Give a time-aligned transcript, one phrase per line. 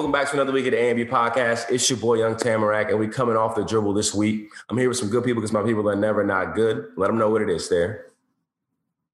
[0.00, 1.70] Welcome back to another week of the A&B podcast.
[1.70, 4.48] It's your boy Young Tamarack, and we coming off the dribble this week.
[4.70, 6.86] I'm here with some good people because my people are never not good.
[6.96, 8.06] Let them know what it is there.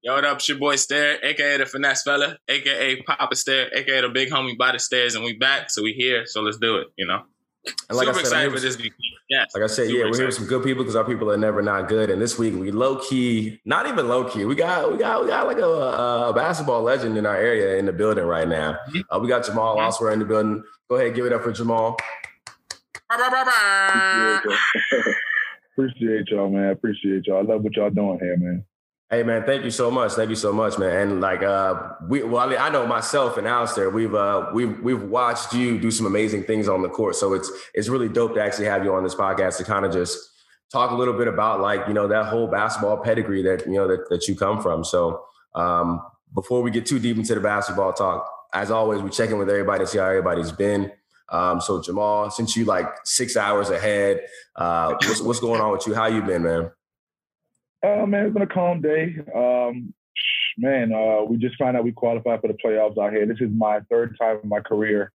[0.01, 0.37] Yo, what up?
[0.37, 4.57] It's your boy Stair, aka the finesse fella, aka Papa Stair, aka the big homie
[4.57, 6.87] by the stairs, and we back, so we here, so let's do it.
[6.95, 7.23] You know.
[7.89, 8.93] And like Super I said, I'm excited for this week.
[9.29, 9.51] Yes.
[9.53, 10.25] like I said, Super yeah, we're here excited.
[10.27, 12.09] with some good people because our people are never not good.
[12.09, 14.45] And this week we low key, not even low key.
[14.45, 15.65] We got we got we got like a,
[16.29, 18.77] a basketball legend in our area in the building right now.
[18.89, 19.01] Mhm.
[19.09, 19.87] Uh, we got Jamal Mhm.
[19.87, 20.63] Oswald in the building.
[20.89, 21.97] Go ahead, give it up for Jamal.
[23.09, 24.51] Bah, bah, bah, bah.
[25.77, 26.71] Appreciate y'all, man.
[26.71, 27.37] Appreciate y'all.
[27.37, 28.63] I love what y'all doing here, man.
[29.09, 30.11] Hey man, thank you so much.
[30.13, 30.93] Thank you so much, man.
[30.93, 35.53] And like uh we well, I, know myself and Alistair, we've uh we've we've watched
[35.53, 37.15] you do some amazing things on the court.
[37.15, 39.93] So it's it's really dope to actually have you on this podcast to kind of
[39.93, 40.17] just
[40.73, 43.87] talk a little bit about like, you know, that whole basketball pedigree that you know
[43.87, 44.83] that, that you come from.
[44.83, 45.23] So
[45.55, 46.01] um
[46.35, 49.49] before we get too deep into the basketball talk, as always, we check in with
[49.49, 50.91] everybody to see how everybody's been.
[51.29, 54.21] Um, so Jamal, since you like six hours ahead,
[54.55, 55.93] uh, what's, what's going on with you?
[55.93, 56.71] How you been, man?
[57.87, 59.15] Uh, man, it's been a calm day.
[59.33, 59.93] Um,
[60.57, 63.25] man, uh, we just found out we qualified for the playoffs out here.
[63.25, 65.13] This is my third time in my career,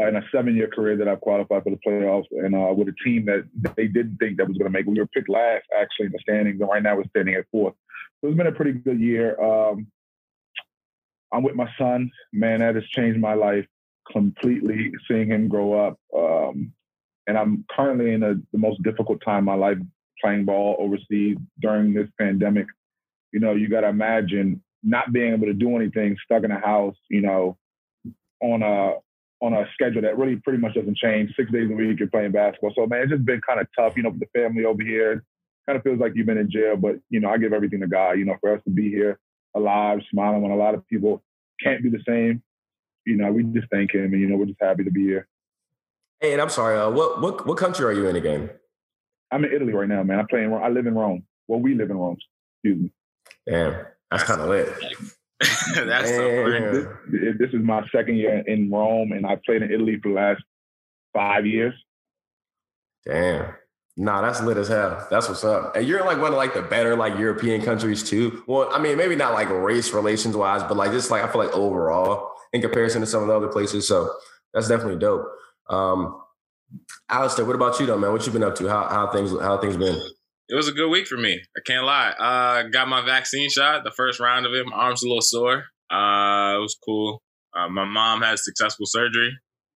[0.00, 2.94] uh, in a seven-year career that I've qualified for the playoffs, and uh, with a
[3.04, 4.86] team that they didn't think that was going to make.
[4.86, 7.74] We were picked last, actually, in the standings, and right now we're standing at fourth.
[8.20, 9.40] So it's been a pretty good year.
[9.40, 9.88] Um,
[11.32, 12.12] I'm with my son.
[12.32, 13.66] Man, that has changed my life
[14.12, 14.92] completely.
[15.08, 16.72] Seeing him grow up, um,
[17.26, 19.78] and I'm currently in a, the most difficult time in my life
[20.24, 22.66] playing ball overseas during this pandemic.
[23.32, 26.60] You know, you got to imagine not being able to do anything, stuck in a
[26.60, 26.96] house.
[27.10, 27.58] You know,
[28.40, 28.94] on a
[29.44, 31.34] on a schedule that really pretty much doesn't change.
[31.36, 32.72] Six days a week, you're playing basketball.
[32.74, 33.96] So man, it's just been kind of tough.
[33.96, 35.24] You know, for the family over here,
[35.66, 36.76] kind of feels like you've been in jail.
[36.76, 38.12] But you know, I give everything to God.
[38.12, 39.18] You know, for us to be here
[39.54, 41.22] alive, smiling when a lot of people
[41.62, 42.42] can't be the same.
[43.06, 45.28] You know, we just thank Him, and you know, we're just happy to be here.
[46.20, 48.50] Hey, and I'm sorry, uh, what what what country are you in again?
[49.34, 50.20] I'm in Italy right now, man.
[50.20, 50.50] I play in.
[50.50, 50.62] Rome.
[50.62, 51.24] I live in Rome.
[51.48, 52.16] Well, we live in Rome.
[52.62, 52.92] Excuse me.
[53.50, 54.68] Damn, that's kind of lit.
[55.74, 59.98] That's so This, this is my second year in Rome, and I played in Italy
[60.00, 60.42] for the last
[61.12, 61.74] five years.
[63.04, 63.52] Damn.
[63.96, 65.06] Nah, that's lit as hell.
[65.10, 65.76] That's what's up.
[65.76, 68.42] And you're like one of like the better like European countries too.
[68.46, 71.44] Well, I mean, maybe not like race relations wise, but like just like I feel
[71.44, 73.86] like overall in comparison to some of the other places.
[73.86, 74.10] So
[74.54, 75.26] that's definitely dope.
[75.68, 76.20] Um,
[77.08, 78.12] Alistair, what about you though, man?
[78.12, 78.68] What you been up to?
[78.68, 80.00] How how things how things been?
[80.48, 81.40] It was a good week for me.
[81.56, 82.10] I can't lie.
[82.10, 84.66] Uh, got my vaccine shot, the first round of it.
[84.66, 85.64] My arm's a little sore.
[85.90, 87.22] Uh, it was cool.
[87.56, 89.30] Uh, my mom had successful surgery,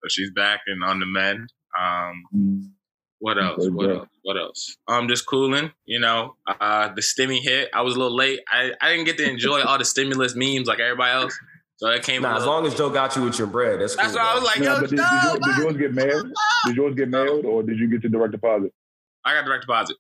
[0.03, 1.53] so she's back and on the mend.
[1.79, 2.73] Um,
[3.19, 3.67] what else?
[3.69, 4.09] What else?
[4.23, 4.77] What else?
[4.89, 5.73] I'm just cooling.
[5.87, 7.71] You know, uh, the stimmy hit.
[7.75, 8.41] I was a little late.
[8.51, 11.39] I, I didn't get to enjoy all the stimulus memes like everybody else.
[11.77, 12.25] So it came.
[12.25, 14.05] a Nah, as long as Joe got you with your bread, that's cool.
[14.05, 15.95] That's why I was like, No, yo, but did, did, no, you, did yours get
[15.95, 16.33] mailed?
[16.67, 18.73] Did yours get mailed, or did you get your direct deposit?
[19.25, 19.97] I got direct deposit.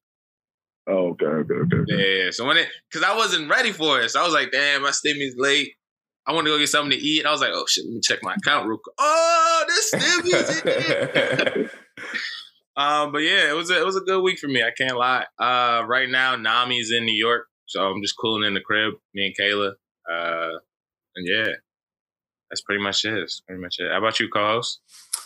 [0.86, 1.76] Oh, okay, okay, okay.
[1.78, 2.24] okay.
[2.24, 4.82] Yeah, so when it, cause I wasn't ready for it, so I was like, "Damn,
[4.82, 5.72] my stimmy's late.
[6.26, 8.00] I want to go get something to eat." I was like, "Oh shit, let me
[8.02, 11.70] check my account real quick." Oh, this stimmy's in here.
[12.76, 14.62] Um, but yeah, it was a, it was a good week for me.
[14.62, 15.26] I can't lie.
[15.38, 18.94] Uh, right now, Nami's in New York, so I'm just cooling in the crib.
[19.14, 19.72] Me and Kayla.
[20.10, 20.58] Uh,
[21.16, 21.52] and yeah,
[22.54, 23.18] that's pretty much it.
[23.18, 23.90] That's pretty much it.
[23.90, 24.80] How about you, co-host?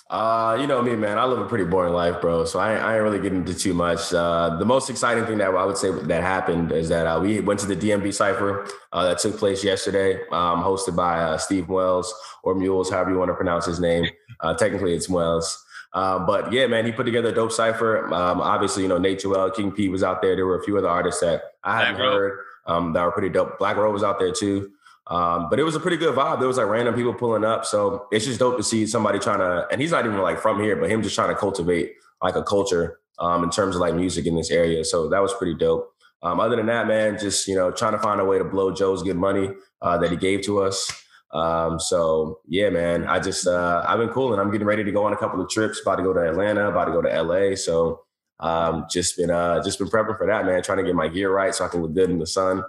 [0.08, 1.18] Uh, you know me, man.
[1.18, 2.46] I live a pretty boring life, bro.
[2.46, 4.14] So I, I ain't really getting into too much.
[4.14, 7.40] Uh, the most exciting thing that I would say that happened is that uh, we
[7.40, 11.68] went to the DMV cipher uh, that took place yesterday, um, hosted by uh, Steve
[11.68, 14.06] Wells or Mules, however you want to pronounce his name.
[14.40, 15.62] Uh, technically, it's Wells.
[15.92, 18.06] Uh, but yeah, man, he put together a dope cipher.
[18.14, 20.34] Um, obviously, you know, Nate Joel, King P was out there.
[20.36, 23.58] There were a few other artists that I hadn't heard um, that were pretty dope.
[23.58, 24.70] Black Row was out there too.
[25.08, 26.38] Um, but it was a pretty good vibe.
[26.38, 27.64] There was like random people pulling up.
[27.64, 30.60] So it's just dope to see somebody trying to, and he's not even like from
[30.60, 33.94] here, but him just trying to cultivate like a culture um, in terms of like
[33.94, 34.84] music in this area.
[34.84, 35.90] So that was pretty dope.
[36.22, 38.72] Um, other than that, man, just, you know, trying to find a way to blow
[38.74, 39.50] Joe's good money
[39.80, 40.90] uh, that he gave to us.
[41.32, 44.90] Um, so yeah, man, I just, uh, I've been cool and I'm getting ready to
[44.90, 47.22] go on a couple of trips, about to go to Atlanta, about to go to
[47.22, 47.54] LA.
[47.54, 48.02] So
[48.40, 51.30] um, just been, uh, just been prepping for that, man, trying to get my gear
[51.30, 52.64] right so I can look good in the sun.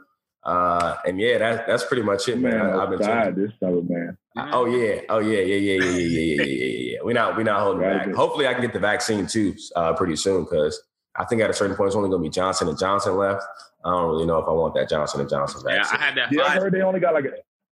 [0.50, 2.58] Uh, and yeah, that's that's pretty much it, man.
[2.58, 4.18] man I, have been tired this summer, man.
[4.36, 6.98] I, oh yeah, oh yeah, yeah, yeah, yeah, yeah, yeah, yeah, yeah.
[7.04, 8.12] We're not, we're not holding back.
[8.16, 10.82] Hopefully, I can get the vaccine too uh, pretty soon because
[11.16, 13.44] I think at a certain point it's only going to be Johnson and Johnson left.
[13.86, 16.00] I don't really know if I want that Johnson and Johnson vaccine.
[16.00, 16.32] Yeah, I had that.
[16.32, 17.34] Yeah, I heard they only got like a,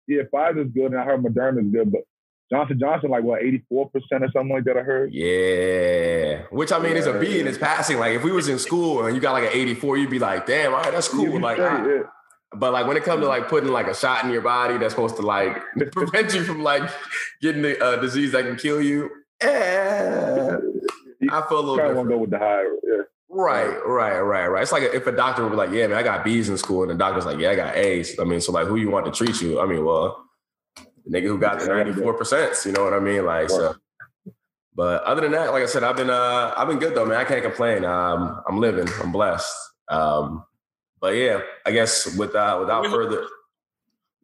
[0.07, 2.05] yeah, Pfizer's good, and I heard Moderna's good, but
[2.51, 4.79] Johnson Johnson like what eighty four percent or something like that.
[4.79, 5.13] I heard.
[5.13, 6.99] Yeah, which I mean yeah.
[7.01, 7.99] is a B and it's passing.
[7.99, 10.19] Like if we was in school and you got like an eighty four, you'd be
[10.19, 11.29] like, damn, all right, that's cool.
[11.29, 11.57] Yeah, like.
[11.59, 12.03] Straight, I, yeah
[12.55, 14.93] but like when it comes to like putting like a shot in your body that's
[14.95, 15.57] supposed to like
[15.93, 16.89] prevent you from like
[17.41, 19.11] getting the uh, disease that can kill you,
[19.41, 20.57] Eh,
[21.31, 21.97] I feel a little Kind of different.
[21.97, 22.63] want to go with the high.
[22.85, 23.03] Yeah.
[23.29, 24.63] Right, right, right, right.
[24.63, 26.83] It's like if a doctor would be like, "Yeah, man, I got B's in school,"
[26.83, 29.07] and the doctor's like, "Yeah, I got A's." I mean, so like, who you want
[29.07, 29.59] to treat you?
[29.61, 30.23] I mean, well,
[31.07, 32.55] the nigga who got the ninety four percent.
[32.67, 33.25] You know what I mean?
[33.25, 33.75] Like, so.
[34.75, 37.19] But other than that, like I said, I've been uh, I've been good though, man.
[37.19, 37.85] I can't complain.
[37.85, 38.87] Um, I'm living.
[39.03, 39.51] I'm blessed.
[39.89, 40.45] Um,
[41.03, 43.27] but yeah, I guess without without We further.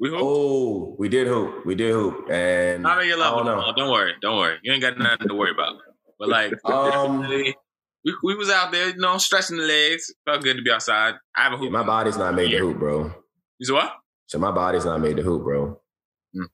[0.00, 0.20] We hope.
[0.22, 1.66] Oh, we did hoop.
[1.66, 3.44] We did hoop, and Not on your level.
[3.44, 3.58] don't.
[3.58, 4.14] No, don't worry.
[4.22, 4.56] Don't worry.
[4.62, 5.74] You ain't got nothing to worry about.
[6.18, 10.14] But like, Um, we, we was out there, you know, stretching the legs.
[10.24, 11.14] Felt good to be outside.
[11.36, 11.72] I have a hoop.
[11.72, 13.12] my body's not made to hoop, bro.
[13.58, 13.92] You said what?
[14.26, 15.80] So my body's not made to hoop, bro.
[16.32, 16.44] Hmm.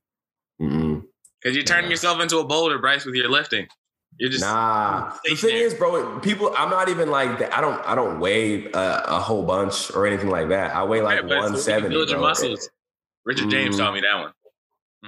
[0.62, 1.02] Mm-mm.
[1.42, 1.90] Because you're turning Nah.
[1.90, 3.66] yourself into a boulder, Bryce, with your lifting.
[4.18, 6.54] You're just Nah, the thing is, bro, people.
[6.56, 7.56] I'm not even like that.
[7.56, 7.80] I don't.
[7.86, 10.74] I don't weigh a, a whole bunch or anything like that.
[10.74, 11.94] I weigh like Right, but it's so you can 170.
[11.94, 12.28] Build your bro.
[12.28, 12.68] muscles.
[13.24, 13.78] Richard James Mm.
[13.78, 14.32] taught me that one.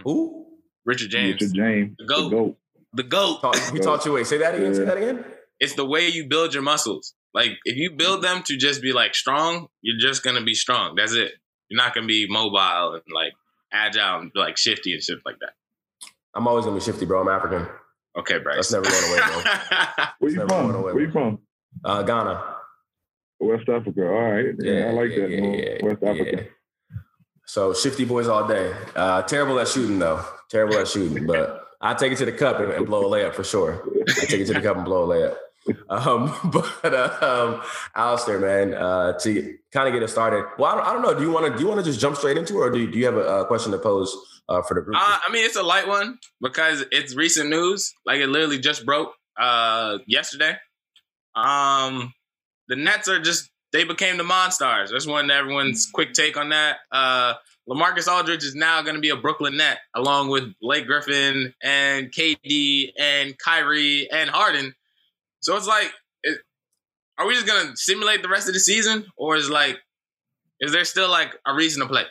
[0.05, 0.47] Who
[0.85, 1.95] Richard James, Richard James.
[1.99, 2.31] The The GOAT.
[2.31, 2.57] goat.
[2.95, 3.41] the goat.
[3.43, 4.13] taught, he taught you?
[4.13, 4.75] Wait, say that again.
[4.75, 5.25] Say that again.
[5.61, 7.15] It's the way you build your muscles.
[7.33, 10.95] Like if you build them to just be like strong, you're just gonna be strong.
[10.97, 11.33] That's it.
[11.69, 13.33] You're not gonna be mobile and like
[13.73, 15.53] agile and like shifty and shit like that.
[16.35, 17.21] I'm always gonna be shifty, bro.
[17.21, 17.67] I'm African.
[18.17, 18.57] Okay, Bryce.
[18.57, 20.05] That's never going away, bro.
[20.19, 20.75] Where you from?
[20.75, 21.39] away, Where you from?
[21.85, 22.57] Uh, Ghana.
[23.41, 24.03] West Africa.
[24.07, 24.55] All right.
[24.59, 25.31] Yeah, I like yeah, that.
[25.31, 26.11] yeah, yeah, West yeah.
[26.11, 26.47] Africa.
[27.47, 28.75] So shifty boys all day.
[28.95, 30.25] Uh, terrible at shooting though.
[30.51, 33.35] Terrible at shooting, but I take it to the cup and, and blow a layup
[33.35, 33.85] for sure.
[34.09, 35.37] I take it to the cup and blow a layup.
[35.89, 37.63] Um, but uh, um,
[37.95, 40.45] Alistair, man, uh, to kind of get us started.
[40.59, 41.15] Well, I don't, I don't know.
[41.15, 42.81] Do you want to do you want to just jump straight into it, or do
[42.81, 44.17] you, do you have a, uh question to pose
[44.49, 44.97] uh, for the group?
[44.97, 47.93] Uh, I mean, it's a light one because it's recent news.
[48.05, 50.57] Like it literally just broke uh, yesterday.
[51.35, 52.13] Um,
[52.69, 54.91] the Nets are just they became the Monstars.
[54.91, 56.79] Just wanted everyone's quick take on that.
[56.91, 57.35] Uh,
[57.69, 62.13] Lamarcus Aldridge is now going to be a Brooklyn Net along with Blake Griffin and
[62.13, 64.75] KD and Kyrie and Harden.
[65.41, 65.93] So it's like,
[66.23, 66.39] it,
[67.19, 69.79] are we just going to simulate the rest of the season, or is like,
[70.61, 72.05] is there still like a reason to play?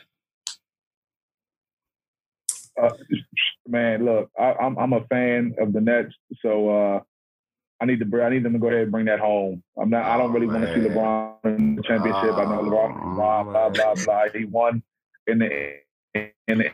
[2.80, 2.90] Uh,
[3.66, 7.00] man, look, I, I'm I'm a fan of the Nets, so uh,
[7.80, 9.62] I need to br- I need them to go ahead and bring that home.
[9.80, 10.04] I'm not.
[10.04, 10.88] I don't really want to see.
[10.88, 12.34] LeBron in the championship.
[12.34, 14.24] I know LeBron, blah blah blah blah.
[14.34, 14.82] He won
[15.26, 15.76] in the
[16.14, 16.70] in the,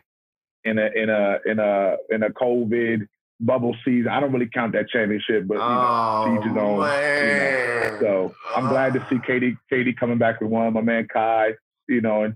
[0.64, 3.06] in a in a in a in a COVID
[3.42, 4.08] bubble season.
[4.08, 7.98] I don't really count that championship, but you know, oh, each his own, man.
[8.00, 10.72] so I'm glad to see KD KD coming back with one.
[10.72, 11.52] My man Kai,
[11.88, 12.34] you know, and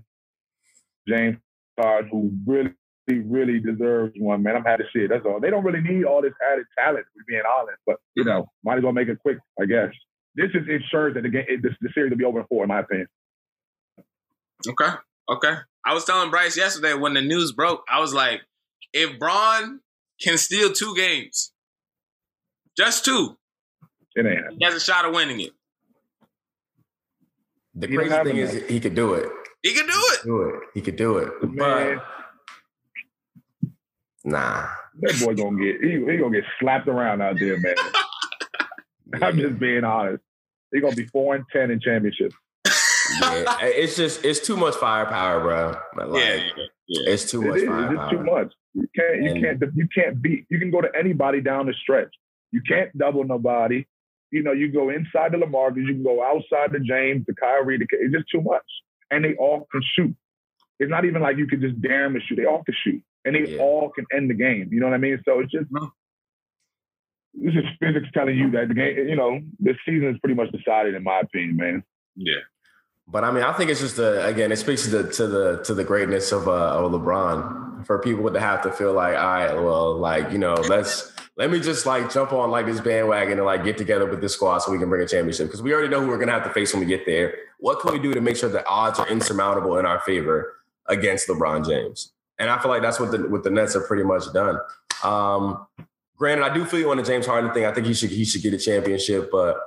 [1.07, 1.37] James
[1.79, 2.73] Harden, who really
[3.07, 4.43] really deserves one.
[4.43, 5.09] Man, I'm happy to see it.
[5.09, 5.39] That's all.
[5.39, 7.77] They don't really need all this added talent, be being honest.
[7.85, 9.91] But you know, might as well make it quick, I guess.
[10.35, 12.67] This is ensures that the game, this, the series will be over in four, in
[12.67, 13.07] my opinion.
[14.67, 14.89] Okay.
[15.29, 15.53] Okay.
[15.85, 18.41] I was telling Bryce yesterday when the news broke, I was like,
[18.93, 19.79] if Bron
[20.21, 21.51] can steal two games,
[22.77, 23.37] just two,
[24.15, 24.57] It ain't happening.
[24.59, 25.51] he has a shot of winning it.
[27.75, 28.53] The He crazy thing enough.
[28.55, 29.29] is, he could do it.
[29.61, 30.19] He could do it.
[30.23, 30.59] Do it.
[30.73, 31.29] He could do it.
[31.43, 32.03] Man, But
[34.31, 34.67] nah.
[35.01, 37.75] that boy gonna get he, he gonna get slapped around out there, man.
[39.21, 40.23] I'm just being honest.
[40.73, 42.33] He gonna be four and ten in championship.
[43.21, 45.75] yeah, it's just it's too much firepower, bro.
[46.07, 46.41] Like, Yeah, yeah,
[46.87, 47.13] yeah.
[47.13, 47.63] it's too It much is.
[47.63, 47.95] It's firepower.
[47.95, 48.53] just too much.
[48.77, 49.23] You can't.
[49.23, 49.75] You And- can't.
[49.75, 50.45] You can't beat.
[50.49, 52.13] You can go to anybody down the stretch.
[52.51, 53.85] You can't double nobody.
[54.31, 57.77] You know, you go inside the Lamarcus, you can go outside the James, the Kyrie.
[57.77, 58.65] The, it's just too much,
[59.09, 60.13] and they all can shoot.
[60.79, 62.35] It's not even like you can just dare them to shoot.
[62.35, 63.59] They all can shoot, and they Yeah.
[63.59, 64.69] all can end the game.
[64.71, 65.19] You know what I mean?
[65.25, 65.91] So it's just No.
[67.33, 69.07] this is physics telling you that the game.
[69.07, 71.83] You know, this season is pretty much decided, in my opinion, man.
[72.15, 72.41] Yeah.
[73.09, 75.63] But I mean, I think it's just the again, it speaks to the to the
[75.63, 79.23] to the greatness of uh of LeBron for people to have to feel like, all
[79.23, 83.37] right, well, like you know, let's let me just like jump on like this bandwagon
[83.37, 85.71] and like get together with this squad so we can bring a championship because we
[85.71, 87.33] already know who we're gonna have to face when we get there.
[87.59, 91.29] What can we do to make sure the odds are insurmountable in our favor against
[91.29, 92.11] LeBron James?
[92.39, 94.57] And I feel like that's what the what the Nets are pretty much done.
[95.03, 95.65] Um,
[96.17, 97.65] granted, I do feel you on the James Harden thing.
[97.65, 99.57] I think he should he should get a championship, but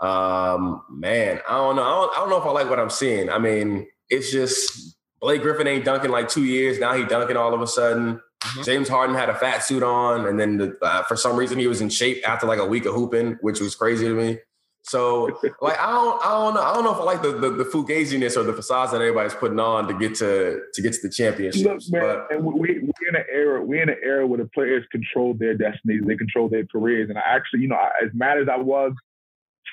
[0.00, 1.82] um, man, I don't know.
[1.82, 3.30] I don't, I don't know if I like what I'm seeing.
[3.30, 6.78] I mean, it's just Blake Griffin ain't dunking like two years.
[6.78, 8.20] Now he dunking all of a sudden.
[8.40, 8.64] Mhm.
[8.64, 11.66] James Harden had a fat suit on, and then the, uh, for some reason he
[11.66, 14.38] was in shape after like a week of hooping, which was crazy to me.
[14.84, 15.26] So,
[15.60, 17.64] like, I don't, I don't know, I don't know if I like the the, the
[17.64, 21.62] fugaziness or the facades that everybody's putting on to get to to get to the
[21.64, 24.48] Look, man, But and we we're in an era we're in an era where the
[24.54, 27.08] players control their destinies, they control their careers.
[27.10, 28.92] And I actually, you know, as mad as I was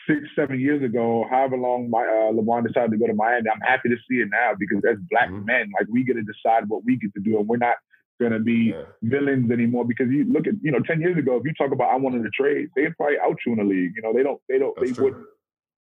[0.08, 3.62] six, seven years ago, however long my uh, LeBron decided to go to Miami, I'm
[3.62, 5.46] happy to see it now because as black Mhm.
[5.46, 7.78] men, like we get to decide what we get to do, and we're not
[8.20, 8.84] going to be yeah.
[9.04, 11.90] villains anymore because you look at you know ten years ago if you talk about
[11.92, 14.40] I wanted to trade they'd probably out you in the league you know they don't
[14.48, 15.16] they don't that's they would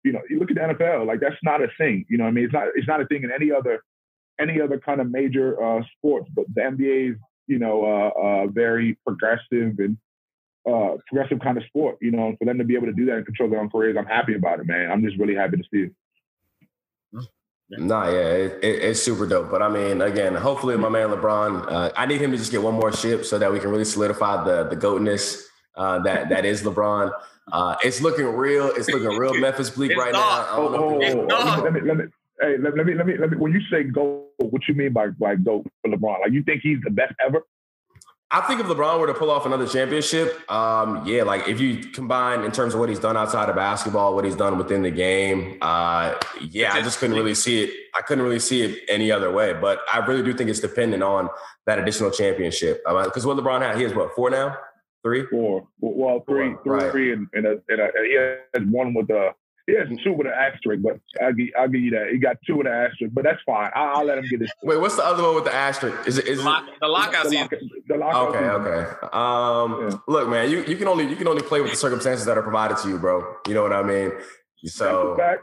[0.02, 2.30] you know you look at the NFL like that's not a thing you know I
[2.30, 3.82] mean it's not it's not a thing in any other
[4.40, 7.16] any other kind of major uh, sports but the NBA is
[7.48, 9.98] you know uh, uh, very progressive and
[10.68, 13.06] uh, progressive kind of sport you know and for them to be able to do
[13.06, 15.56] that and control their own careers I'm happy about it man I'm just really happy
[15.56, 15.92] to see it.
[17.78, 19.50] Nah, yeah, it, it, it's super dope.
[19.50, 22.62] But I mean, again, hopefully, my man LeBron, uh, I need him to just get
[22.62, 25.42] one more ship so that we can really solidify the the goatness
[25.76, 27.12] uh, that that is LeBron.
[27.50, 28.68] Uh, it's looking real.
[28.68, 30.50] It's looking real Memphis Bleek right not.
[30.50, 30.56] now.
[30.58, 32.04] Oh, oh, oh, let me, let me,
[32.40, 33.36] hey, let, let me let me let me.
[33.36, 36.20] When you say go, what you mean by by go for LeBron?
[36.20, 37.42] Like you think he's the best ever?
[38.34, 41.76] I think if LeBron were to pull off another championship, um, yeah, like if you
[41.76, 44.90] combine in terms of what he's done outside of basketball, what he's done within the
[44.90, 47.70] game, uh, yeah, I just couldn't really see it.
[47.94, 49.52] I couldn't really see it any other way.
[49.52, 51.28] But I really do think it's dependent on
[51.66, 52.82] that additional championship.
[52.86, 54.56] Because what LeBron had, he has what four now,
[55.02, 56.90] three, four, well, three, four, three, right.
[56.90, 59.34] three, and, and, a, and, a, and he has one with the
[59.66, 62.08] he has two with an asterisk, but I'll give, I'll give you that.
[62.10, 63.70] He got two with an asterisk, but that's fine.
[63.74, 64.50] I'll, I'll let him get this.
[64.62, 66.06] Wait, what's the other one with the asterisk?
[66.06, 67.48] Is it is the, lock, the lockout season?
[67.86, 68.50] The lockout okay, season.
[68.50, 69.06] okay.
[69.12, 69.98] Um, yeah.
[70.08, 72.42] look, man, you, you can only you can only play with the circumstances that are
[72.42, 73.36] provided to you, bro.
[73.46, 74.12] You know what I mean?
[74.64, 74.84] So.
[74.84, 75.42] That's a fact.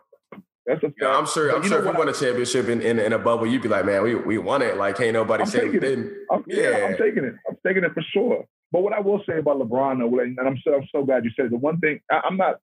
[0.66, 0.96] That's a fact.
[1.02, 1.56] Yeah, I'm sure.
[1.56, 3.86] I'm sure if we won a championship in, in, in, a bubble, you'd be like,
[3.86, 4.78] man, we, we won it.
[4.78, 6.14] Like, ain't nobody I'm saying we didn't.
[6.30, 6.78] I'm, yeah.
[6.78, 7.36] yeah, I'm taking it.
[7.48, 8.46] I'm taking it for sure.
[8.72, 11.32] But what I will say about LeBron, though, and I'm so I'm so glad you
[11.36, 12.58] said it, the one thing I, am not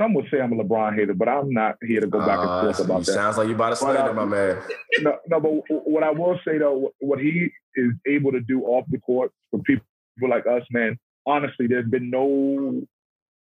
[0.00, 2.48] some would say I'm a LeBron hater, but I'm not here to go back and
[2.48, 3.12] uh, forth uh, about that.
[3.12, 4.58] Sounds like you about to slander my man.
[5.00, 5.50] No, no, but
[5.84, 9.60] what I will say though, what he is able to do off the court for
[9.60, 9.84] people
[10.22, 10.98] like us, man.
[11.26, 12.82] Honestly, there's been no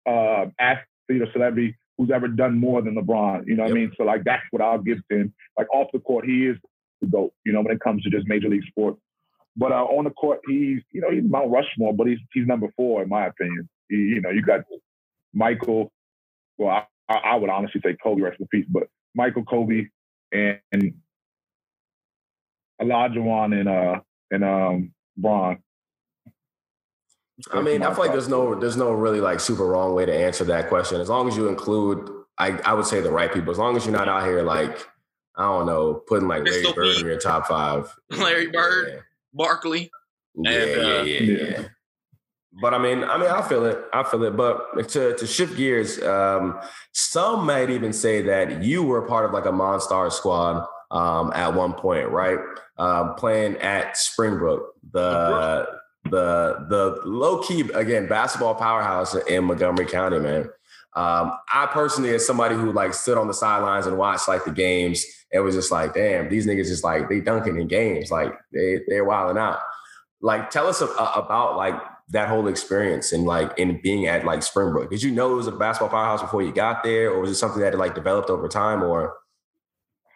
[0.06, 3.46] uh, athlete or celebrity who's ever done more than LeBron.
[3.46, 3.76] You know what yep.
[3.76, 3.92] I mean?
[3.96, 5.34] So like that's what I'll give to him.
[5.58, 6.56] Like off the court, he is
[7.00, 7.32] the goat.
[7.44, 9.00] You know, when it comes to just major league sports.
[9.56, 12.68] But uh, on the court, he's you know he's Mount Rushmore, but he's he's number
[12.76, 13.68] four in my opinion.
[13.88, 14.60] He, you know, you got
[15.32, 15.92] Michael,
[16.58, 18.84] well, I, I would honestly say Kobe, rest in peace, but
[19.14, 19.86] Michael Kobe
[20.32, 20.94] and, and
[22.80, 25.58] Olajuwon and uh and um Bron.
[27.52, 30.14] I mean, I feel like there's no there's no really like super wrong way to
[30.14, 31.00] answer that question.
[31.00, 32.08] As long as you include,
[32.38, 33.50] I I would say the right people.
[33.50, 34.86] As long as you're not out here like
[35.36, 37.92] I don't know, putting like Larry Bird in your top five.
[38.10, 39.00] Larry Bird, yeah.
[39.32, 39.90] Barkley.
[40.36, 41.68] Yeah, and, uh, yeah, yeah, yeah,
[42.60, 43.78] but I mean, I mean, I feel it.
[43.92, 44.36] I feel it.
[44.36, 46.60] But to to shift gears, um,
[46.92, 51.54] some might even say that you were part of like a Monstar squad um, at
[51.54, 52.38] one point, right?
[52.78, 55.66] Um, playing at Springbrook, the
[56.04, 60.48] the the low key again basketball powerhouse in Montgomery County, man.
[60.96, 64.52] Um, I personally, as somebody who like stood on the sidelines and watched like the
[64.52, 68.32] games, it was just like, damn, these niggas just like they dunking in games, like
[68.52, 69.58] they they're wilding out.
[70.20, 71.74] Like, tell us a, a, about like
[72.08, 74.90] that whole experience and like in being at like Springbrook?
[74.90, 77.36] Did you know it was a basketball powerhouse before you got there, or was it
[77.36, 78.82] something that had like developed over time?
[78.82, 79.14] Or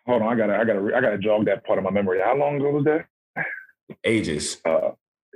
[0.07, 2.21] hold on, I gotta, I gotta, I gotta jog that part of my memory.
[2.23, 3.07] How long ago was that?
[4.05, 4.59] Ages.
[4.65, 4.91] Uh,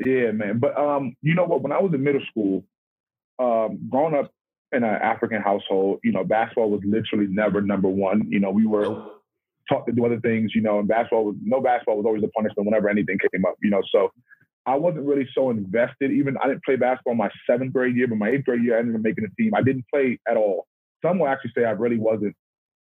[0.04, 0.58] yeah, man.
[0.58, 1.62] But um, you know what?
[1.62, 2.64] When I was in middle school,
[3.38, 4.30] um, growing up
[4.72, 8.26] in an African household, you know, basketball was literally never number one.
[8.28, 9.04] You know, we were
[9.68, 10.54] taught to do other things.
[10.54, 13.54] You know, and basketball was no basketball was always a punishment whenever anything came up.
[13.62, 14.12] You know, so
[14.64, 16.12] I wasn't really so invested.
[16.12, 18.80] Even I didn't play basketball my seventh grade year, but my eighth grade year I
[18.80, 19.54] ended up making a team.
[19.54, 20.66] I didn't play at all.
[21.04, 22.36] Some will actually say I really wasn't.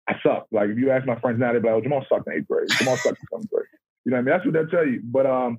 [0.09, 0.53] I sucked.
[0.53, 2.49] Like if you ask my friends now, they'd be like, "Oh, Jamal sucked in eighth
[2.49, 2.69] grade.
[2.79, 3.67] Jamal sucked in seventh grade."
[4.05, 4.33] You know what I mean?
[4.33, 5.01] That's what they'll tell you.
[5.03, 5.59] But um,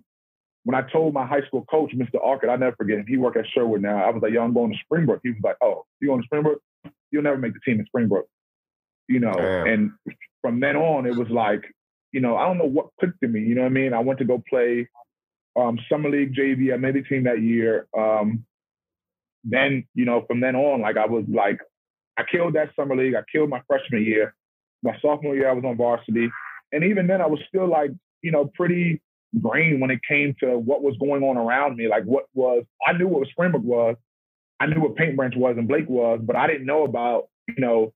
[0.63, 2.23] when I told my high school coach, Mr.
[2.23, 3.05] Arkett, I never forget him.
[3.07, 3.97] He worked at Sherwood now.
[3.97, 6.25] I was like, "Yo, I'm going to Springbrook." He was like, "Oh, you going to
[6.25, 6.61] Springbrook?
[7.11, 8.27] You'll never make the team in Springbrook."
[9.07, 9.67] You know, Damn.
[9.67, 9.91] and
[10.41, 11.63] from then on, it was like,
[12.11, 13.41] you know, I don't know what clicked in me.
[13.41, 13.93] You know what I mean?
[13.93, 14.87] I went to go play
[15.55, 16.73] um, summer league JV.
[16.73, 17.87] I made the team that year.
[17.97, 18.45] Um,
[19.43, 21.59] then, you know, from then on, like I was like,
[22.17, 23.15] I killed that summer league.
[23.15, 24.33] I killed my freshman year.
[24.83, 26.29] My sophomore year, I was on varsity.
[26.71, 29.01] And even then, I was still like, you know, pretty
[29.41, 31.87] green when it came to what was going on around me.
[31.87, 33.95] Like, what was, I knew what Springbrook was.
[34.59, 37.55] I knew what Paint Branch was and Blake was, but I didn't know about, you
[37.57, 37.93] know,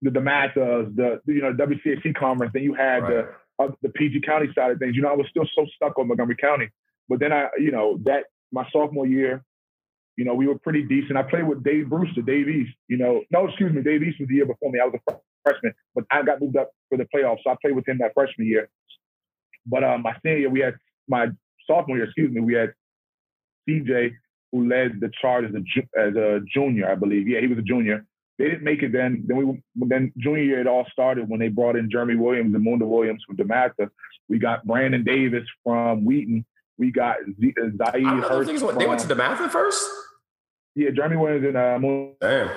[0.00, 2.52] the, the MATAs, the, you know, WCAC conference.
[2.54, 3.10] Then you had right.
[3.10, 3.28] the,
[3.64, 4.96] uh, the PG County side of things.
[4.96, 6.68] You know, I was still so stuck on Montgomery County.
[7.08, 9.44] But then I, you know, that my sophomore year,
[10.16, 11.16] you know, we were pretty decent.
[11.16, 12.72] I played with Dave Brewster, Dave East.
[12.88, 14.78] You know, no, excuse me, Dave East was the year before me.
[14.80, 17.74] I was a freshman, but I got moved up for the playoffs, so I played
[17.74, 18.68] with him that freshman year.
[19.66, 20.74] But um, my senior year, we had
[21.08, 21.28] my
[21.66, 22.72] sophomore year, excuse me, we had
[23.68, 24.12] CJ
[24.52, 27.26] who led the charge as a as a junior, I believe.
[27.26, 28.04] Yeah, he was a junior.
[28.42, 29.22] They didn't make it then.
[29.24, 32.64] Then we then junior year it all started when they brought in Jeremy Williams and
[32.64, 33.88] Munda Williams from DeMatha.
[34.28, 36.44] We got Brandon Davis from Wheaton
[36.76, 38.48] We got Z- uh, Zahid I Hurst.
[38.48, 39.88] things they went to from- the Math first.
[40.74, 41.52] yeah, Jeremy They went to from- Math first.
[41.52, 42.50] Yeah, Jeremy Williams and uh, Moon Damn.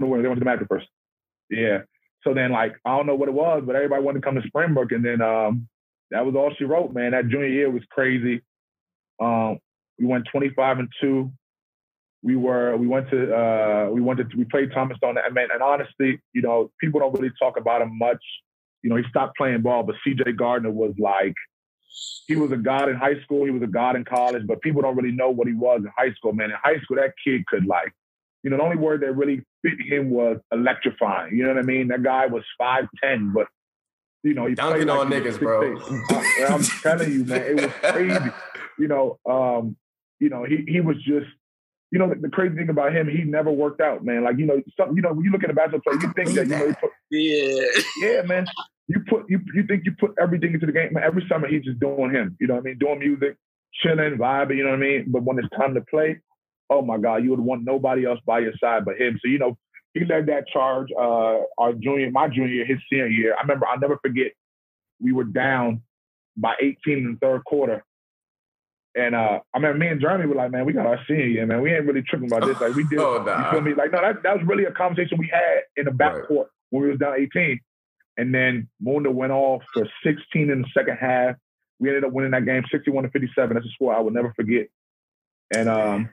[0.00, 0.88] They went to Mac first.
[1.48, 1.82] Yeah.
[2.24, 4.46] So then, like, I don't know what it was, but everybody wanted to come to
[4.48, 5.68] Springbrook, and then um,
[6.10, 6.92] that was all she wrote.
[6.92, 8.42] Man, that junior year was crazy.
[9.20, 9.58] Um,
[9.96, 11.32] we went 25 and two.
[12.22, 15.18] We were we went to uh, we went to we played Thomas Stone.
[15.18, 18.22] I mean, and honestly, you know, people don't really talk about him much.
[18.82, 20.32] You know, he stopped playing ball, but C.J.
[20.32, 21.34] Garner was like
[22.26, 23.44] he was a god in high school.
[23.44, 25.90] He was a god in college, but people don't really know what he was in
[25.96, 26.32] high school.
[26.32, 27.92] Man, in high school, that kid could like,
[28.42, 31.36] you know, the only word that really fit him was electrifying.
[31.36, 31.88] You know what I mean?
[31.88, 33.46] That guy was five ten, but
[34.22, 35.76] you know, he played like on niggas, bro.
[36.10, 38.30] I- I'm telling you, man, it was crazy.
[38.80, 39.76] You know, um,
[40.20, 41.26] you know, he he was just.
[41.90, 44.24] You know, the, the crazy thing about him, he never worked out, man.
[44.24, 46.36] Like, you know, some, you know, when you look at a basketball player, you think
[46.36, 47.62] that, you know, he put, Yeah.
[48.02, 48.46] yeah, man.
[48.88, 50.94] You put you you think you put everything into the game.
[50.94, 52.36] Man, every summer he's just doing him.
[52.40, 52.78] You know what I mean?
[52.78, 53.36] Doing music,
[53.82, 54.56] chilling, vibing.
[54.56, 55.04] You know what I mean?
[55.08, 56.20] But when it's time to play,
[56.70, 59.18] oh my God, you would want nobody else by your side but him.
[59.22, 59.58] So you know,
[59.92, 60.88] he led that charge.
[60.98, 63.34] Uh, our junior, my junior his senior year.
[63.36, 63.66] I remember.
[63.66, 64.32] I'll never forget.
[65.00, 65.82] We were down
[66.36, 67.84] by 18 in the third quarter.
[68.98, 71.46] And uh, I mean, me and Jeremy were like, man, we got our senior year,
[71.46, 71.62] man.
[71.62, 72.56] We ain't really tripping about this.
[72.60, 73.74] Like we did, Oh, you feel me?
[73.74, 76.22] Like, no, that, that was really a conversation we had in the Right.
[76.24, 77.60] backcourt when we was down 18.
[78.16, 81.36] And then Munda went off for 16 in the second half.
[81.78, 83.54] We ended up winning that game 61 to 57.
[83.54, 84.66] That's a score I will never forget.
[85.54, 86.08] And um,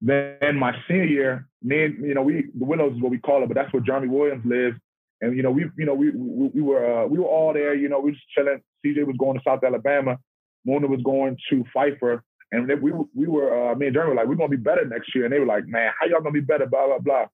[0.00, 3.44] then my senior year, me and, you know, we the Willows is what we call
[3.44, 4.76] it, but that's where Jeremy Williams lives.
[5.20, 7.74] And you know, we you know we we, we were uh, we were all there.
[7.74, 8.60] You know, we was chilling.
[8.84, 10.18] CJ was going to South Alabama.
[10.66, 12.22] Mona was going to Pfeiffer.
[12.52, 14.84] And we were- we were uh, me and Jeremy were like, we're gonna be better
[14.84, 15.24] next year.
[15.24, 16.66] And they were like, man, how y'all gonna be better?
[16.66, 17.26] Blah blah blah.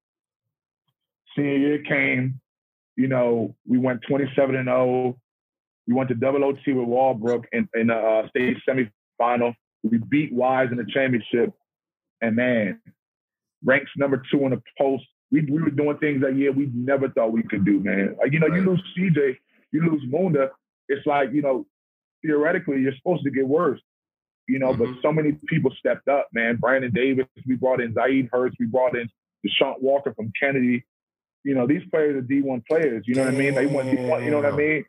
[1.36, 2.40] Senior year came.
[2.96, 5.18] You know, we went 27 and 0.
[5.86, 9.54] We went to double OT with Walbrook in, in the uh, state semifinal.
[9.82, 11.52] We beat Wise in the championship.
[12.20, 12.80] And man,
[13.64, 15.04] ranks number two in the post.
[15.30, 18.16] We, we were doing things that year we never thought we could do, man.
[18.18, 19.36] Like, you know, you lose CJ,
[19.72, 20.50] you lose Munda.
[20.88, 21.66] It's like, you know,
[22.24, 23.80] theoretically, you're supposed to get worse.
[24.48, 25.02] You know, but Mhm.
[25.02, 26.56] so many people stepped up, man.
[26.56, 29.08] Brandon Davis, we brought in Zaid Hurst, we brought in
[29.46, 30.84] Deshaun Walker from Kennedy.
[31.44, 33.04] You know, these players are D1 players.
[33.06, 33.54] You know what I mean?
[33.54, 34.84] They went D1, you know what I mean?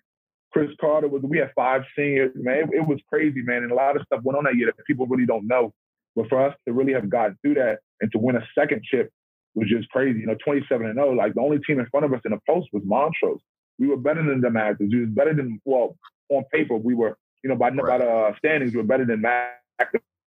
[0.52, 2.70] Chris Carter was, we had five seniors, man.
[2.70, 3.64] It, it was crazy, man.
[3.64, 5.74] And a lot of stuff went on that year that people really don't know.
[6.16, 9.12] But for us to really have gotten through that and to win a second chip
[9.56, 10.20] was just crazy.
[10.20, 11.14] You know, 27 and 0.
[11.14, 13.40] Like the only team in front of us in the post was Montrose.
[13.80, 14.90] We were better than the Masters.
[14.92, 15.98] We was better than, well,
[16.30, 19.22] on paper, we were, you know, by, by the uh, standings, we were better than
[19.22, 19.60] Mac,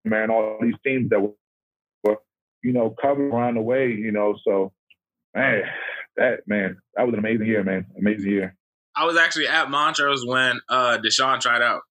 [0.04, 1.32] man, all these teams that were,
[2.04, 2.18] were,
[2.62, 4.36] you know, covered around the way, you know.
[4.46, 4.72] So,
[5.34, 5.62] man,
[6.16, 7.86] that, man, that was an amazing year, man.
[7.98, 8.56] Amazing year.
[8.94, 11.82] I was actually at Montrose when uh Deshaun tried out,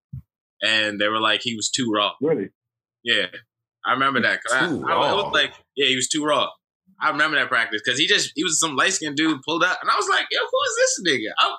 [0.64, 2.14] and they were like he was too raw.
[2.22, 2.50] Really.
[3.04, 3.28] Yeah,
[3.86, 4.42] I remember that.
[4.44, 6.48] 'cause I, I, it was like, yeah, he was too raw.
[7.00, 9.78] I remember that practice because he just he was some light skinned dude pulled up,
[9.82, 11.30] and I was like, yo, who is this nigga?
[11.40, 11.56] I'm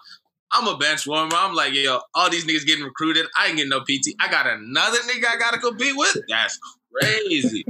[0.52, 1.34] I'm a bench warmer.
[1.36, 3.26] I'm like, yo, all these niggas getting recruited.
[3.36, 4.14] I ain't getting no PT.
[4.20, 6.16] I got another nigga I gotta compete with.
[6.28, 6.58] That's
[6.92, 7.66] crazy.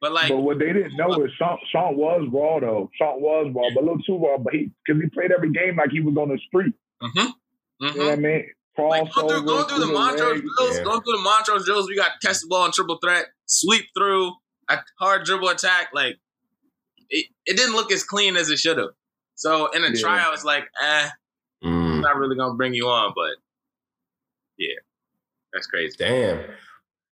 [0.00, 2.90] But like, but what they didn't know is Sean, Sean was raw though.
[2.98, 4.38] Sean was raw, but a little too raw.
[4.38, 6.74] But he because he played every game like he was on the street.
[7.00, 7.18] hmm
[7.80, 8.44] You know what I mean?
[8.78, 10.40] Like going through, going through the Montrose legs.
[10.56, 10.84] drills, Yeah.
[10.84, 14.32] going through the Montrose drills, we got catch the ball and triple threat, sweep through,
[14.68, 15.88] a hard dribble attack.
[15.92, 16.16] Like
[17.10, 18.90] it, it didn't look as clean as it should have.
[19.34, 20.00] So in a Yeah.
[20.00, 21.08] tryout, it's like, eh,
[21.98, 23.36] I'm Mm, not really gonna bring you on, but
[24.58, 24.74] yeah,
[25.52, 25.98] that's crazy.
[25.98, 26.44] damn.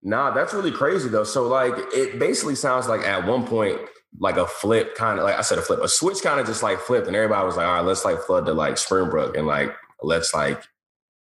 [0.03, 1.25] Nah, that's really crazy though.
[1.25, 3.81] So like, it basically sounds like at one point,
[4.19, 6.63] like a flip kind of like I said, a flip, a switch kind of just
[6.63, 9.47] like flipped, and everybody was like, all right, let's like flood to like Springbrook and
[9.47, 10.63] like let's like,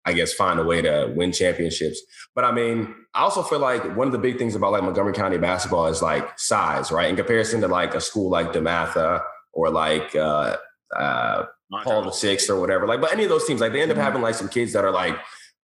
[0.06, 2.00] I guess find a way to win championships.
[2.34, 5.12] But I mean, I also feel like one of the big things about like Montgomery
[5.14, 7.10] County basketball is like size, right?
[7.10, 10.56] In comparison to like a school like DeMatha or like uh
[10.96, 11.44] uh
[11.84, 12.86] Paul the Sixth or whatever.
[12.86, 14.02] Like, but any of those teams, like they end up Mhm.
[14.02, 15.16] having like some kids that are like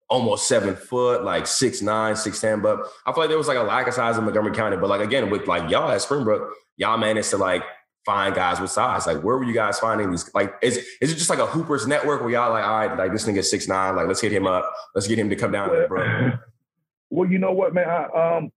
[0.08, 2.60] almost seven foot, like six nine, six ten.
[2.60, 4.76] But I feel like there was like a lack of size in Montgomery County.
[4.76, 7.62] But like again, with like y'all at Springbrook, y'all managed to like
[8.06, 9.06] find guys with size.
[9.06, 10.28] Like, where were you guys finding these?
[10.34, 13.12] Like, is is it just like a Hoopers network where y'all like, all right, like
[13.12, 15.68] this nigga six nine, like let's hit him up, let's get him to come down
[15.70, 16.30] to the bro.
[17.12, 17.88] Well, you know what, man?
[17.90, 18.52] I, um,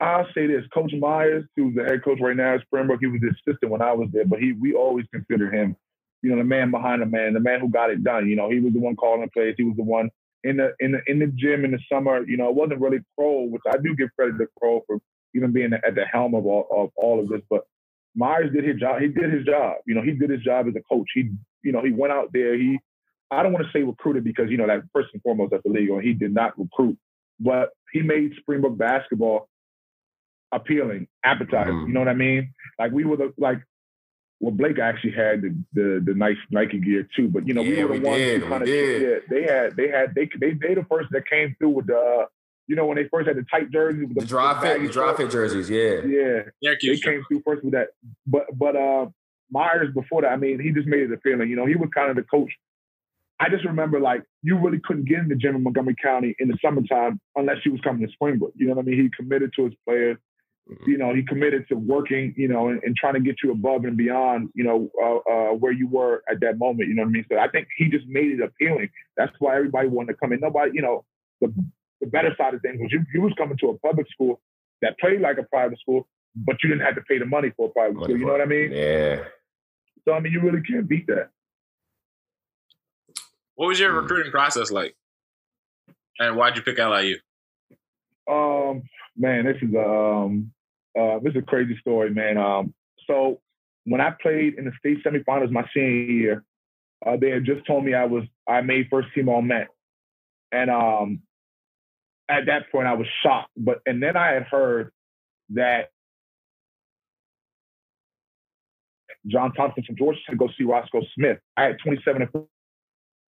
[0.00, 3.20] I'll say this: Coach Myers, who's the head coach right now at Springbrook, he was
[3.20, 5.76] the assistant when I was there, but he we always consider him,
[6.22, 8.28] you know, the man behind the man, the man who got it done.
[8.28, 9.54] You know, he was the one calling the plays.
[9.58, 10.10] He was the one
[10.44, 12.24] in the in the in the gym in the summer.
[12.26, 14.98] You know, it wasn't really Kroll, which I do give credit to Kroll for
[15.34, 17.42] even being at the helm of all of all of this.
[17.50, 17.66] But
[18.16, 19.00] Myers did his job.
[19.02, 19.76] He did his job.
[19.86, 21.08] You know, he did his job as a coach.
[21.14, 21.30] He,
[21.64, 22.56] you know, he went out there.
[22.56, 22.78] He,
[23.30, 26.00] I don't want to say recruited because you know that first and foremost that's illegal.
[26.00, 26.98] He did not recruit,
[27.40, 29.48] but he made Springbrook basketball
[30.52, 31.74] appealing, appetizing.
[31.74, 31.88] Mhm.
[31.88, 32.54] You know what I mean?
[32.78, 33.60] Like we were the like.
[34.42, 37.84] Well, Blake actually had the the, the nice Nike gear too, but you know Yeah,
[37.84, 39.02] we were we the ones did, who we kind of did.
[39.02, 39.18] yeah.
[39.30, 42.26] They had they had they they they the first that came through with the uh,
[42.66, 44.92] you know when they first had the tight jerseys with The dry fit, baggy the
[44.92, 46.00] dry fit jerseys, yeah.
[46.04, 47.02] Yeah, they Syracuse.
[47.02, 47.88] came through first with that.
[48.26, 49.06] But but uh
[49.50, 51.48] Myers before that, I mean, he just made it a feeling.
[51.50, 52.50] You know, he was kind of the coach.
[53.38, 56.48] I just remember like you really couldn't get in the gym in Montgomery County in
[56.48, 58.52] the summertime unless he was coming to Springbrook.
[58.56, 59.00] You know what I mean?
[59.02, 60.16] He committed to his players.
[60.70, 60.86] Mhm.
[60.86, 62.34] You know, he committed to working.
[62.36, 64.50] You know, and, and trying to get you above and beyond.
[64.54, 66.88] You know, uh, uh, where you were at that moment.
[66.88, 67.26] You know what I mean?
[67.30, 68.88] So I think he just made it appealing.
[69.16, 70.40] That's why everybody wanted to come in.
[70.40, 71.04] Nobody, you know,
[71.40, 71.52] the
[72.00, 74.40] the better side of things was you, you was coming to a public school
[74.82, 77.68] that played like a private school, but you didn't have to pay the money for
[77.68, 78.18] a private Money school.
[78.18, 78.72] You know what I mean?
[78.72, 79.24] Yeah.
[80.04, 81.30] So I mean, you really can't beat that.
[83.54, 84.02] What was your Mm.
[84.02, 84.96] recruiting process like?
[86.18, 87.18] And why'd you pick LIU?
[88.28, 88.82] Um,
[89.16, 90.52] man, this is um,
[90.98, 92.38] uh, this is a crazy story, man.
[92.38, 92.74] Um,
[93.06, 93.40] so
[93.84, 96.44] when I played in the state semifinals my senior year,
[97.04, 99.68] uh, they had just told me I was I made first team all Met,
[100.50, 101.22] and um,
[102.28, 103.50] at that point I was shocked.
[103.56, 104.92] But and then I had heard
[105.50, 105.90] that
[109.26, 111.38] John Thompson from Georgia to go see Roscoe Smith.
[111.56, 112.30] I had 27 and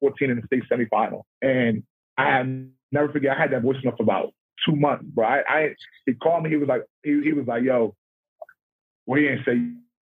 [0.01, 1.83] 14 in the state semifinal, and
[2.17, 2.45] I
[2.93, 3.37] never forget.
[3.37, 4.33] I had that voice enough about
[4.67, 5.27] two months, bro.
[5.27, 5.75] I, I
[6.07, 6.51] he called me.
[6.51, 7.95] He was like, he, he was like, yo.
[9.07, 9.61] Well, he didn't say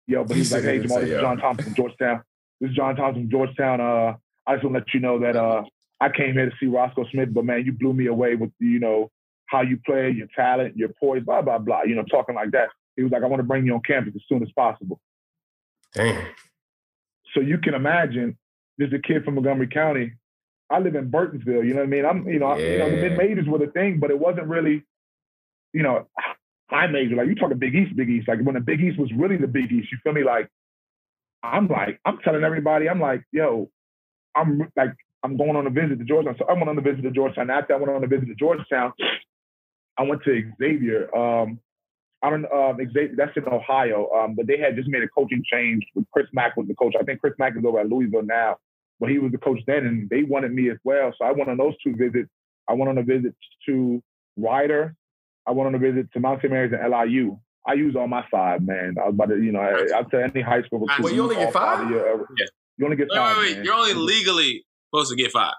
[0.08, 1.22] yo, but He he's like, hey, Jamal, this is.
[1.22, 2.24] John Thompson from Georgetown.
[2.62, 3.82] This is John Thompson from Georgetown.
[3.82, 4.14] Uh,
[4.48, 5.64] I just want to let you know that uh,
[6.00, 8.80] I came here to see Roscoe Smith, but man, you blew me away with you
[8.80, 9.10] know
[9.48, 11.84] how you play, your talent, your poise, blah blah blah.
[11.84, 12.70] You know, talking like that.
[12.96, 15.00] He was like, I want to bring you on campus as soon as possible.
[15.94, 16.26] Damn.
[17.34, 18.38] So you can imagine,
[18.78, 20.14] there's a kid from Montgomery County.
[20.70, 21.66] I live in Burtonsville.
[21.66, 22.06] You know what I mean?
[22.06, 24.84] I'm, you know, you know, the mid majors were the thing, but it wasn't really,
[25.74, 26.08] you know,
[26.70, 27.16] high major.
[27.16, 28.28] Like you talking Big East, Big East.
[28.28, 29.92] Like when the Big East was really the Big East.
[29.92, 30.24] You feel me?
[30.24, 30.50] Like
[31.44, 33.70] I'm like, I'm telling everybody, I'm like, yo,
[34.36, 36.36] I'm like, I'm going on a visit to Georgetown.
[36.40, 37.50] So I went on a visit to Georgetown.
[37.50, 38.94] After I went on a visit to Georgetown,
[39.98, 41.16] I went to Xavier.
[41.16, 41.60] Um,
[42.22, 45.44] I don't um, Xavier, that's in Ohio, um, but they had just made a coaching
[45.52, 46.96] change with Chris Mack was the coach.
[47.00, 48.58] I think Chris Mack is over at Louisville now,
[49.00, 51.14] but he was the coach then, and they wanted me as well.
[51.18, 52.30] So I went on those two visits.
[52.70, 53.36] I went on a visit
[53.68, 54.02] to
[54.38, 54.96] Rider.
[55.48, 56.52] I went on a visit to Mount St.
[56.52, 57.38] Mary's and LIU.
[57.68, 58.96] I used all my five, man.
[59.02, 61.04] I was about to, you know, I, I'll tell any high school recruit.
[61.04, 61.90] Well, you only get all five?
[61.90, 62.46] your, uh, Yeah.
[62.78, 63.38] You only get Wait, five.
[63.38, 63.56] wait, wait.
[63.58, 63.66] man.
[63.66, 65.54] You're only legally supposed to get five.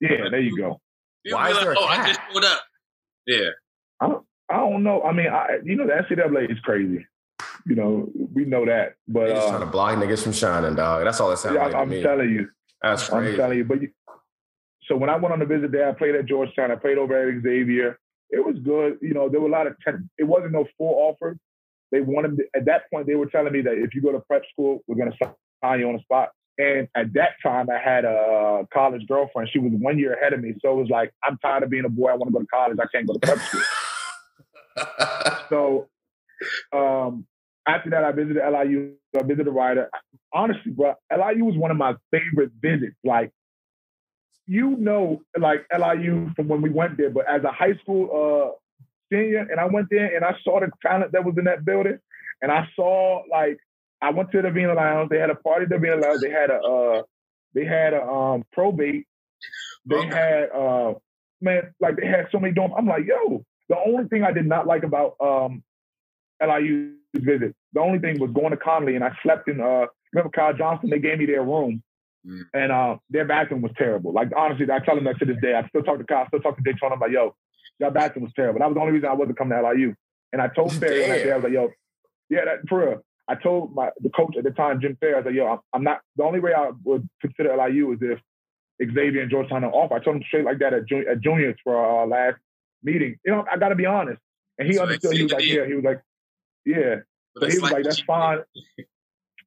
[0.00, 0.80] Yeah, there you go.
[1.24, 2.60] People Why is like, there a oh, I just showed up.
[3.26, 3.48] Yeah.
[4.48, 5.02] I don't know.
[5.02, 7.04] I mean, I, you know, the NCAA is crazy.
[7.68, 8.94] You know, we know that.
[9.08, 11.04] But They just uh, trying to block niggas from shining, dog.
[11.04, 12.48] That's all it sounds yeah, like to I'm telling you.
[12.82, 13.32] That's crazy.
[13.32, 13.64] I'm telling you.
[13.64, 13.90] But you,
[14.86, 16.70] so when I went on the visit there, I played at Georgetown.
[16.70, 17.98] I played over at Xavier.
[18.30, 18.98] It was good.
[19.02, 19.76] You know, there were a lot of.
[19.84, 21.38] Ten, it wasn't no full offers.
[21.90, 23.06] They wanted at that point.
[23.06, 25.80] They were telling me that if you go to prep school, we're going to sign
[25.80, 26.30] you on the spot.
[26.58, 29.50] And at that time, I had a college girlfriend.
[29.52, 31.84] She was one year ahead of me, so it was like, I'm tired of being
[31.84, 32.10] a boy.
[32.10, 32.78] I want to go to college.
[32.80, 33.62] I can't go to prep school.
[35.48, 35.88] So
[36.72, 37.26] um,
[37.66, 38.92] after that, I visited LIU.
[39.16, 39.90] I visited Rider.
[40.32, 42.96] Honestly, bro, LIU was one of my favorite visits.
[43.04, 43.32] Like,
[44.46, 48.50] you know, like LIU from when we went there, but as a high school uh,
[49.12, 51.98] senior, and I went there and I saw the talent that was in that building,
[52.40, 53.58] and I saw like
[54.00, 55.08] I went to the Vina Lounge.
[55.10, 56.20] They had a party at the Vina Lounge.
[56.20, 57.02] They had a uh,
[57.54, 59.06] they had a um, probate.
[59.86, 60.94] They had uh,
[61.40, 62.74] man, like they had so many dorms.
[62.76, 65.62] I'm like, yo, the only thing I did not like about um,
[66.40, 69.60] LIU's visit, the only thing was going to Conley and I slept in.
[69.60, 70.90] Uh, remember Kyle Johnson?
[70.90, 71.82] They gave me their room,
[72.26, 72.42] Mm.
[72.54, 74.12] and uh, their bathroom was terrible.
[74.12, 75.54] Like honestly, I tell them that to this day.
[75.54, 76.94] I still talk to Kyle, I still talk to Daytona.
[76.94, 77.36] I'm like, yo,
[77.78, 78.58] your bathroom was terrible.
[78.58, 79.94] That was the only reason I wasn't coming to LIU.
[80.32, 81.70] And I told Ferry that day, I was like, yo,
[82.28, 83.02] yeah, that for real.
[83.28, 85.58] I told my the coach at the time, Jim Ferry, I was like, yo, I'm,
[85.72, 86.00] I'm not.
[86.16, 88.18] The only way I would consider LIU is if
[88.92, 89.92] Xavier and Georgetown are off.
[89.92, 92.38] I told him straight like that at, jun- at juniors for our last
[92.82, 93.18] meeting.
[93.24, 94.20] You know, I got to be honest.
[94.58, 95.14] And he So understood.
[95.16, 95.64] He was like, yeah.
[95.64, 96.02] He was like,
[96.66, 96.96] yeah.
[97.34, 98.38] But So he was like, that's fine.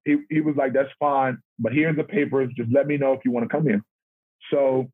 [0.05, 1.37] He he was like, that's fine.
[1.59, 2.51] But here's the papers.
[2.55, 3.83] Just let me know if you want to come in.
[4.49, 4.89] So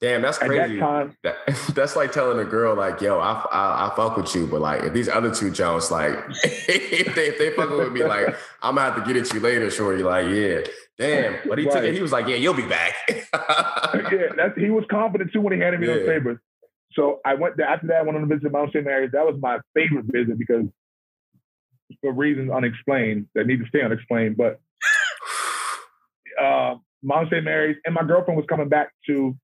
[0.00, 0.76] Damn, that's at crazy.
[0.76, 1.36] that time, That,
[1.74, 4.84] that's like telling a girl, like, yo, I, I, I fuck with you, but like,
[4.84, 6.12] if these other two Jones, like,
[6.44, 8.28] if they, if they fucking with me, like,
[8.62, 10.04] I'm gonna have to get at you later, shorty.
[10.04, 10.60] Like, yeah,
[10.98, 11.48] damn.
[11.48, 11.94] But he took it.
[11.94, 12.94] He was like, yeah, you'll be back.
[13.08, 16.38] yeah, that's, he was confident too when he handed me those papers.
[16.92, 17.96] So I went there after that.
[17.96, 18.84] I went on a visit to Mount St.
[18.84, 19.10] Mary's.
[19.12, 20.64] That was my favorite visit because
[22.00, 24.36] for reasons unexplained that need to stay unexplained.
[24.36, 24.60] But
[26.42, 27.44] uh, Mount St.
[27.44, 29.36] Mary's and my girlfriend was coming back to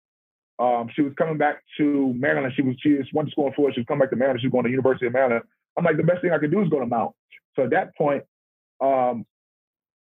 [0.58, 2.52] Um, she was coming back to Maryland.
[2.54, 3.74] She was she went to school in Florida.
[3.74, 4.40] She was coming back to Maryland.
[4.40, 5.42] She was going to University of Maryland.
[5.76, 7.12] I'm like, the best thing I could do is go to Mount.
[7.56, 8.22] So at that point,
[8.80, 9.26] um,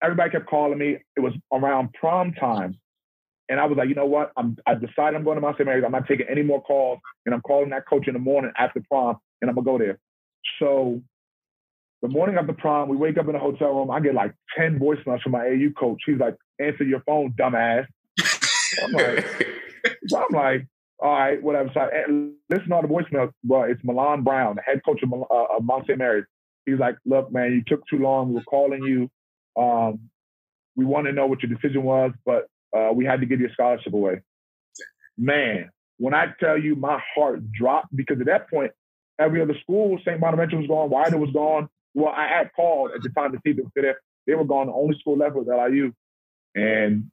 [0.02, 0.98] everybody kept calling me.
[1.16, 2.78] It was around prom time.
[3.48, 4.32] And I was like, you know what?
[4.36, 5.66] I'm I decided I'm going to Mount St.
[5.66, 5.84] Mary's.
[5.84, 6.98] I'm not taking any more calls.
[7.24, 9.98] And I'm calling that coach in the morning after prom and I'm gonna go there.
[10.58, 11.02] So
[12.04, 13.90] the morning of the prom, we wake up in the hotel room.
[13.90, 16.02] I get like 10 voicemails from my AU coach.
[16.04, 17.86] He's like, answer your phone, dumbass.
[18.84, 19.26] I'm like,
[20.08, 20.66] so I'm like,
[20.98, 21.70] all right, whatever.
[21.72, 22.04] So I,
[22.50, 23.32] listen to all the voicemails.
[23.42, 25.98] Well, it's Milan Brown, the head coach of, uh, of Mount St.
[25.98, 26.26] Mary's.
[26.66, 28.34] He's like, look, man, you took too long.
[28.34, 29.10] We're calling you.
[29.58, 30.10] Um,
[30.76, 33.50] we want to know what your decision was, but uh, we had to give your
[33.54, 34.20] scholarship away.
[35.16, 38.72] Man, when I tell you my heart dropped because at that point,
[39.18, 40.20] every other school, St.
[40.20, 43.52] Bonaventure was gone, Wider was gone, well, I had called at the time to see
[43.52, 44.00] them fit there.
[44.26, 44.66] They were gone.
[44.66, 45.92] The only school left was LIU.
[46.54, 47.10] And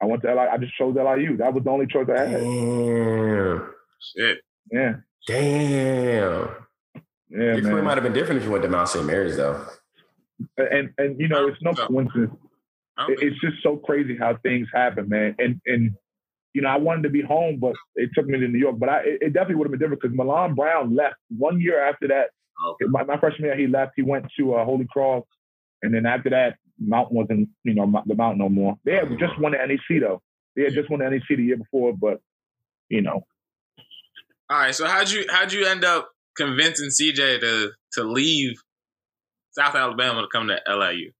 [0.00, 0.48] I went to LIU.
[0.48, 1.36] I just chose LIU.
[1.38, 2.40] That was the only choice I had.
[2.40, 3.74] Damn.
[4.16, 4.38] Shit.
[4.70, 4.94] Yeah.
[5.26, 6.48] Damn.
[7.30, 9.04] Yeah, Your career might have been different if you went to Mount St.
[9.04, 9.66] Mary's, though.
[10.56, 12.32] And and you know, it's no coincidence.
[13.08, 15.34] It's just so crazy how things happen, man.
[15.38, 15.94] And and
[16.54, 18.78] you know, I wanted to be home, but it took me to New York.
[18.78, 22.08] But I, it, definitely would have been different because Milan Brown left one year after
[22.08, 22.30] that.
[22.66, 22.86] Okay.
[22.88, 23.92] My, my, freshman year, he left.
[23.96, 25.24] He went to uh, Holy Cross,
[25.82, 28.76] and then after that, Mountain wasn't, you know, the Mountain no more.
[28.84, 30.22] They had just won the NEC though.
[30.56, 32.20] They had just won the NEC the year before, but
[32.88, 33.24] you know.
[34.50, 34.74] All right.
[34.74, 38.56] So how'd you how'd you end up convincing CJ to to leave
[39.52, 41.12] South Alabama to come to LIU?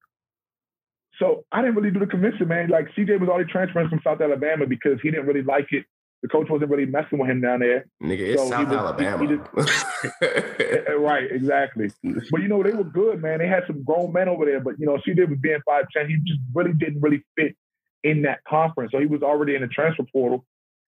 [1.19, 2.69] So I didn't really do the convincing, man.
[2.69, 5.85] Like CJ was already transferring from South Alabama because he didn't really like it
[6.23, 7.87] the coach wasn't really messing with him down there.
[8.03, 9.19] Nigga, it's so South was, Alabama.
[9.19, 11.91] He, he just, right, exactly.
[12.31, 13.39] But you know, they were good, man.
[13.39, 16.09] They had some grown men over there, but you know, CJ was being five ten.
[16.09, 17.55] He just really didn't really fit
[18.03, 18.93] in that conference.
[18.93, 20.45] So he was already in the transfer portal.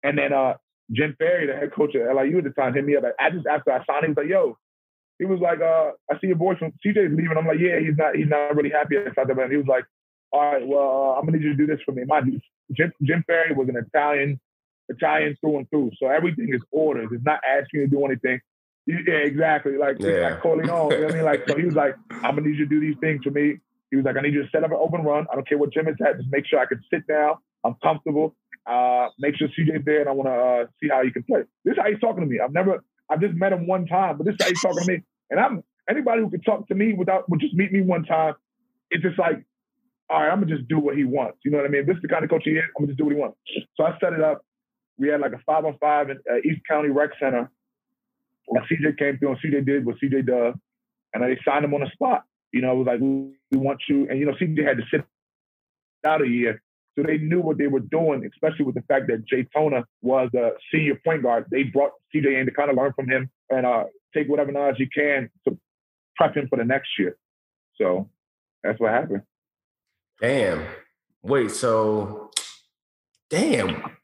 [0.02, 0.54] And then uh
[0.92, 3.04] Jim Ferry, the head coach at LIU at the time, hit me up.
[3.18, 4.58] I just after I signed, he was like, "Yo,"
[5.18, 7.96] he was like, uh, "I see your boy from CJ's leaving." I'm like, "Yeah, he's
[7.96, 8.14] not.
[8.14, 9.84] He's not really happy at South Alabama." He was like,
[10.32, 12.40] "All right, well, uh, I'm gonna need you to do this for me." Mind
[12.72, 14.38] Jim, Jim Ferry was an Italian
[14.88, 15.90] Italian through and through.
[15.98, 17.08] So everything is orders.
[17.12, 18.40] It's not asking you to do anything.
[18.86, 19.76] Yeah, exactly.
[19.78, 20.30] Like, yeah.
[20.30, 20.90] like Corleone.
[20.90, 21.24] You know what I mean?
[21.24, 23.58] Like, so he was like, I'm gonna need you to do these things for me.
[23.90, 25.26] He was like, I need you to set up an open run.
[25.30, 26.18] I don't care what gym it's at.
[26.18, 27.36] Just make sure I can sit down.
[27.64, 28.34] I'm comfortable.
[28.66, 31.40] Uh, make sure CJ's there, and I want to uh, see how he can play.
[31.64, 32.40] This is how he's talking to me.
[32.40, 34.92] I've never, I've just met him one time, but this is how he's talking to
[34.92, 35.02] me.
[35.30, 38.34] And I'm anybody who can talk to me without, would just meet me one time.
[38.90, 39.44] It's just like,
[40.10, 41.38] all right, I'm gonna just do what he wants.
[41.44, 41.86] You know what I mean?
[41.86, 42.64] This is the kind of coach he is.
[42.76, 43.38] I'm gonna just do what he wants.
[43.76, 44.44] So I set it up
[44.98, 47.50] we had like a five on five in uh, East County Rec Center.
[48.48, 50.54] And CJ came through and CJ did what CJ does.
[51.12, 52.24] And they signed him on the spot.
[52.52, 54.07] You know, it was like, we want you.
[54.09, 55.04] And, you know, CJ had to sit
[56.07, 56.62] out a year.
[56.96, 60.30] So they knew what they were doing, especially with the fact that Jay Tona was
[60.35, 61.46] a senior point guard.
[61.50, 64.76] They brought CJ in to kind of learn from him and uh, take whatever knowledge
[64.78, 65.59] he can to
[66.16, 67.16] prep him for the next year.
[67.76, 68.09] So
[68.62, 69.22] that's what happened.
[70.20, 70.64] Damn.
[71.22, 72.30] Wait, so
[73.28, 73.96] damn.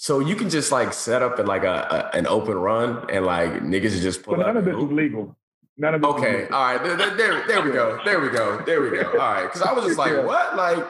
[0.00, 3.26] So you can just like set up at like a, a an open run and
[3.26, 5.36] like niggas is just pull but none of this is legal.
[5.76, 6.82] None of this Okay, all right.
[6.82, 8.00] There, there, there we go.
[8.02, 8.62] There we go.
[8.64, 9.10] There we go.
[9.10, 9.42] All right.
[9.42, 10.56] Because I was just like, what?
[10.56, 10.86] Like,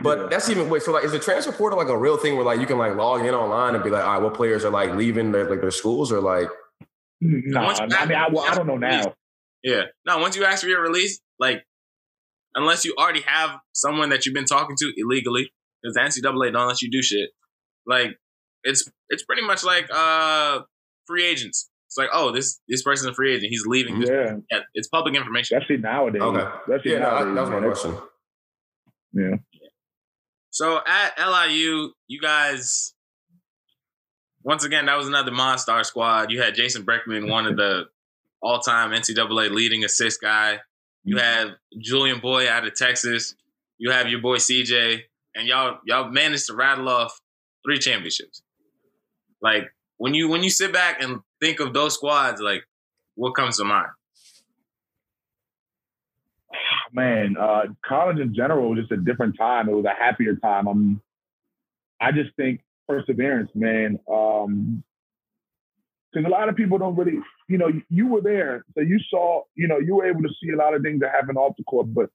[0.00, 0.26] but yeah.
[0.30, 0.82] that's even wait.
[0.82, 2.94] So like, is the transfer portal like a real thing where like you can like
[2.94, 5.60] log in online and be like, all right, what players are like leaving their like
[5.60, 6.46] their schools or like?
[7.20, 9.12] No, I mean, I, I don't know now.
[9.64, 10.18] Yeah, no.
[10.18, 11.64] Once you ask for your release, like,
[12.54, 15.50] unless you already have someone that you've been talking to illegally,
[15.82, 17.30] because the NCAA don't let you do shit.
[17.86, 18.18] Like
[18.64, 20.60] it's it's pretty much like uh
[21.06, 21.70] free agents.
[21.90, 23.50] It's like, oh, this this person's a free agent.
[23.50, 24.00] He's leaving.
[24.02, 25.56] Yeah, yeah it's public information.
[25.56, 26.22] Especially nowadays.
[26.22, 26.48] Okay.
[26.62, 27.96] Especially yeah, nowadays, that was my question.
[29.12, 29.36] Yeah.
[30.50, 32.94] So at LIU, you guys,
[34.42, 36.30] once again, that was another Monstar squad.
[36.30, 37.86] You had Jason Brickman, one of the
[38.42, 40.60] all-time NCAA leading assist guy.
[41.04, 41.24] You mm-hmm.
[41.24, 43.34] have Julian Boyd out of Texas.
[43.78, 45.00] You have your boy CJ,
[45.34, 47.19] and y'all y'all managed to rattle off
[47.64, 48.42] three championships.
[49.40, 52.64] Like when you when you sit back and think of those squads, like
[53.14, 53.88] what comes to mind?
[56.92, 59.68] Man, uh, college in general was just a different time.
[59.68, 60.66] It was a happier time.
[60.66, 61.00] I'm,
[62.00, 63.98] I just think perseverance, man.
[64.10, 64.82] Um,
[66.12, 69.42] because a lot of people don't really, you know, you were there, so you saw,
[69.54, 71.62] you know, you were able to see a lot of things that happen off the
[71.64, 72.10] court, but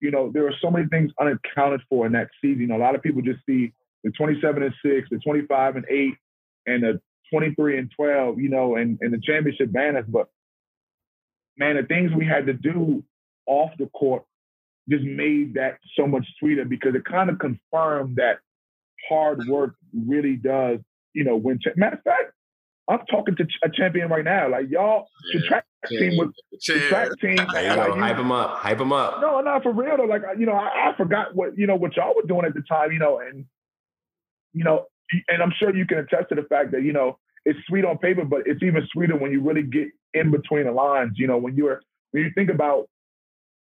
[0.00, 2.70] you know, there are so many things unaccounted for in that season.
[2.70, 3.72] A lot of people just see
[4.04, 6.14] the 27 and 6, the 25 and 8,
[6.66, 7.00] and the
[7.32, 10.04] 23 and 12, you know, and, and the championship banners.
[10.06, 10.28] But
[11.56, 13.02] man, the things we had to do
[13.46, 14.24] off the court
[14.88, 18.38] just made that so much sweeter because it kind of confirmed that
[19.08, 19.74] hard work
[20.06, 20.78] really does,
[21.14, 21.58] you know, win.
[21.76, 22.32] Matter of fact,
[22.88, 24.50] I'm talking to a champion right now.
[24.50, 25.40] Like y'all, yeah.
[25.40, 26.00] the track yeah.
[26.00, 26.28] team was
[26.66, 27.36] the track team.
[27.36, 27.98] There you go.
[27.98, 28.58] hype them up.
[28.58, 29.20] Hype them up.
[29.22, 30.04] No, not for real though.
[30.04, 32.62] Like you know, I, I, forgot what you know what y'all were doing at the
[32.68, 32.92] time.
[32.92, 33.46] You know, and
[34.54, 34.86] you know,
[35.28, 37.98] and I'm sure you can attest to the fact that you know it's sweet on
[37.98, 41.12] paper, but it's even sweeter when you really get in between the lines.
[41.16, 42.86] You know, when you're when you think about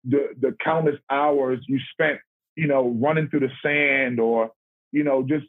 [0.05, 2.18] the the countless hours you spent,
[2.57, 4.50] you know, running through the sand or
[4.92, 5.46] you know just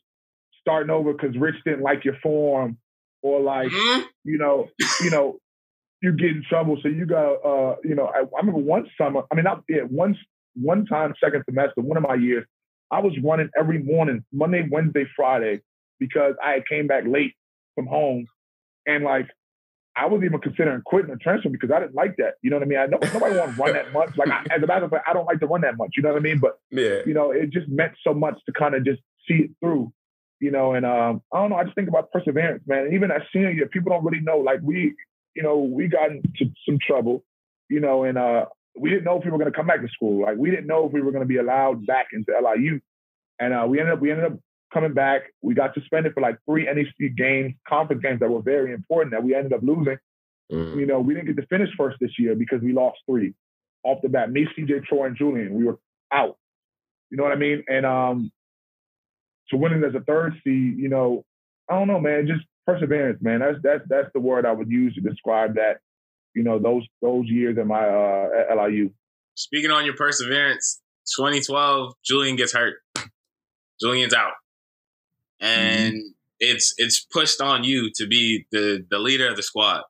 [0.62, 2.78] starting over because Rich didn't like your form
[3.22, 4.02] or like mm-hmm.
[4.24, 4.70] you know,
[5.02, 5.40] you know,
[6.02, 6.78] you get in trouble.
[6.82, 9.82] So you got uh, you know, I, I remember one summer, I mean not yeah,
[9.82, 10.18] one
[10.56, 12.46] one time second semester, one of my years,
[12.92, 15.62] I was running every morning, Monday, Wednesday, Friday,
[16.00, 17.34] because I came back late
[17.76, 18.28] from home.
[18.86, 19.28] And like
[19.96, 22.36] I was even considering quitting the transfer because I didn't like that.
[22.42, 22.80] You know what I mean?
[22.80, 24.18] I know nobody want to run that much.
[24.18, 25.92] Like I, as a matter of fact, I don't like to run that much.
[25.96, 26.40] You know what I mean?
[26.40, 29.52] But yeah, you know, it just meant so much to kind of just see it
[29.62, 29.94] through
[30.42, 31.56] you know, and um, I don't know.
[31.56, 32.86] I just think about perseverance, man.
[32.86, 34.40] And even at senior year, people don't really know.
[34.40, 34.96] Like we,
[35.36, 37.24] you know, we got into some trouble,
[37.70, 38.46] you know, and uh,
[38.76, 40.24] we didn't know if we were going to come back to school.
[40.24, 42.80] Like we didn't know if we were going to be allowed back into LIU,
[43.40, 44.40] and uh, we ended up we ended up
[44.74, 45.24] coming back.
[45.42, 49.24] We got suspended for like three NEC games, conference games that were very important that
[49.24, 49.98] we ended up losing.
[50.52, 50.78] Mm.
[50.78, 53.34] You know, we didn't get to finish first this year because we lost three
[53.84, 54.32] off the bat.
[54.32, 55.80] Me, CJ, Troy, and Julian, we were
[56.12, 56.38] out.
[57.10, 57.64] You know what I mean?
[57.68, 58.32] And um,
[59.50, 61.24] to winning as a third seed, you know,
[61.70, 63.40] I don't know, man, just perseverance, man.
[63.40, 65.80] That's that's that's the word I would use to describe that.
[66.34, 68.92] You know, those those years in my uh, at LIU.
[69.36, 70.82] Speaking on your perseverance,
[71.18, 72.76] 2012, Julian gets hurt.
[73.82, 74.34] Julian's out,
[75.40, 76.00] and mm-hmm.
[76.40, 79.82] it's it's pushed on you to be the the leader of the squad.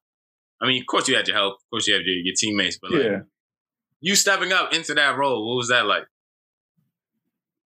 [0.61, 2.77] I mean, of course you had your help, of course you had your, your teammates,
[2.81, 3.19] but like, yeah.
[3.99, 6.03] you stepping up into that role, what was that like?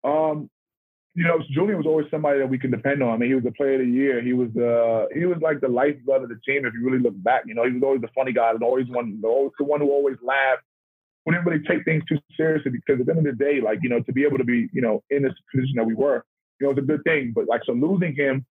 [0.03, 0.49] Um,
[1.15, 3.13] you know, Julian was always somebody that we can depend on.
[3.13, 4.21] I mean, he was the player of the year.
[4.21, 6.65] He was uh he was like the lifeblood of the team.
[6.65, 8.88] If you really look back, you know, he was always the funny guy, and always
[8.89, 10.63] one, always the one who always laughed.
[11.26, 13.80] We didn't really take things too seriously because at the end of the day, like
[13.84, 16.26] you know, to be able to be you know in this position that we were,
[16.60, 17.32] you know, it's a good thing.
[17.36, 18.45] But like so, losing him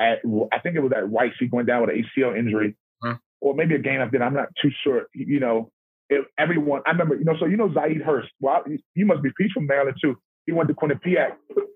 [0.00, 0.18] at
[0.52, 3.14] I think it was at Rice, he went down with an ACL injury, huh.
[3.40, 4.20] or maybe a game after.
[4.22, 5.06] I'm not too sure.
[5.14, 5.70] You know,
[6.10, 6.82] it, everyone.
[6.84, 8.28] I remember, you know, so you know Zaid Hearst.
[8.40, 10.16] Well, you must be He's from Maryland too.
[10.48, 11.32] He went to Quinnipiac,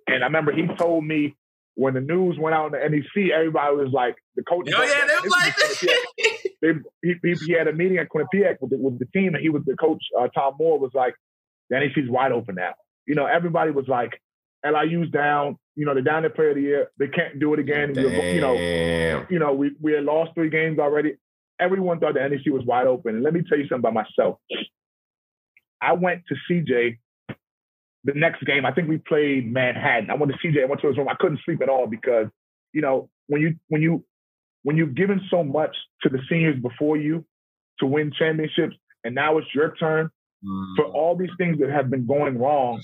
[0.06, 1.36] and I remember he told me
[1.74, 4.66] when the news went out in the NEC, everybody was like, the coach.
[4.74, 5.54] Oh yeah, they were like
[6.62, 9.42] they, he, he, he, had a meeting at Quinnipiac with the, with the team, and
[9.42, 10.02] he was the coach.
[10.18, 11.12] Uh, Tom Moore was like,
[11.68, 12.72] the NEC's wide open now.
[13.06, 14.18] You know, everybody was like,
[14.64, 15.58] LIU's down.
[15.76, 16.88] You know, they're down their player of the year.
[16.98, 17.94] They can't do it again.
[17.94, 21.16] you know, you know, we we had lost three games already.
[21.60, 23.16] Everyone thought the NEC was wide open.
[23.16, 24.38] And let me tell you something about myself.
[25.82, 26.98] I went to CJ
[28.04, 30.10] the next game, I think we played Manhattan.
[30.10, 30.62] I went to CJ.
[30.62, 31.08] I went to his room.
[31.08, 32.26] I couldn't sleep at all because,
[32.72, 34.04] you know, when you when you
[34.62, 37.24] when you've given so much to the seniors before you
[37.78, 40.10] to win championships, and now it's your turn
[40.44, 40.76] mm.
[40.76, 42.80] for all these things that have been going wrong.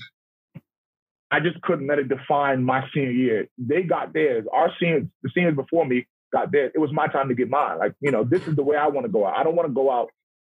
[1.31, 3.47] I just couldn't let it define my senior year.
[3.59, 4.45] They got theirs.
[4.51, 6.71] Our seniors, the seniors before me, got theirs.
[6.73, 7.77] It was my time to get mine.
[7.77, 9.37] Like, you know, this is the way I want to go out.
[9.37, 10.09] I don't want to go out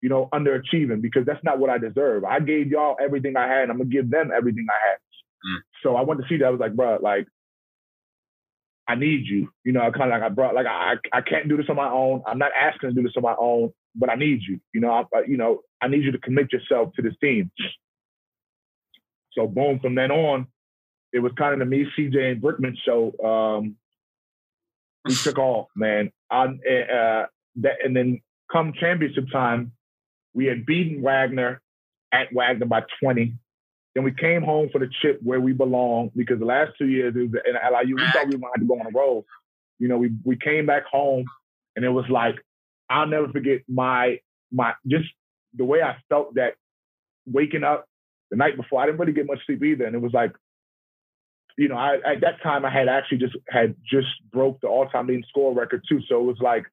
[0.02, 2.24] you know, underachieving because that's not what I deserve.
[2.24, 3.70] I gave y'all everything I had.
[3.70, 4.96] I'm gonna give them everything I had.
[4.96, 5.60] Mm.
[5.82, 6.46] So I went to see that.
[6.46, 7.26] I was like, bro, like,
[8.88, 9.48] I need you.
[9.64, 11.76] You know, I kind of like I brought like I I can't do this on
[11.76, 12.22] my own.
[12.26, 14.60] I'm not asking to do this on my own, but I need you.
[14.74, 17.50] You know, I, you know, I need you to commit yourself to this team.
[19.32, 20.48] So boom, from then on,
[21.12, 23.12] it was kind of the me, CJ, and Brickman show.
[23.24, 23.76] Um,
[25.04, 26.10] we took off, man.
[26.30, 28.20] I, uh, that, and then
[28.52, 29.72] come championship time,
[30.34, 31.60] we had beaten Wagner
[32.12, 33.34] at Wagner by 20.
[33.94, 37.14] Then we came home for the chip where we belong because the last two years
[37.16, 37.96] it was in LIU.
[37.96, 39.24] We thought we wanted to go on a roll.
[39.78, 41.24] You know, we we came back home
[41.74, 42.36] and it was like
[42.88, 44.18] I'll never forget my
[44.52, 45.08] my just
[45.54, 46.54] the way I felt that
[47.26, 47.86] waking up
[48.30, 48.80] the night before.
[48.80, 50.32] I didn't really get much sleep either, and it was like,
[51.58, 54.86] you know, I at that time I had actually just had just broke the all
[54.86, 56.00] time leading score record too.
[56.08, 56.64] So it was like,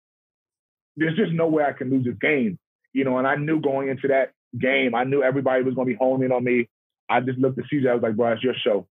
[0.98, 2.60] there's just no way I can lose this game
[2.98, 5.94] you know, and I knew going into that game, I knew everybody was going to
[5.94, 6.68] be homing on me.
[7.08, 7.88] I just looked at CJ.
[7.88, 8.88] I was like, bro, it's your show.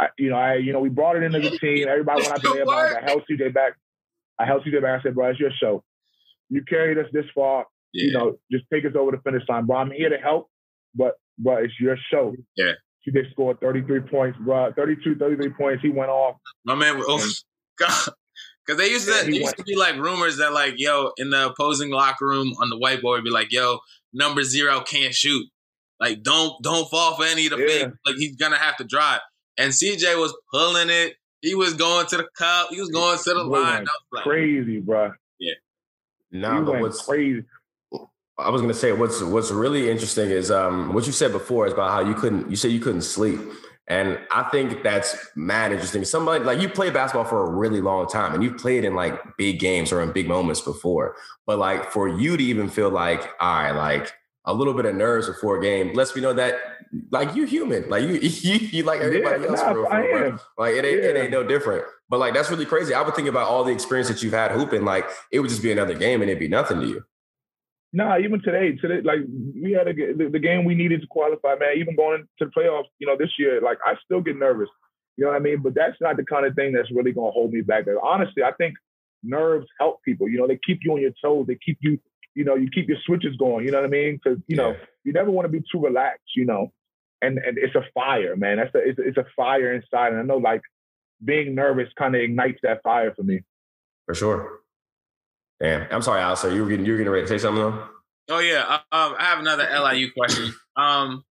[0.00, 1.86] I, you know, I, you know, we brought it into the team.
[1.88, 2.68] Everybody went out there.
[2.68, 3.74] I held CJ back.
[4.40, 4.98] I held CJ back.
[4.98, 5.84] I said, bro, it's your show.
[6.50, 7.66] You carried us this far.
[7.92, 8.06] Yeah.
[8.06, 9.76] You know, just take us over the finish line, bro.
[9.76, 10.50] I'm here to help,
[10.96, 12.34] but, bro, it's your show.
[12.56, 12.72] Yeah.
[13.06, 14.72] CJ scored 33 points, bro.
[14.74, 15.80] 32, 33 points.
[15.80, 16.38] He went off.
[16.64, 18.14] My man, was, oh, God.
[18.66, 21.46] Because they used to, yeah, used to be like rumors that like, yo, in the
[21.46, 23.78] opposing locker room on the whiteboard, be like, yo,
[24.12, 25.46] number zero can't shoot.
[26.00, 27.88] Like, don't don't fall for any of the yeah.
[28.06, 29.20] Like, he's gonna have to drive.
[29.58, 31.14] And CJ was pulling it.
[31.42, 32.68] He was going to the cup.
[32.70, 33.86] He was going to the line.
[34.12, 35.12] Like, crazy, bro.
[35.38, 35.54] Yeah.
[36.32, 37.44] Nah, he but went what's crazy.
[38.36, 41.72] I was gonna say what's what's really interesting is um what you said before is
[41.72, 43.38] about how you couldn't you said you couldn't sleep.
[43.86, 46.04] And I think that's mad interesting.
[46.04, 49.20] Somebody like you play basketball for a really long time and you've played in like
[49.36, 51.16] big games or in big moments before.
[51.46, 54.10] But like for you to even feel like, all right, like
[54.46, 56.54] a little bit of nerves before a game lets me know that
[57.10, 57.88] like you're human.
[57.90, 60.30] Like you you, you like everybody Yeah, else nah, for real, I for real, am.
[60.30, 60.38] bro.
[60.58, 61.84] Like it ain't it ain't no different.
[62.08, 62.94] But like that's really crazy.
[62.94, 65.62] I would think about all the experience that you've had hooping, like it would just
[65.62, 67.04] be another game and it'd be nothing to you.
[67.96, 69.20] Nah, even today, today, like
[69.62, 71.74] we had a, the, the game we needed to qualify, man.
[71.78, 74.68] Even going to the playoffs, you know, this year, like I still get nervous.
[75.16, 75.58] You know what I mean?
[75.62, 77.84] But that's not the kind of thing that's really gonna hold me back.
[78.02, 78.74] Honestly, I think
[79.22, 80.28] nerves help people.
[80.28, 81.46] You know, they keep you on your toes.
[81.46, 82.00] They keep you,
[82.34, 83.64] you know, you keep your switches going.
[83.64, 84.18] You know what I mean?
[84.22, 84.76] Because you know, Yeah.
[85.04, 86.32] you never want to be too relaxed.
[86.34, 86.72] You know,
[87.22, 88.56] and and it's a fire, man.
[88.56, 90.62] That's a it's, a- it's a fire inside, and I know like
[91.24, 93.42] being nervous kind of ignites that fire for me.
[94.06, 94.58] For sure.
[95.60, 95.86] Damn.
[95.90, 96.52] I'm sorry, Alistair.
[96.52, 97.88] You were getting you were getting ready to say something though?
[98.30, 100.54] Oh yeah, um, I have another LIU question.
[100.76, 101.24] Um,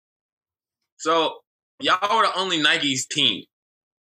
[0.99, 1.39] so
[1.81, 3.45] y'all were the only Nike's team.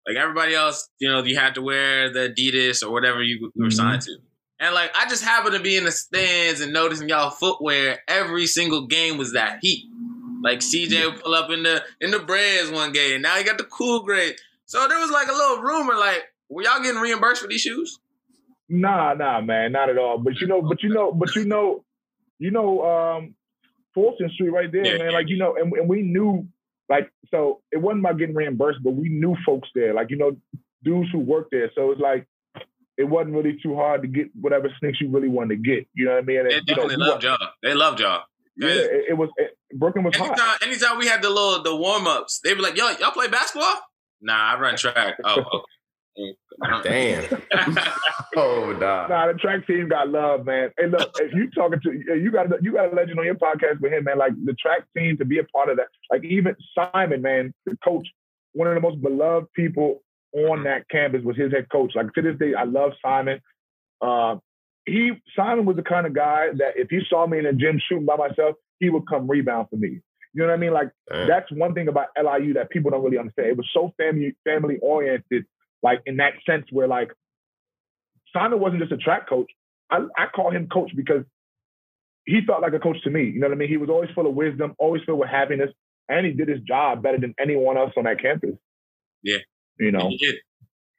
[0.06, 3.62] Like everybody else, you know, you had to wear the Adidas or whatever you, you
[3.64, 3.72] were Mhm.
[3.72, 4.16] signed to.
[4.60, 8.00] And like, I just happened to be in the stands and noticing y'all footwear.
[8.08, 9.86] Every single game was that heat.
[10.42, 13.14] Like CJ would pull up in the in the Breads one game.
[13.14, 14.36] And now he got the cool grade.
[14.66, 17.98] So there was like a little rumor, like, were y'all getting reimbursed for these shoes?
[18.72, 20.16] Nah, nah, man, not at all.
[20.18, 21.84] But you know, but you know, but you know,
[22.38, 23.34] you know, um,
[23.94, 25.10] Fulton Street right there, Yeah, man.
[25.10, 25.16] yeah.
[25.18, 26.48] Like you know, and, and we knew,
[26.88, 30.36] like, so it wasn't about getting reimbursed, but we knew folks there, like you know,
[30.82, 31.70] dudes who worked there.
[31.74, 32.26] So it's like
[32.96, 35.86] it wasn't really too hard to get whatever sneaks you really wanted to get.
[35.94, 36.38] You know what I mean?
[36.40, 37.48] And, They know, definitely you loved want- y'all.
[37.62, 38.22] They loved y'all.
[38.56, 40.28] Yeah, it, it was it, Brooklyn was hot.
[40.28, 43.28] Anytime, anytime we had the little the warm ups, they were like, "Yo, y'all play
[43.28, 43.76] basketball?"
[44.20, 45.16] Nah, I run track.
[45.24, 45.64] Oh, okay.
[46.82, 47.42] Damn.
[48.36, 49.06] oh nah.
[49.06, 50.70] Nah, the track team got love, man.
[50.78, 53.80] Hey, look, if you talking to you got you got a legend on your podcast
[53.80, 54.18] with him, man.
[54.18, 55.88] Like the track team to be a part of that.
[56.10, 58.06] Like even Simon, man, the coach,
[58.52, 60.02] one of the most beloved people
[60.34, 61.92] on that campus was his head coach.
[61.94, 63.40] Like to this day, I love Simon.
[64.00, 64.36] Uh,
[64.86, 67.80] he Simon was the kind of guy that if he saw me in the gym
[67.88, 70.00] shooting by myself, he would come rebound for me.
[70.34, 70.72] You know what I mean?
[70.72, 71.28] Like Damn.
[71.28, 73.48] that's one thing about LIU that people don't really understand.
[73.48, 75.44] It was so family family oriented,
[75.82, 77.10] like in that sense where like
[78.32, 79.50] Simon wasn't just a track coach.
[79.90, 81.24] I, I call him coach because
[82.24, 83.24] he felt like a coach to me.
[83.24, 83.68] You know what I mean?
[83.68, 85.70] He was always full of wisdom, always filled with happiness,
[86.08, 88.56] and he did his job better than anyone else on that campus.
[89.22, 89.38] Yeah.
[89.78, 90.08] You know.
[90.08, 90.36] He did.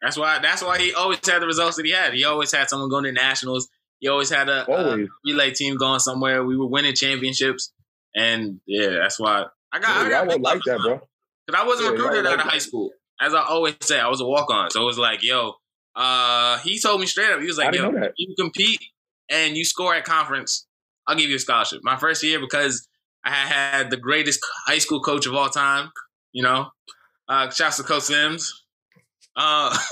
[0.01, 0.39] That's why.
[0.39, 2.13] That's why he always had the results that he had.
[2.13, 3.69] He always had someone going to nationals.
[3.99, 6.43] He always had a, a relay team going somewhere.
[6.43, 7.71] We were winning championships,
[8.13, 9.89] and yeah, that's why I got.
[9.95, 10.99] I Yeah, got I would like that, bro.
[11.47, 12.91] Because I wasn't Yeah, recruited out of high school.
[13.23, 14.69] As I always say, I was a walk on.
[14.71, 15.53] So it was like, yo,
[15.95, 18.13] uh, he told me straight up, he was like, yo, know that.
[18.17, 18.81] if you compete
[19.29, 20.67] and you score at conference,
[21.07, 21.79] I'll give you a scholarship.
[21.83, 22.87] My first year, because
[23.23, 25.91] I had had the greatest high school coach of all time,
[26.33, 26.67] you know,
[27.29, 28.63] uh, shouts to Coach Sims.
[29.35, 29.75] Uh,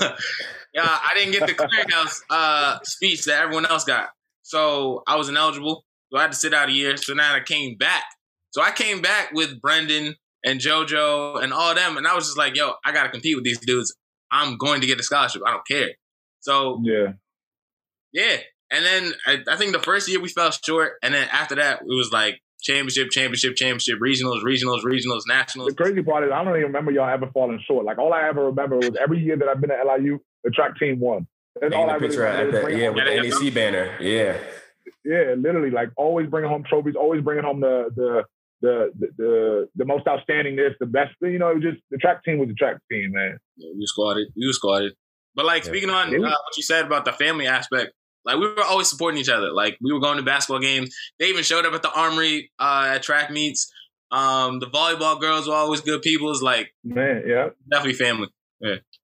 [0.74, 4.10] yeah, I didn't get the clearinghouse uh, speech that everyone else got.
[4.42, 5.84] So I was ineligible.
[6.10, 6.96] So I had to sit out a year.
[6.96, 8.04] So now I came back.
[8.50, 11.96] So I came back with Brendan and JoJo and all them.
[11.96, 13.94] And I was just like, yo, I got to compete with these dudes.
[14.30, 15.42] I'm going to get a scholarship.
[15.46, 15.90] I don't care.
[16.40, 17.12] So, Yeah.
[18.12, 18.36] yeah.
[18.70, 20.92] And then I, I think the first year we fell short.
[21.02, 25.68] And then after that, it was like championship, championship, championship, regionals, regionals, regionals, nationals.
[25.70, 27.84] The crazy part is I don't even remember y'all ever falling short.
[27.84, 30.78] Like all I ever remember was every year that I've been at LIU, the track
[30.78, 31.26] team won.
[31.60, 32.58] That's all Taking I the really picture remember.
[32.58, 33.96] at They yeah home- with the NEC banner.
[34.00, 34.36] Yeah.
[35.04, 38.24] Yeah, literally, like always bringing home trophies, always bringing home the the
[38.62, 41.14] the the the, the most outstanding this, the best.
[41.20, 43.36] You know, it was just the track team was the track team, man.
[43.56, 44.28] Yeah, we squatted.
[44.34, 44.92] you were squatted.
[45.34, 45.70] But like Yeah.
[45.70, 47.92] speaking on uh, what you said about the family aspect,
[48.24, 49.50] like we were always supporting each other.
[49.52, 50.94] Like we were going to basketball games.
[51.18, 53.70] They even showed up at the armory uh, at track meets.
[54.10, 56.30] Um, the volleyball girls were always good people.
[56.30, 57.48] It's like Man, yeah.
[57.70, 58.28] definitely family.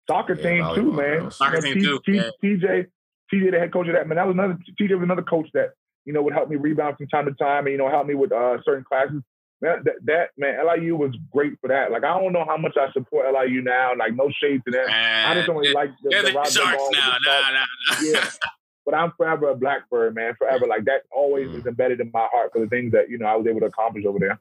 [0.10, 1.20] Soccer Yeah, team too, man.
[1.20, 1.38] girls.
[1.38, 2.30] Soccer You team too, yeah.
[2.43, 2.86] TJ,
[3.34, 4.16] TJ, the head coach of that man.
[4.16, 5.72] That was another TJ was another coach that
[6.06, 8.16] you know would help me rebound from time to time, and you know help me
[8.16, 9.22] with uh, certain classes.
[9.60, 11.91] Man, that, that man, LIU was great for that.
[11.91, 13.93] Like I don't know how much I support LIU now.
[13.97, 14.86] Like no shade to them.
[14.89, 17.18] I just don't like the, They're the, the Roger sharks Ball now.
[17.24, 18.03] the Nah, Sharks.
[18.03, 18.20] nah, nah.
[18.22, 18.30] Yeah.
[18.86, 20.36] But I'm forever a Blackbird, man.
[20.38, 20.66] Forever.
[20.68, 21.58] Like that always Mm.
[21.60, 23.66] is embedded in my heart for the things that, you know, I was able to
[23.66, 24.39] accomplish over there.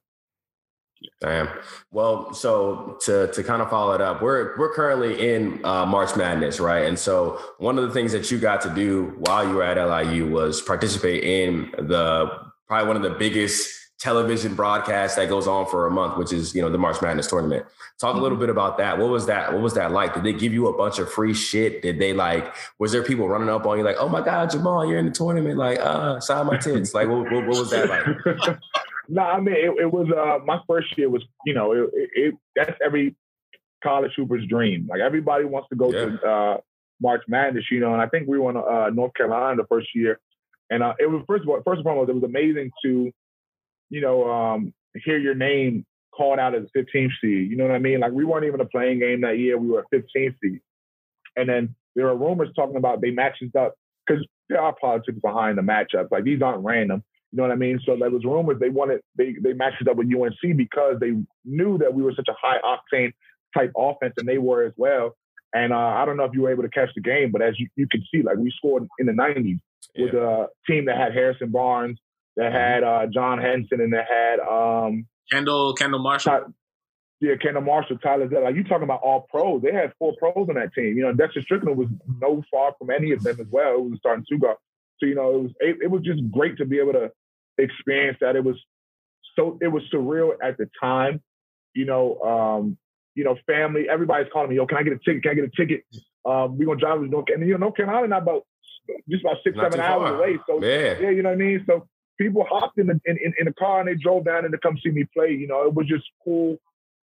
[1.21, 1.49] Damn.
[1.91, 6.17] Well, so to to kind of follow it up, we're we're currently in uh, March
[6.17, 6.85] Madness, right?
[6.87, 9.77] And so one of the things that you got to do while you were at
[9.79, 12.31] LIU was participate in the
[12.67, 13.69] probably one of the biggest
[13.99, 17.27] television broadcast that goes on for a month, which is you know the March Madness
[17.27, 17.67] tournament.
[17.99, 18.43] Talk a little mm-hmm.
[18.43, 18.99] bit about that.
[18.99, 19.53] What was that?
[19.53, 20.15] What was that like?
[20.15, 21.83] Did they give you a bunch of free shit?
[21.83, 22.55] Did they like?
[22.79, 25.13] Was there people running up on you like, "Oh my God, Jamal, you're in the
[25.13, 25.57] tournament"?
[25.57, 26.95] Like, uh, sign my tits.
[26.95, 28.59] like, what, what, what was that like?
[29.09, 32.11] no, I mean it, it was uh, my first year was you know it, it,
[32.15, 33.17] it, that's every
[33.83, 34.87] college hooper's dream.
[34.91, 36.05] Like everybody wants to go yeah.
[36.07, 36.57] to uh,
[37.01, 39.89] March Madness, you know, and I think we were in uh, North Carolina the first
[39.95, 40.21] year,
[40.71, 43.13] and uh, it was first of all, first and foremost, it was amazing to,
[43.91, 44.73] you know, um,
[45.05, 45.85] hear your name
[46.17, 47.51] called out as a 15th seed.
[47.51, 48.01] You know what I mean?
[48.01, 50.61] Like we weren't even a playing game that year; we were a 15th seed,
[51.37, 53.75] and then there are rumors talking about they matches up
[54.07, 56.11] because there are politics behind the matchups.
[56.11, 57.03] Like these aren't random.
[57.33, 57.81] You know what I mean?
[57.85, 61.13] So there was rumors they wanted they they matched up with UNC because they
[61.45, 63.13] knew that we were such a high octane
[63.55, 65.17] type offense, and they were as well.
[65.55, 67.59] And uh, I don't know if you were able to catch the game, but as
[67.59, 69.59] you, you can see, like we scored in the 90s
[69.95, 70.05] yeah.
[70.05, 71.99] with a team that had Harrison Barnes,
[72.37, 72.55] that mm-hmm.
[72.55, 76.53] had uh, John Henson, and that had um, Kendall Kendall Marshall.
[77.21, 79.63] yeah, Kendall Marshall, Tyler Like you talking about all pros?
[79.63, 80.97] They had four pros on that team.
[80.97, 81.89] You know, Dexter Strickland was
[82.21, 83.77] no far from any of them as well.
[83.77, 84.57] It was starting two guard.
[84.99, 87.11] So you know, it was it, it was just great to be able to
[87.59, 88.37] experience that.
[88.37, 88.57] It was
[89.39, 91.23] so it was surreal at the time.
[91.75, 92.79] You know, um,
[93.15, 93.87] you know, family.
[93.91, 95.23] Everybody's calling me, yo, can I get a ticket?
[95.23, 95.85] Can I get a ticket?
[96.25, 97.47] Um, we're gonna drive to North Carolina.
[97.47, 98.47] You know, North Carolina not about
[99.09, 100.17] just about six, not seven hours far.
[100.17, 100.39] away.
[100.47, 100.99] So yeah.
[101.01, 101.65] yeah, you know what I mean?
[101.67, 101.87] So
[102.19, 104.59] people hopped in the in, in, in the car and they drove down and to
[104.59, 105.31] come see me play.
[105.31, 106.59] You know, it was just cool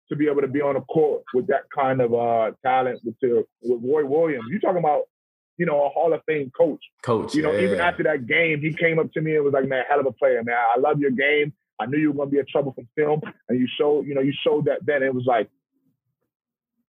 [0.09, 3.15] to be able to be on a court with that kind of uh, talent with
[3.21, 4.45] the, with Roy Williams.
[4.49, 5.03] You talking about,
[5.57, 6.83] you know, a Hall of Fame coach.
[7.01, 7.33] Coach.
[7.33, 7.61] You know, yeah.
[7.61, 10.05] even after that game, he came up to me and was like, "Man, hell of
[10.05, 10.55] a player, man.
[10.55, 11.53] I love your game.
[11.79, 14.13] I knew you were going to be a trouble from film, and you showed, you
[14.13, 15.01] know, you showed that then.
[15.01, 15.49] It was like,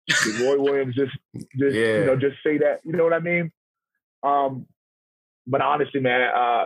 [0.07, 1.99] did Roy Williams just just yeah.
[1.99, 2.82] you know just say that?
[2.84, 3.51] You know what I mean?
[4.24, 4.65] Um,
[5.47, 6.65] but honestly, man, uh,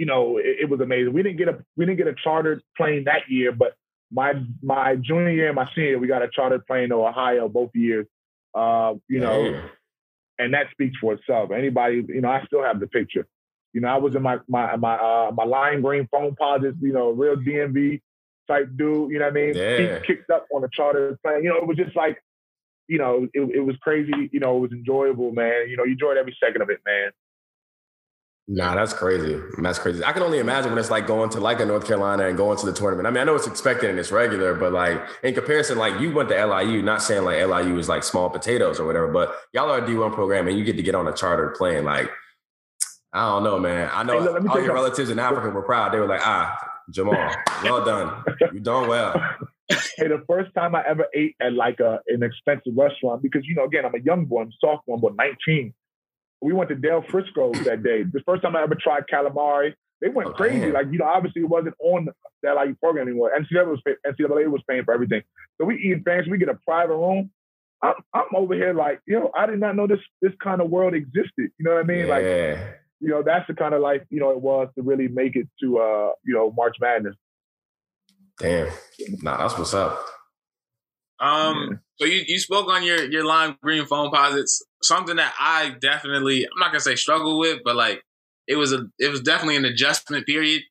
[0.00, 1.12] you know, it, it, was amazing.
[1.12, 3.74] We didn't get a we didn't get a chartered plane that year, but
[4.10, 4.32] my
[4.62, 7.68] my junior year and my senior year, we got a chartered plane to Ohio both
[7.74, 8.06] years.
[8.54, 9.62] Uh, you know,
[10.38, 11.50] and that speaks for itself.
[11.50, 13.26] Anybody, you know, I still have the picture.
[13.74, 17.10] You know, I was in my my my uh, my lime green Foamposites, you know,
[17.10, 18.00] real DMV
[18.48, 19.10] type dude.
[19.10, 19.54] You know what I mean?
[19.54, 19.98] Yeah.
[19.98, 21.44] He kicked up on the charter plane.
[21.44, 22.16] You know, it was just like,
[22.88, 24.30] you know, it, it was crazy.
[24.32, 25.68] You know, it was enjoyable, man.
[25.68, 27.10] You know, you enjoyed every second of it, man.
[28.48, 29.40] Nah, that's crazy.
[29.62, 30.02] That's crazy.
[30.02, 32.58] I can only imagine when it's like going to like a North Carolina and going
[32.58, 33.06] to the tournament.
[33.06, 36.12] I mean, I know it's expected and it's regular, but like in comparison, like you
[36.12, 39.70] went to LIU, not saying like LIU is like small potatoes or whatever, but y'all
[39.70, 41.84] are a D1 program and you get to get on a chartered plane.
[41.84, 42.10] Like,
[43.12, 43.88] I don't know, man.
[43.92, 45.92] I know hey, all your relatives in Africa were proud.
[45.92, 46.58] They were like, ah,
[46.90, 47.32] Jamal,
[47.62, 48.24] well done.
[48.52, 49.14] You done well.
[49.96, 53.54] Hey, the first time I ever ate at like a an expensive restaurant, because you
[53.54, 55.72] know, again, I'm a young boy, I'm sophomore, but 19.
[56.40, 58.02] We went to Del Frisco's that day.
[58.02, 59.74] The first time I ever tried calamari.
[60.00, 60.72] They went oh, crazy.
[60.72, 62.08] Like, you know, obviously it wasn't on
[62.42, 63.32] that like program anymore.
[63.38, 65.22] NCAA was pay, NCAA was paying for everything.
[65.58, 67.30] So we eat fancy, we get a private room.
[67.82, 70.70] I'm, I'm over here like, you know, I did not know this this kind of
[70.70, 71.30] world existed.
[71.36, 72.06] You know what I mean?
[72.06, 72.14] Yeah.
[72.14, 75.34] Like you know, that's the kind of life, you know, it was to really make
[75.34, 77.16] it to, uh, you know, March Madness.
[78.38, 78.68] Damn.
[79.22, 80.06] Nah, that's what's up.
[81.20, 81.76] Um, yeah.
[81.98, 86.58] so you, you spoke on your, your lime green Foamposites, something that I definitely, I'm
[86.58, 88.02] not gonna say struggle with, but like,
[88.46, 90.62] it was a, it was definitely an adjustment period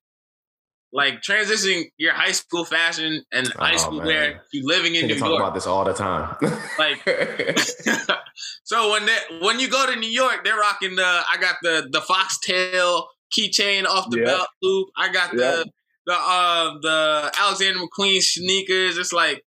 [0.91, 4.07] like transitioning your high school fashion and oh, high school man.
[4.07, 5.41] wear to living in New talk York.
[5.41, 6.35] about this all the time.
[6.79, 6.97] like,
[8.63, 11.03] so when they, when you go to New York, they're rocking the.
[11.03, 14.25] I got the the foxtail keychain off the yep.
[14.25, 14.89] belt loop.
[14.97, 15.69] I got the
[16.07, 18.97] the uh the Alexander McQueen sneakers.
[18.97, 19.43] It's like,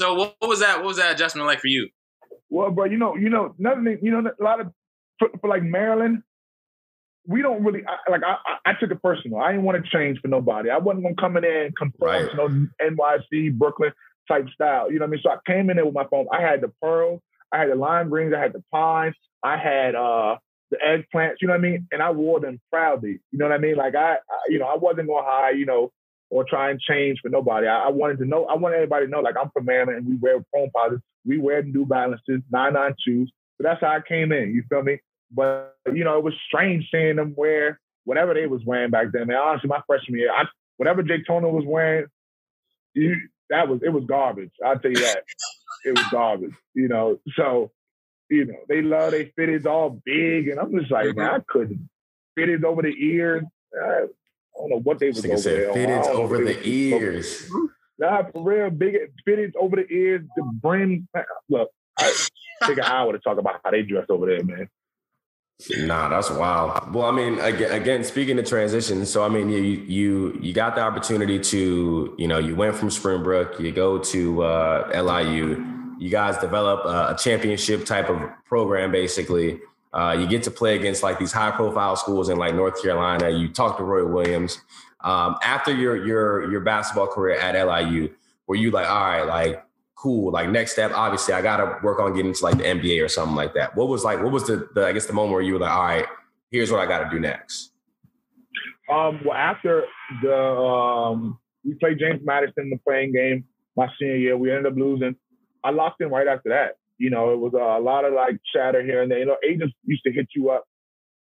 [0.00, 0.78] so what, what, was that?
[0.78, 1.90] What was that adjustment like for you?
[2.48, 3.98] Well, bro, you know, you know, nothing.
[4.00, 4.72] You know, a lot of
[5.18, 6.22] for, for like Maryland,
[7.26, 8.22] we don't really I, like.
[8.24, 9.40] I, I took it personal.
[9.40, 10.70] I didn't want to change for nobody.
[10.70, 12.30] I wasn't gonna come in there and conform right.
[12.30, 13.92] to no NYC Brooklyn
[14.26, 14.90] type style.
[14.90, 15.20] You know what I mean?
[15.22, 16.26] So I came in there with my phone.
[16.32, 17.20] I had the pearls,
[17.52, 20.36] I had the lime greens, I had the pines, I had uh
[20.70, 21.36] the eggplants.
[21.42, 21.86] You know what I mean?
[21.92, 23.20] And I wore them proudly.
[23.32, 23.76] You know what I mean?
[23.76, 24.16] Like I, I
[24.48, 25.58] you know, I wasn't gonna hide.
[25.58, 25.92] You know.
[26.30, 27.66] Or try and change for nobody.
[27.66, 28.44] I, I, wanted to know.
[28.46, 31.02] I want everybody to know, like I'm from Maryland, and we wear Foamposites.
[31.26, 33.32] We wear New Balances, nine nine twos.
[33.58, 34.54] So that's how I came in.
[34.54, 35.00] You feel me?
[35.32, 39.26] But you know, it was strange seeing them wear whatever they was wearing back then.
[39.26, 40.44] Man, honestly, my freshman year, I,
[40.76, 42.06] whatever Daytona was wearing,
[42.94, 43.16] you,
[43.50, 44.52] that was it was garbage.
[44.64, 45.24] I'll tell you that.
[45.84, 46.54] it was garbage.
[46.74, 47.72] You know, so
[48.30, 51.18] you know they love they fitteds all big, and I'm just like, mm-hmm.
[51.18, 51.88] man, I couldn't
[52.36, 53.44] fitted over the ears.
[53.74, 54.06] I
[54.60, 55.72] don't know what they was over there.
[55.72, 57.50] Fitted over the ears.
[57.98, 61.06] Nah, for real, big fitted over the ears, the brim.
[61.48, 62.14] Look, I
[62.64, 64.68] take an hour to talk about how they dress over there, man.
[65.76, 66.94] Nah, that's wild.
[66.94, 70.74] Well, I mean, again, again, speaking of transition, so I mean, you you you got
[70.74, 75.62] the opportunity to, you know, you went from Springbrook, you go to uh, LIU,
[75.98, 79.60] you guys develop a, a championship type of program, basically.
[79.92, 83.30] Uh, you get to play against like these high profile schools in like North Carolina.
[83.30, 84.60] You talk to Roy Williams.
[85.02, 88.12] Um, after your your your basketball career at LIU,
[88.46, 89.64] were you like, all right, like
[89.96, 90.32] cool.
[90.32, 93.08] Like next step, obviously, I got to work on getting to like the NBA or
[93.08, 93.76] something like that.
[93.76, 95.72] What was like, what was the, the I guess the moment where you were like,
[95.72, 96.06] all right,
[96.50, 97.72] here's what I got to do next?
[98.90, 99.84] Um, well, after
[100.22, 103.44] the um, we played James Madison in the playing game
[103.76, 105.16] my senior year, we ended up losing.
[105.62, 106.76] I locked in right after that.
[107.00, 109.18] You know, it was a lot of like chatter here and there.
[109.18, 110.64] You know, agents used to hit you up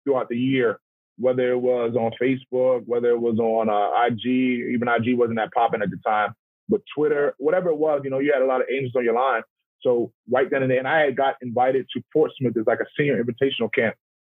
[0.05, 0.81] throughout the year,
[1.17, 4.27] whether it was on Facebook, whether it was on uh, IG.
[4.27, 6.35] Even IG wasn't that popping at the time
[6.69, 9.15] but Twitter, whatever it was, you know, you had a lot of agents on your
[9.15, 9.43] line.
[9.81, 12.87] So right then and there, and I had got invited to Portsmouth as like a
[12.97, 13.95] senior invitational camp.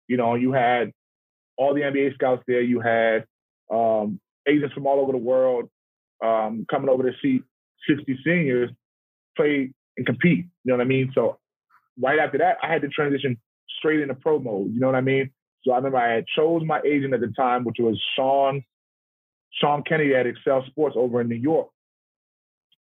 [0.08, 0.92] You know, you had
[1.56, 2.60] all the NBA scouts there.
[2.60, 3.24] You had
[3.70, 5.68] um, agents from all over the world
[6.24, 7.42] um, coming over to see
[7.88, 8.70] 60 seniors
[9.36, 10.46] play and compete.
[10.64, 11.12] You know what I mean?
[11.14, 11.38] So
[12.00, 13.38] right after that, I had to transition
[13.78, 14.72] straight into pro mode.
[14.72, 15.30] You know what I mean?
[15.64, 18.64] So I remember I had chose my agent at the time, which was Sean
[19.52, 21.68] Sean Kennedy at Excel Sports over in New York.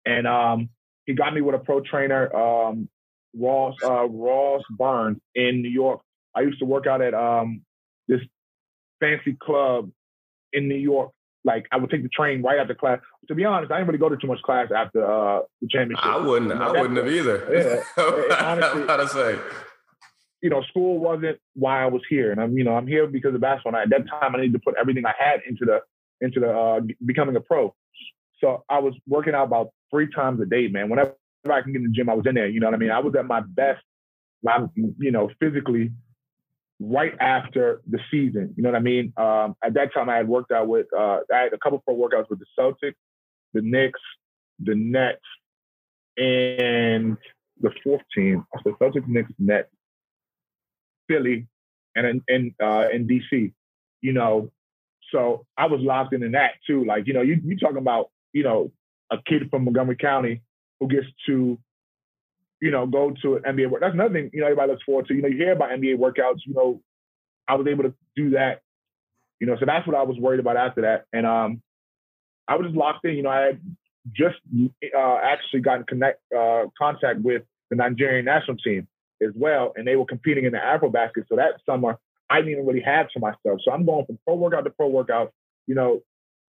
[0.06, 0.70] And um,
[1.04, 2.88] he got me with a pro trainer, um,
[3.36, 6.00] Ross uh, Ross Barnes in New York.
[6.34, 7.62] I used to work out at um,
[8.08, 8.20] this
[9.00, 9.90] fancy club
[10.52, 11.10] in New York.
[11.44, 13.00] Like I would take the train right after class.
[13.28, 16.04] To be honest, I didn't really go to too much class after uh, the championship.
[16.04, 16.52] I wouldn't.
[16.52, 17.82] I wouldn't have either.
[17.96, 18.02] Yeah.
[18.40, 19.38] honestly, how to say.
[20.42, 23.34] You know, school wasn't why I was here, and I'm you know I'm here because
[23.34, 23.80] of basketball.
[23.80, 25.80] And at that time, I needed to put everything I had into the
[26.20, 27.74] into the uh, becoming a pro.
[28.40, 30.88] So I was working out about three times a day, man.
[30.88, 31.14] Whenever
[31.50, 32.48] I can get in the gym, I was in there.
[32.48, 32.90] You know what I mean?
[32.90, 33.82] I was at my best,
[34.42, 35.92] my, you know, physically
[36.80, 38.54] right after the season.
[38.56, 39.12] You know what I mean?
[39.16, 41.94] Um, at that time, I had worked out with, uh, I had a couple pro
[41.94, 42.94] workouts with the Celtics,
[43.52, 44.00] the Knicks,
[44.58, 45.20] the Nets,
[46.16, 47.16] and
[47.60, 48.44] the fourth team.
[48.64, 49.68] So Celtics, Knicks, Nets,
[51.08, 51.46] Philly,
[51.94, 53.52] and in uh, in DC.
[54.00, 54.50] You know,
[55.12, 56.84] so I was locked in in that too.
[56.84, 58.72] Like, you know, you you talking about you know,
[59.10, 60.42] a kid from Montgomery County
[60.78, 61.58] who gets to,
[62.60, 63.80] you know, go to an NBA work.
[63.80, 65.14] That's nothing, you know, everybody looks forward to.
[65.14, 66.80] You know, you hear about NBA workouts, you know,
[67.48, 68.60] I was able to do that.
[69.40, 71.06] You know, so that's what I was worried about after that.
[71.12, 71.62] And um
[72.50, 73.14] I was just locked in.
[73.14, 73.60] You know, I had
[74.12, 74.36] just
[74.96, 78.88] uh, actually gotten connect uh, contact with the Nigerian national team
[79.22, 81.28] as well, and they were competing in the AfroBasket.
[81.28, 81.96] So that summer,
[82.28, 83.60] I didn't even really have to myself.
[83.64, 85.32] So I'm going from pro workout to pro workout.
[85.68, 86.00] You know,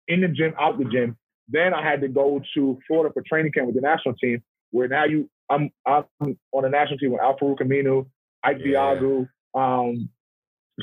[0.07, 1.17] in the gym, out the gym,
[1.49, 4.43] then I had to go to Florida for training camp with the national team,
[4.73, 6.05] where now you I'm I'm
[6.53, 8.07] on the national team with Al-Farouq Aminu,
[8.45, 9.25] Ike yeah.
[9.55, 10.11] Um,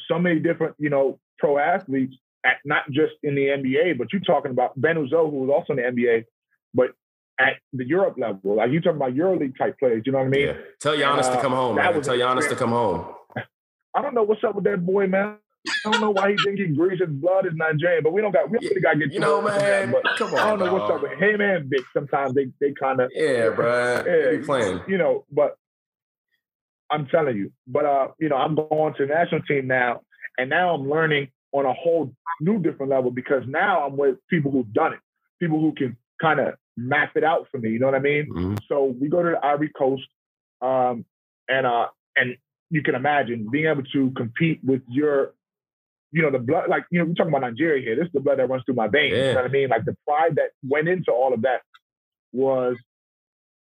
[0.09, 4.22] so many different, you know, pro athletes, at, not just in the NBA, but you're
[4.22, 6.26] talking about Ben Uzoh, who was also in the NBA,
[6.74, 6.91] but
[7.39, 8.55] at the Europe level.
[8.57, 10.47] Like you talking about EuroLeague type players, you know what I mean?
[10.47, 10.57] Yeah.
[10.80, 12.01] Tell Giannis uh, to come home, man.
[12.01, 13.14] Tell Giannis to come home.
[13.95, 15.38] I don't know what's up with that boy, man.
[15.68, 16.99] I don't know why he think he Greece.
[16.99, 19.41] His blood is Nigerian, but we don't got we really got to get you know,
[19.41, 19.91] man.
[19.91, 20.80] That, but come on, I don't know dog.
[20.80, 21.82] what's up with him and Vic.
[21.93, 24.03] Sometimes they they kind of yeah, bro.
[24.05, 24.82] Yeah, be playing.
[24.88, 25.57] You know, but
[26.91, 27.51] I'm telling you.
[27.68, 30.01] But uh, you know, I'm going to the national team now,
[30.38, 34.51] and now I'm learning on a whole new different level because now I'm with people
[34.51, 34.99] who've done it,
[35.39, 37.70] people who can kind of map it out for me.
[37.70, 38.28] You know what I mean?
[38.30, 38.55] Mm-hmm.
[38.68, 40.03] So we go to the Ivory Coast,
[40.61, 41.05] um,
[41.47, 42.36] and uh, and
[42.70, 45.34] you can imagine being able to compete with your
[46.14, 47.95] you know, the blood, like, you know, we're talking about Nigeria here.
[47.95, 49.18] This is the blood that runs through my veins.
[49.18, 49.30] Yeah.
[49.30, 49.70] You know what I mean?
[49.70, 51.61] Like the pride that went into all of that
[52.32, 52.78] was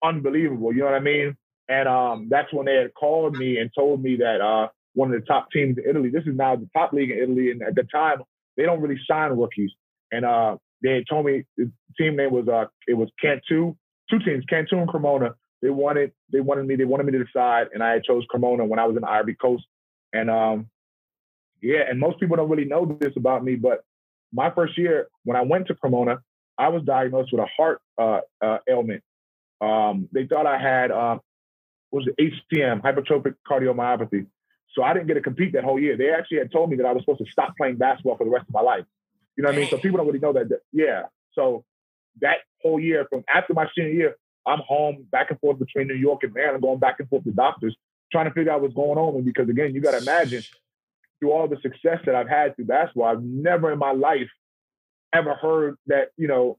[0.04, 0.74] unbelievable.
[0.74, 1.38] You know what I mean?
[1.68, 5.22] And um, that's when they had called me and told me that uh, one of
[5.22, 7.52] the top teams in Italy, this is now the top league in Italy.
[7.52, 8.24] And at the time,
[8.58, 9.70] they don't really sign rookies.
[10.12, 13.76] And uh, they had told me the team name was, uh, it was Cantu,
[14.10, 15.36] two teams, Cantu and Cremona.
[15.62, 17.68] They wanted, they wanted me, they wanted me to decide.
[17.74, 19.66] And I chose Cremona when I was in Ivory Coast.
[20.14, 20.70] And um,
[21.62, 23.84] yeah, and most people don't really know this about me, but
[24.32, 26.20] my first year when I went to Cremona,
[26.57, 29.03] I was diagnosed with a heart uh, uh, ailment.
[29.62, 31.20] Um, they thought I had uh,
[31.91, 34.28] was it HCM, hypertrophic cardiomyopathy.
[34.76, 35.97] So I didn't get to compete that whole year.
[35.97, 38.30] They actually had told me that I was supposed to stop playing basketball for the
[38.30, 38.86] rest of my life.
[39.36, 39.70] You know what I mean?
[39.70, 40.47] So people don't really know that.
[40.72, 41.03] yeah.
[41.34, 41.64] So
[42.22, 45.95] that whole year, from after my senior year, I'm home back and forth between New
[45.95, 47.76] York and Maryland, going back and forth to doctors,
[48.12, 49.24] trying to figure out what's going on.
[49.24, 50.43] Because again, you got to imagine
[51.20, 54.30] through all the success that I've had through basketball, I've never in my life
[55.13, 56.57] ever heard that, you know,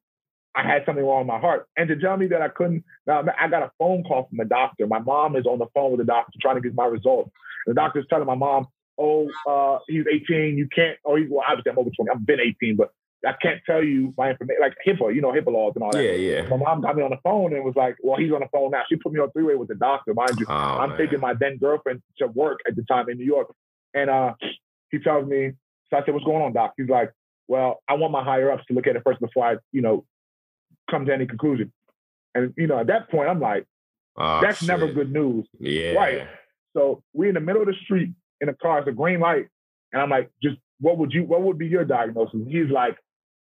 [0.54, 1.66] I had something wrong with my heart.
[1.76, 4.44] And to tell me that I couldn't, now I got a phone call from the
[4.44, 4.86] doctor.
[4.86, 7.30] My mom is on the phone with the doctor trying to get my results.
[7.66, 8.66] The doctor's telling my mom,
[8.98, 12.40] oh, uh, he's 18, you can't, oh, he's, well, obviously I'm over 20, I've been
[12.40, 12.92] 18, but
[13.26, 16.02] I can't tell you my information, like HIPAA, you know, HIPAA laws and all that.
[16.02, 16.42] Yeah, yeah.
[16.48, 18.70] My mom got me on the phone and was like, well, he's on the phone
[18.70, 18.82] now.
[18.88, 20.46] She put me on three way with the doctor, mind you.
[20.48, 20.98] Oh, I'm man.
[20.98, 23.54] taking my then girlfriend to work at the time in New York.
[23.94, 24.34] And uh,
[24.90, 25.52] he tells me,
[25.90, 26.74] so I said, what's going on, doc?
[26.76, 27.12] He's like,
[27.48, 30.04] well, I want my higher ups to look at it first before I, you know,
[30.90, 31.72] come to any conclusion.
[32.34, 33.66] And, you know, at that point, I'm like,
[34.16, 35.46] Oh, that's never good news.
[35.58, 35.92] Yeah.
[35.92, 36.26] Right.
[36.76, 38.10] So we in the middle of the street
[38.40, 39.46] in a car, it's a green light.
[39.92, 42.40] And I'm like, just what would you, what would be your diagnosis?
[42.46, 42.96] He's like,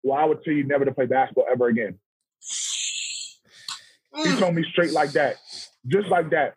[0.03, 1.99] well, I would tell you never to play basketball ever again.
[4.17, 5.37] He told me straight like that,
[5.87, 6.55] just like that.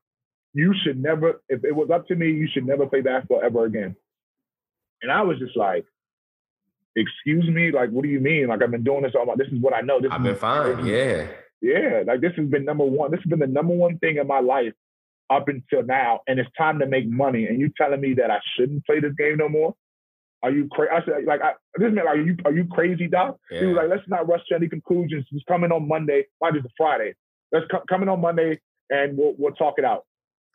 [0.55, 3.65] You should never, if it was up to me, you should never play basketball ever
[3.65, 3.95] again.
[5.01, 5.85] And I was just like,
[6.95, 8.47] excuse me, like, what do you mean?
[8.47, 9.99] Like, I've been doing this all my, this is what I know.
[9.99, 10.85] This I've is- been fine.
[10.85, 11.27] Yeah.
[11.61, 13.11] yeah, like this has been number one.
[13.11, 14.71] This has been the number one thing in my life
[15.29, 17.47] up until now, and it's time to make money.
[17.47, 19.75] And you telling me that I shouldn't play this game no more?
[20.41, 20.91] Are you crazy?
[20.93, 23.37] I said, like, I, this man, are you are you crazy, doc?
[23.51, 23.59] Yeah.
[23.59, 25.25] He was like, let's not rush to any conclusions.
[25.29, 26.27] He's coming on Monday.
[26.39, 27.15] Mind it's a Friday.
[27.51, 30.05] Let's come coming on Monday, and we'll we'll talk it out.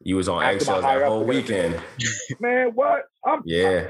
[0.02, 1.80] You was on eggshells that whole weekend.
[2.40, 3.04] Man, what?
[3.24, 3.88] I'm Yeah.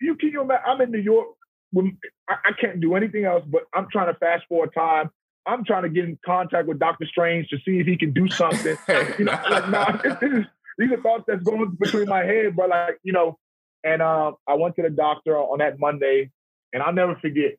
[0.00, 0.64] you can you imagine?
[0.66, 1.28] I'm in New York.
[1.72, 5.10] When, I, I can't do anything else, but I'm trying to fast forward time.
[5.46, 8.28] I'm trying to get in contact with Doctor Strange to see if he can do
[8.28, 8.76] something.
[9.18, 10.44] you know, like, nah, this, this is,
[10.78, 13.38] these are thoughts that's going between my head, but like, you know,
[13.82, 16.30] and uh, I went to the doctor on that Monday,
[16.72, 17.56] and I'll never forget.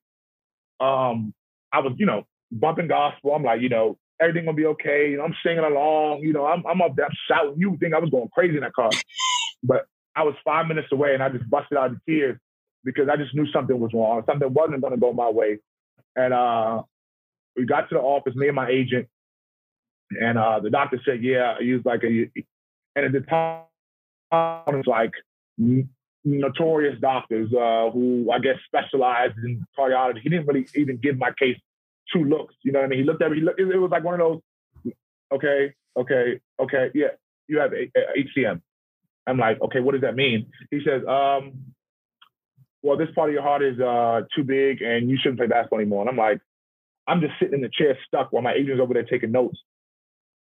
[0.80, 1.34] Um,
[1.72, 3.36] I was, you know, bumping gospel.
[3.36, 5.12] I'm like, you know, everything gonna be okay.
[5.12, 6.22] You know, I'm singing along.
[6.22, 7.60] You know, I'm I'm up there I'm shouting.
[7.60, 8.90] You would think I was going crazy in that car,
[9.64, 9.86] but
[10.16, 12.40] I was five minutes away, and I just busted out in tears
[12.84, 14.24] because I just knew something was wrong.
[14.26, 15.60] Something wasn't gonna go my way,
[16.16, 16.84] and uh,
[17.56, 19.08] we got to the office, me and my agent,
[20.12, 22.30] and uh, the doctor said, "Yeah." He was like, a,
[22.96, 23.64] and at the time,
[24.32, 25.14] it was like
[26.26, 30.22] notorious doctors uh, who I guess specialized in cardiology.
[30.22, 31.58] He didn't really even give my case
[32.14, 32.56] two looks.
[32.64, 33.00] You know what I mean?
[33.00, 33.38] He looked at me.
[33.38, 34.94] He looked, it was like one of those.
[35.34, 36.92] Okay, okay, okay.
[36.94, 37.08] Yeah,
[37.48, 38.62] you have HCM.
[39.28, 40.48] I'm like, okay, what does that mean?
[40.70, 41.74] He says, um,
[42.84, 45.80] well, this part of your heart is uh, too big and you shouldn't play basketball
[45.80, 46.02] anymore.
[46.02, 46.40] And I'm like,
[47.08, 49.58] I'm just sitting in the chair stuck while my agent's over there taking notes.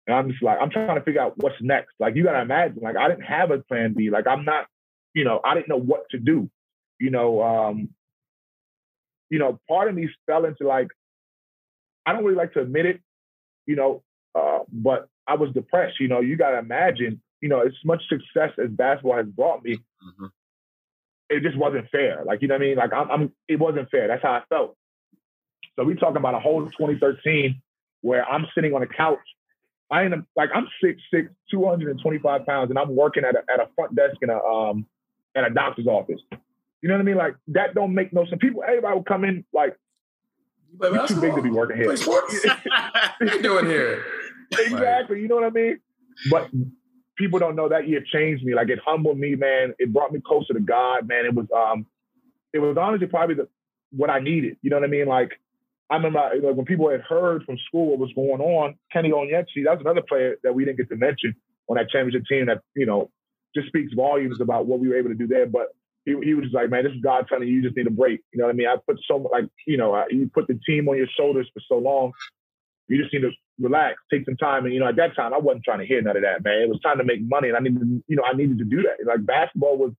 [0.07, 1.93] And I'm just like, I'm trying to figure out what's next.
[1.99, 4.09] Like, you got to imagine, like, I didn't have a plan B.
[4.09, 4.65] Like, I'm not,
[5.13, 6.49] you know, I didn't know what to do.
[6.99, 7.89] You know, um,
[9.29, 10.87] you know, part of me fell into like,
[12.05, 13.01] I don't really like to admit it,
[13.65, 14.03] you know,
[14.35, 15.99] uh, but I was depressed.
[15.99, 19.63] You know, you got to imagine, you know, as much success as basketball has brought
[19.63, 20.31] me, Mhm.
[21.29, 22.23] it just wasn't fair.
[22.25, 22.77] Like, you know what I mean?
[22.77, 24.07] Like, I'm, I'm it wasn't fair.
[24.07, 24.77] That's how I felt.
[25.75, 27.61] So we talking about a whole 2013
[28.01, 29.19] where I'm sitting on a couch.
[29.89, 33.95] I am like I'm 6'6", 225 pounds, and I'm working at a at a front
[33.95, 34.85] desk in a um
[35.35, 36.21] at a doctor's office.
[36.81, 37.17] You know what I mean?
[37.17, 38.39] Like that don't make no sense.
[38.41, 39.77] People, everybody will come in like
[40.79, 41.95] you're too big to be working here.
[41.95, 42.45] Sports?
[43.19, 44.03] what you doing here?
[44.51, 45.21] exactly.
[45.21, 45.79] You know what I mean?
[46.29, 46.49] But
[47.17, 48.53] people don't know that year changed me.
[48.53, 49.73] Like it humbled me, man.
[49.79, 51.25] It brought me closer to God, man.
[51.25, 51.85] It was um,
[52.53, 53.47] it was honestly probably the
[53.91, 54.57] what I needed.
[54.61, 55.07] You know what I mean?
[55.07, 55.31] Like
[55.89, 58.75] I remember like, when people had heard from school what was going on.
[58.91, 61.35] Kenny Onyechi, that was another player that we didn't get to mention
[61.67, 62.47] on that championship team.
[62.47, 63.11] That you know
[63.55, 65.45] just speaks volumes about what we were able to do there.
[65.45, 65.75] But
[66.05, 67.91] he, he was just like, man, this is God telling you you just need a
[67.91, 68.21] break.
[68.33, 68.67] You know what I mean?
[68.67, 71.49] I put so much like you know I, you put the team on your shoulders
[71.53, 72.11] for so long.
[72.87, 74.65] You just need to relax, take some time.
[74.65, 76.61] And you know, at that time, I wasn't trying to hear none of that, man.
[76.61, 78.83] It was time to make money, and I needed, you know, I needed to do
[78.83, 79.05] that.
[79.05, 79.91] Like basketball was.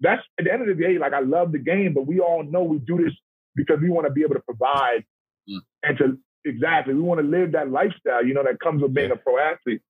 [0.00, 2.44] That's at the end of the day, like I love the game, but we all
[2.44, 3.12] know we do this
[3.56, 5.04] because we want to be able to provide
[5.48, 5.60] Mm.
[5.82, 9.10] and to exactly we want to live that lifestyle, you know, that comes with being
[9.10, 9.80] a pro athlete.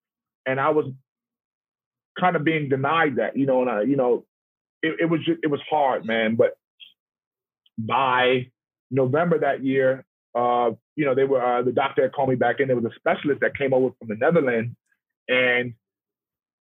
[0.46, 0.86] And I was
[2.18, 4.24] kind of being denied that, you know, and I, you know,
[4.82, 6.36] it, it was just, it was hard, man.
[6.36, 6.56] But
[7.78, 8.50] by
[8.90, 10.04] November that year,
[10.34, 12.68] uh, you know, they were uh, the doctor had called me back in.
[12.68, 14.74] There was a specialist that came over from the Netherlands,
[15.28, 15.74] and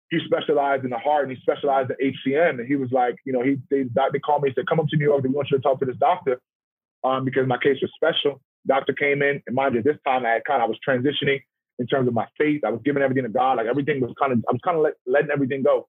[0.09, 2.59] he specialized in the heart and he specialized in HCM.
[2.59, 4.88] And he was like, you know, he they, they called me and said, "Come up
[4.89, 5.24] to New York.
[5.24, 6.39] We want you to talk to this doctor
[7.03, 10.32] um, because my case was special." Doctor came in, and mind you, this time I
[10.32, 11.41] had kind of I was transitioning
[11.78, 12.63] in terms of my faith.
[12.66, 13.57] I was giving everything to God.
[13.57, 15.88] Like everything was kind of I was kind of let, letting everything go,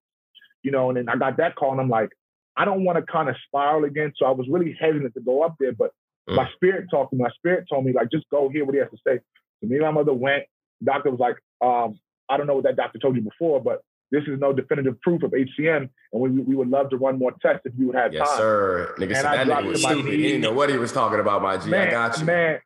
[0.66, 0.90] you know.
[0.90, 2.10] And then I got that call, and I'm like,
[2.56, 4.12] I don't want to kind of spiral again.
[4.16, 5.90] So I was really hesitant to go up there, but
[6.28, 6.34] Mm.
[6.34, 7.22] my spirit talked to me.
[7.22, 9.20] My spirit told me like, just go hear what he has to say.
[9.60, 10.42] So me and my mother went.
[10.82, 14.24] Doctor was like, um, I don't know what that doctor told you before, but this
[14.24, 17.62] is no definitive proof of HCM, and we, we would love to run more tests
[17.64, 18.38] if you would have Yes, time.
[18.38, 18.94] sir.
[18.98, 20.12] Nigga And said I that nigga was stupid.
[20.14, 21.72] He didn't know what he was talking about, my G.
[21.72, 22.24] I got you.
[22.24, 22.58] Man,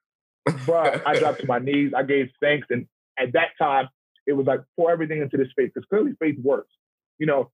[0.65, 1.93] bro, I dropped to my knees.
[1.95, 2.87] I gave thanks, and
[3.19, 3.89] at that time,
[4.27, 6.73] it was like pour everything into this faith because clearly faith works.
[7.19, 7.51] You know,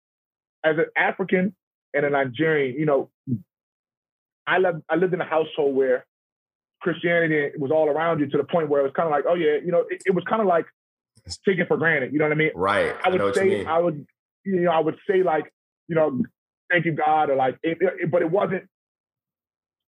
[0.66, 1.54] as an African,
[1.94, 3.10] and a Nigerian, you know,
[4.46, 6.04] I lived I lived in a household where
[6.80, 9.34] Christianity was all around you to the point where it was kind of like, oh
[9.34, 10.66] yeah, you know, it, it was kind of like
[11.44, 12.12] taken for granted.
[12.12, 12.50] You know what I mean?
[12.54, 12.94] Right.
[13.04, 14.06] I would say I would,
[14.44, 15.52] you know, I would say like,
[15.88, 16.22] you know,
[16.70, 18.64] thank you God, or like, it, it, but it wasn't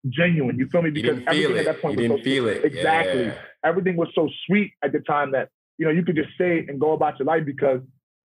[0.07, 0.57] genuine.
[0.57, 0.91] You feel me?
[0.91, 2.57] Because everything at that point you was didn't so feel sweet.
[2.57, 2.65] it.
[2.65, 3.25] Exactly.
[3.25, 3.37] Yeah.
[3.63, 6.69] Everything was so sweet at the time that you know you could just say it
[6.69, 7.81] and go about your life because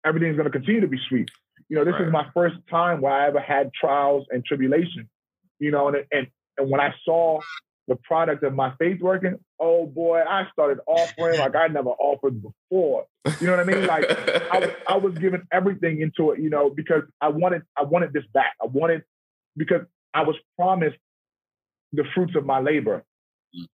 [0.05, 1.29] everything's going to continue to be sweet.
[1.69, 2.07] You know, this right.
[2.07, 5.09] is my first time where I ever had trials and tribulation.
[5.59, 7.39] You know, and and and when I saw
[7.87, 12.41] the product of my faith working, oh boy, I started offering like I never offered
[12.41, 13.05] before.
[13.39, 13.85] You know what I mean?
[13.85, 18.13] Like I, I was giving everything into it, you know, because I wanted I wanted
[18.13, 18.53] this back.
[18.61, 19.03] I wanted
[19.57, 19.81] because
[20.13, 20.97] I was promised
[21.91, 23.03] the fruits of my labor.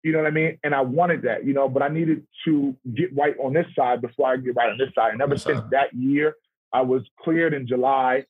[0.04, 0.60] You know what I mean?
[0.64, 4.02] And I wanted that, you know, but I needed to get right on this side
[4.02, 5.14] before I get right on this side.
[5.14, 6.36] And ever since that year,
[6.74, 8.26] I was cleared in July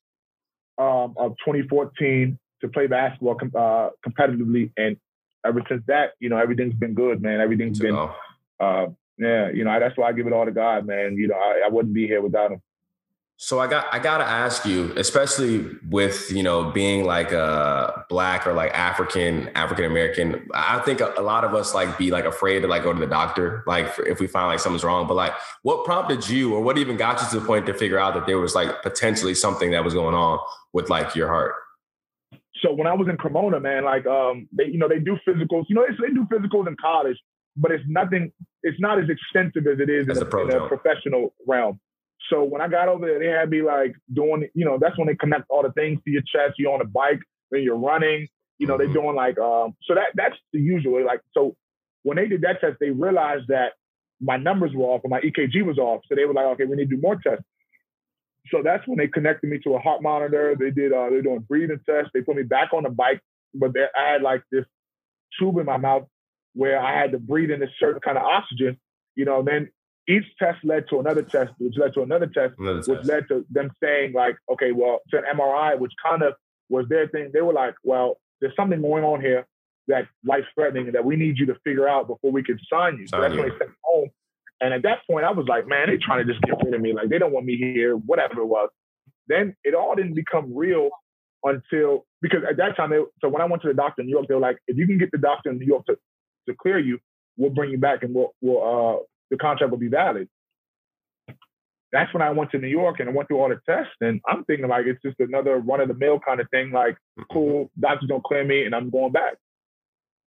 [0.77, 4.71] um, of 2014 to play basketball com- uh, competitively.
[4.77, 4.97] And
[5.45, 7.41] ever since that, you know, everything's been good, man.
[7.41, 7.95] Everything's been,
[8.59, 8.87] uh,
[9.17, 11.15] yeah, you know, that's why I give it all to God, man.
[11.17, 12.61] You know, I, I wouldn't be here without him.
[13.41, 18.45] So I got I gotta ask you, especially with you know being like a black
[18.45, 20.45] or like African African American.
[20.53, 22.99] I think a, a, lot of us like be like afraid to like go to
[22.99, 25.07] the doctor, like if we find like something's wrong.
[25.07, 25.31] But like,
[25.61, 28.25] what prompted you, or what even got you to the point to figure out that
[28.27, 30.39] there was like potentially something that was going on
[30.73, 31.55] with like your heart?
[32.61, 35.63] So when I was in Cremona, man, like um, they you know they do physicals.
[35.69, 37.17] You know they, they do physicals in college,
[37.55, 38.33] but it's nothing.
[38.63, 41.79] It's not as extensive as it is as in, a, in a professional realm.
[42.29, 45.07] So when I got over there, they had me like doing, you know, that's when
[45.07, 46.55] they connect all the things to your chest.
[46.57, 47.19] You're on a bike,
[47.51, 48.27] then you're running.
[48.57, 48.93] You know, mm-hmm.
[48.93, 51.03] they're doing like, um, so that that's the usual.
[51.05, 51.55] Like, so
[52.03, 53.73] when they did that test, they realized that
[54.21, 56.01] my numbers were off and my EKG was off.
[56.07, 57.45] So they were like, okay, we need to do more tests.
[58.51, 60.55] So that's when they connected me to a heart monitor.
[60.59, 62.11] They did, uh, they're doing breathing tests.
[62.13, 63.21] They put me back on the bike,
[63.53, 64.65] but they, I had like this
[65.39, 66.07] tube in my mouth
[66.53, 68.77] where I had to breathe in a certain kind of oxygen.
[69.15, 69.69] You know, and then
[70.09, 73.09] each test led to another test, which led to another test, another which test.
[73.09, 76.33] led to them saying like, okay, well, to an MRI, which kind of
[76.67, 77.29] was their thing.
[77.31, 79.45] They were like, well, there's something going on here
[79.87, 82.97] that's life threatening and that we need you to figure out before we can sign
[82.97, 83.07] you.
[83.07, 83.41] Sign so that's you.
[83.41, 84.09] when they sent me home.
[84.61, 86.81] And at that point, I was like, man, they're trying to just get rid of
[86.81, 86.91] me.
[86.91, 88.69] Like they don't want me here, whatever it was.
[89.27, 90.89] Then it all didn't become real
[91.43, 94.13] until because at that time, they, so when I went to the doctor in New
[94.13, 95.97] York, they were like, if you can get the doctor in New York to,
[96.47, 96.99] to clear you,
[97.37, 98.99] we'll bring you back and we'll, we'll uh,
[99.29, 100.27] the contract will be valid.
[101.91, 103.95] That's when I went to New York and I went through all the tests.
[103.99, 106.71] And I'm thinking like it's just another run of the mill kind of thing.
[106.71, 107.23] Like, mm-hmm.
[107.31, 109.35] cool, doctors don't clear me and I'm going back.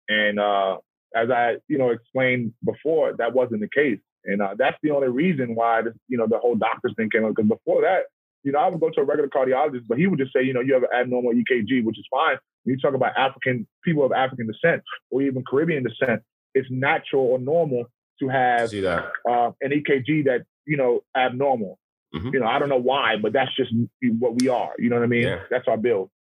[0.09, 0.79] And uh,
[1.15, 4.01] as I, you know, explained before, that wasn't the case.
[4.25, 7.25] And uh, that's the only reason why, this, you know, the whole doctors thing came
[7.25, 7.35] up.
[7.35, 8.05] Because before that,
[8.43, 10.53] you know, I would go to a regular cardiologist, but he would just say, you
[10.53, 12.37] know, you have an abnormal EKG, which is fine.
[12.65, 16.23] When you talk about African people of African descent or even Caribbean descent,
[16.55, 17.85] it's natural or normal
[18.21, 21.79] to have uh, an EKG that you know abnormal.
[22.15, 22.35] Mm-hmm.
[22.35, 23.73] You know, I don't know why, but that's just
[24.19, 24.73] what we are.
[24.79, 25.23] You know what I mean?
[25.23, 25.41] Yeah.
[25.49, 26.11] That's our build.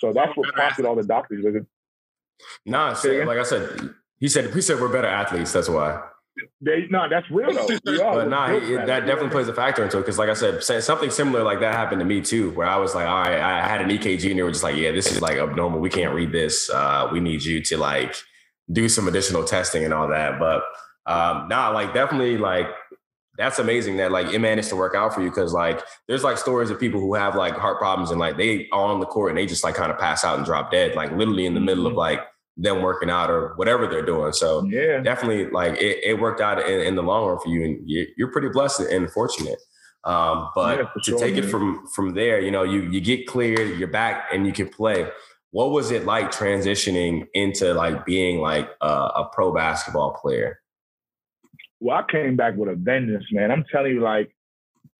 [0.00, 1.44] So that's what prompted all the doctors.
[2.66, 5.52] Nah, so, like I said, he said he said we're better athletes.
[5.52, 6.02] That's why.
[6.60, 7.68] They, no, that's real though.
[7.84, 11.10] but nah, he, that definitely plays a factor into it because, like I said, something
[11.10, 13.80] similar like that happened to me too, where I was like, all right, I had
[13.80, 15.78] an EKG and they were just like, yeah, this is like abnormal.
[15.78, 16.68] We can't read this.
[16.70, 18.16] Uh, we need you to like
[18.72, 20.40] do some additional testing and all that.
[20.40, 20.62] But
[21.06, 22.68] um, nah, like definitely like
[23.36, 26.38] that's amazing that like it managed to work out for you because like there's like
[26.38, 29.30] stories of people who have like heart problems and like they are on the court
[29.30, 31.60] and they just like kind of pass out and drop dead, like literally in the
[31.60, 31.98] middle of mm-hmm.
[31.98, 32.20] like
[32.56, 34.32] them working out or whatever they're doing.
[34.32, 37.64] So yeah, definitely like it, it worked out in, in, the long run for you
[37.64, 39.60] and you're pretty blessed and fortunate.
[40.04, 41.44] Um, but yeah, to sure, take man.
[41.44, 44.68] it from from there, you know, you you get cleared, you're back and you can
[44.68, 45.08] play.
[45.50, 50.60] What was it like transitioning into like being like a, a pro basketball player?
[51.80, 53.50] Well, I came back with a vengeance, man.
[53.50, 54.34] I'm telling you, like,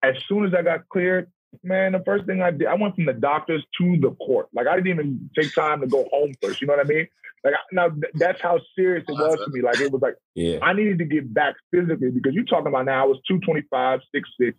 [0.03, 1.31] as soon as I got cleared,
[1.63, 4.47] man, the first thing I did, I went from the doctors to the court.
[4.53, 6.61] Like, I didn't even take time to go home first.
[6.61, 7.07] You know what I mean?
[7.43, 9.61] Like, now that's how serious it was to me.
[9.61, 10.59] Like, it was like, yeah.
[10.61, 14.01] I needed to get back physically because you're talking about now, I was 225,
[14.41, 14.53] 6'6,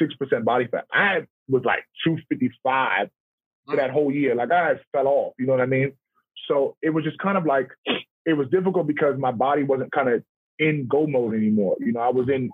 [0.00, 0.86] 6% body fat.
[0.92, 3.08] I was like 255
[3.66, 3.92] for that mm.
[3.92, 4.34] whole year.
[4.34, 5.34] Like, I fell off.
[5.38, 5.92] You know what I mean?
[6.48, 7.68] So it was just kind of like,
[8.24, 10.22] it was difficult because my body wasn't kind of
[10.58, 11.76] in go mode anymore.
[11.80, 12.50] You know, I was in,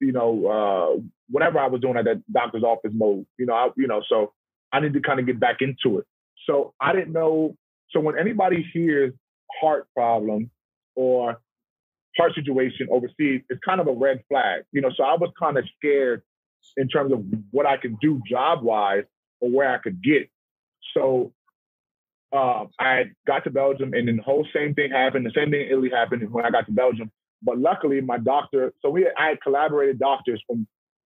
[0.00, 3.26] you know, uh, whatever I was doing at that doctor's office mode.
[3.38, 4.32] You know, I, you know, so
[4.72, 6.06] I need to kind of get back into it.
[6.46, 7.56] So I didn't know.
[7.90, 9.12] So when anybody hears
[9.60, 10.50] heart problem
[10.94, 11.38] or
[12.16, 14.62] heart situation overseas, it's kind of a red flag.
[14.72, 16.22] You know, so I was kind of scared
[16.76, 19.04] in terms of what I could do job wise
[19.40, 20.28] or where I could get.
[20.94, 21.32] so
[22.32, 25.26] uh, I got to Belgium, and then the whole same thing happened.
[25.26, 27.10] The same thing in Italy happened when I got to Belgium.
[27.42, 28.72] But luckily, my doctor.
[28.82, 30.66] So we, I had collaborated doctors from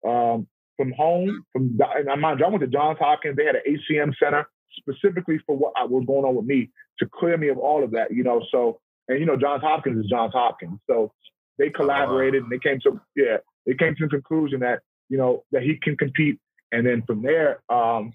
[0.09, 0.47] um,
[0.77, 1.45] from home.
[1.51, 3.35] From and I mind you, I went to Johns Hopkins.
[3.35, 4.47] They had an HCM center
[4.77, 8.13] specifically for what was going on with me to clear me of all of that.
[8.13, 10.79] You know, so and you know, Johns Hopkins is Johns Hopkins.
[10.87, 11.11] So
[11.57, 15.43] they collaborated and they came to yeah, they came to the conclusion that you know
[15.51, 16.39] that he can compete.
[16.71, 18.13] And then from there, um,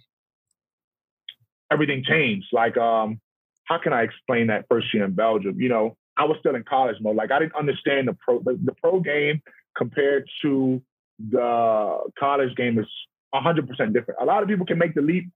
[1.71, 2.47] everything changed.
[2.53, 3.21] Like, um,
[3.65, 5.61] how can I explain that first year in Belgium?
[5.61, 7.17] You know, I was still in college mode.
[7.17, 9.43] Like, I didn't understand the pro the, the pro game
[9.77, 10.83] compared to
[11.31, 12.87] the college game is
[13.35, 14.21] 100% different.
[14.21, 15.31] A lot of people can make the leap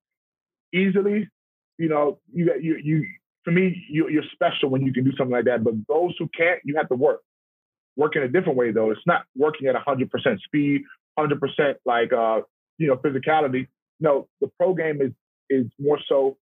[0.72, 1.28] easily.
[1.78, 3.06] You know, you you you
[3.44, 5.64] for me, you, you're special when you can do something like that.
[5.64, 7.20] But those who can't, you have to work.
[7.96, 8.90] Work in a different way though.
[8.90, 10.82] It's not working at 100% speed,
[11.18, 12.42] 100% like uh,
[12.78, 13.68] you know physicality.
[14.00, 15.12] No, the pro game is
[15.50, 16.36] is more so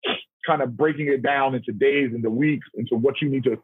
[0.47, 3.57] kind of breaking it down into days, into weeks, into what you need to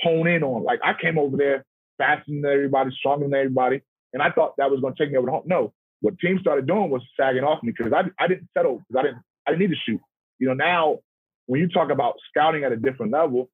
[0.00, 0.64] hone in on.
[0.64, 1.64] Like I came over there
[1.98, 3.82] faster than everybody, stronger than everybody,
[4.12, 5.44] and I thought that was going to take me over the home.
[5.46, 9.00] No, what teams started doing was sagging off me because I I didn't settle because
[9.00, 10.00] I didn't I didn't need to shoot.
[10.38, 10.98] You know now
[11.46, 13.50] when you talk about scouting at a different level,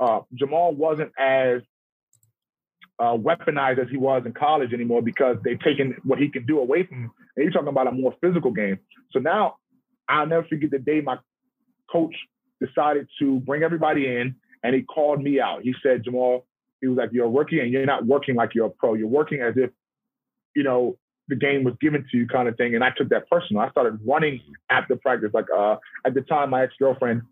[0.00, 1.60] uh, Jamal wasn't as
[2.98, 6.58] uh, weaponized as he was in college anymore because they've taken what he can do
[6.58, 7.10] away from him.
[7.36, 8.78] And you're talking about a more physical game.
[9.12, 9.56] So now
[10.10, 11.18] I'll never forget the day my
[11.90, 12.14] coach
[12.60, 15.62] decided to bring everybody in and he called me out.
[15.62, 16.46] He said, Jamal,
[16.80, 18.94] he was like, You're a rookie and you're not working like you're a pro.
[18.94, 19.70] You're working as if,
[20.54, 20.98] you know,
[21.28, 22.74] the game was given to you kind of thing.
[22.74, 23.62] And I took that personal.
[23.62, 25.30] I started running after practice.
[25.32, 27.22] Like uh, at the time, my ex-girlfriend,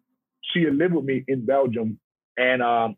[0.52, 1.98] she had lived with me in Belgium.
[2.36, 2.96] And um,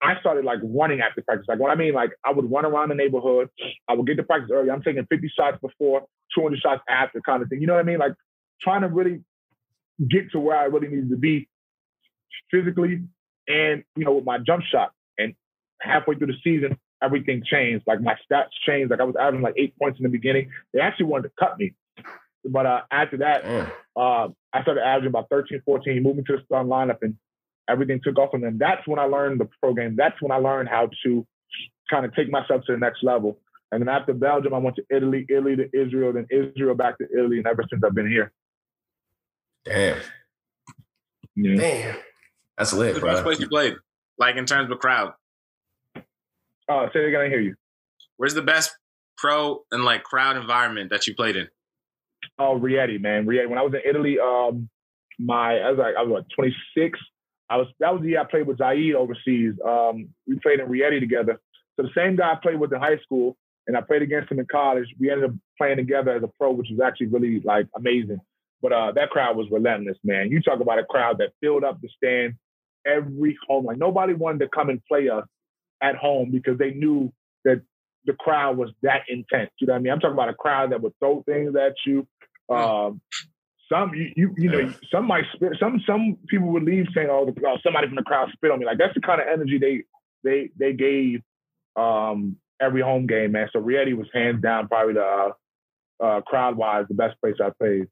[0.00, 1.46] I started like running after practice.
[1.48, 3.48] Like what I mean, like I would run around the neighborhood.
[3.88, 4.70] I would get to practice early.
[4.70, 7.60] I'm taking 50 shots before, 200 shots after kind of thing.
[7.60, 7.98] You know what I mean?
[7.98, 8.12] Like
[8.60, 9.22] trying to really
[10.08, 11.48] get to where I really needed to be
[12.50, 13.02] physically
[13.46, 14.92] and, you know, with my jump shot.
[15.18, 15.34] And
[15.80, 17.84] halfway through the season, everything changed.
[17.86, 18.90] Like my stats changed.
[18.90, 20.50] Like I was averaging like eight points in the beginning.
[20.72, 21.74] They actually wanted to cut me.
[22.44, 23.44] But uh, after that,
[23.96, 27.16] uh, I started averaging about 13, 14, moving to the starting lineup, and
[27.68, 28.30] everything took off.
[28.32, 29.96] And then that's when I learned the program.
[29.96, 31.26] That's when I learned how to
[31.90, 33.38] kind of take myself to the next level.
[33.70, 37.04] And then after Belgium, I went to Italy, Italy to Israel, then Israel back to
[37.12, 38.32] Italy, and ever since I've been here.
[39.64, 39.98] Damn.
[41.36, 41.56] Yeah.
[41.56, 41.96] Damn.
[42.56, 43.22] That's lit, the bro.
[43.22, 43.74] place you played,
[44.18, 45.12] like in terms of crowd.
[46.68, 47.20] Oh, say it again.
[47.20, 47.54] I hear you.
[48.16, 48.76] Where's the best
[49.16, 51.48] pro and like crowd environment that you played in?
[52.38, 53.26] Oh, Rieti, man.
[53.26, 53.48] Rieti.
[53.48, 54.68] When I was in Italy, um,
[55.18, 56.98] my I was like I was what 26.
[57.50, 59.54] I was that was the year I played with Zaid overseas.
[59.66, 61.40] Um, we played in Rieti together.
[61.76, 63.36] So the same guy I played with in high school,
[63.66, 64.88] and I played against him in college.
[64.98, 68.20] We ended up playing together as a pro, which was actually really like amazing.
[68.60, 70.30] But uh, that crowd was relentless, man.
[70.30, 72.34] You talk about a crowd that filled up the stand
[72.86, 73.64] every home.
[73.64, 75.24] Like nobody wanted to come and play us
[75.80, 77.12] at home because they knew
[77.44, 77.62] that
[78.04, 79.50] the crowd was that intense.
[79.60, 79.92] You know what I mean?
[79.92, 82.06] I'm talking about a crowd that would throw things at you.
[82.48, 83.00] Um,
[83.70, 85.52] some you, you you know some might spit.
[85.60, 88.58] Some some people would leave saying, "Oh, the, oh, somebody from the crowd spit on
[88.58, 89.84] me." Like that's the kind of energy they
[90.24, 91.20] they they gave
[91.76, 93.48] um, every home game, man.
[93.52, 97.50] So Rieti was hands down probably the uh, uh, crowd wise the best place I
[97.58, 97.88] played.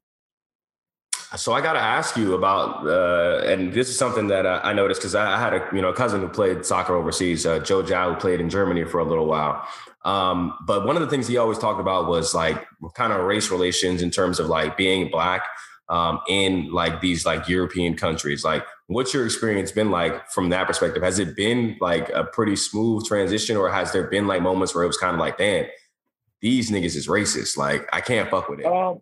[1.35, 4.73] So I got to ask you about, uh, and this is something that I, I
[4.73, 7.59] noticed because I, I, had a you know a cousin who played soccer overseas, uh,
[7.59, 9.67] Joe Jao, who played in Germany for a little while.
[10.05, 13.51] Um, but one of the things he always talked about was like kind of race
[13.51, 15.45] relations in terms of like being black
[15.89, 18.45] um, in like these like European countries.
[18.45, 21.03] Like, what's your experience been like from that perspective?
[21.03, 24.85] Has it been like a pretty smooth transition, or has there been like moments where
[24.85, 25.65] it was kind of like, damn,
[26.41, 27.57] these niggas is racist.
[27.57, 28.65] Like, I can't fuck with it.
[28.65, 29.01] Um,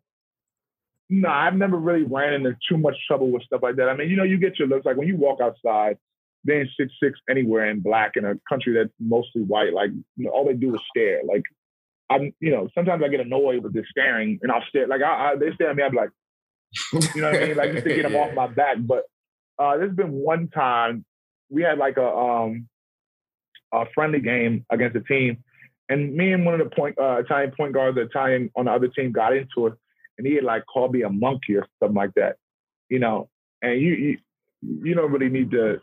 [1.09, 3.89] no, I've never really ran into too much trouble with stuff like that.
[3.89, 5.97] I mean, you know, you get your looks like when you walk outside,
[6.45, 10.31] being six six anywhere in black in a country that's mostly white, like you know,
[10.31, 11.21] all they do is stare.
[11.23, 11.43] Like
[12.09, 14.87] I'm, you know, sometimes I get annoyed with this staring, and I'll stare.
[14.87, 16.09] Like I, I they stare at me, I'm like,
[17.15, 18.19] you know what I mean, like just to get them yeah.
[18.19, 18.77] off my back.
[18.79, 19.03] But
[19.59, 21.05] uh, there's been one time
[21.49, 22.67] we had like a um
[23.71, 25.43] a friendly game against a team,
[25.87, 28.71] and me and one of the point uh, Italian point guards, the Italian on the
[28.71, 29.73] other team, got into it
[30.17, 32.37] and he had like called me a monkey or something like that,
[32.89, 33.29] you know.
[33.61, 34.17] And you you,
[34.61, 35.79] you don't really need to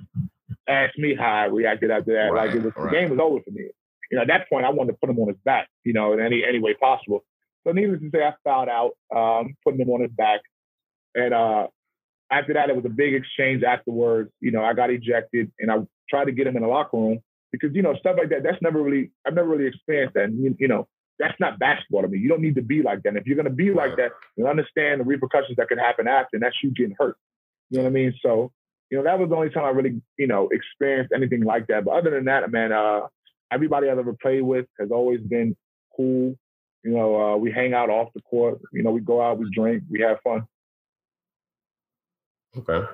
[0.68, 2.32] ask me how I reacted after that.
[2.32, 2.90] Right, like it was right.
[2.90, 3.68] the game was over for me.
[4.10, 6.12] You know, at that point I wanted to put him on his back, you know,
[6.12, 7.24] in any any way possible.
[7.66, 10.40] So needless to say, I fouled out, um, putting him on his back.
[11.14, 11.68] And uh,
[12.30, 14.30] after that, it was a big exchange afterwards.
[14.40, 15.76] You know, I got ejected and I
[16.10, 17.20] tried to get him in the locker room
[17.52, 20.32] because, you know, stuff like that, that's never really, I've never really experienced that.
[20.32, 22.18] You, you know, that's not basketball to me.
[22.18, 23.10] You don't need to be like that.
[23.10, 26.36] And if you're gonna be like that, you understand the repercussions that could happen after,
[26.36, 27.16] and that's you getting hurt.
[27.70, 28.14] You know what I mean?
[28.22, 28.52] So,
[28.90, 31.84] you know, that was the only time I really, you know, experienced anything like that.
[31.84, 33.02] But other than that, man, uh,
[33.50, 35.56] everybody I've ever played with has always been
[35.96, 36.36] cool.
[36.84, 38.60] You know, uh, we hang out off the court.
[38.72, 40.46] You know, we go out, we drink, we have fun.
[42.56, 42.86] Okay.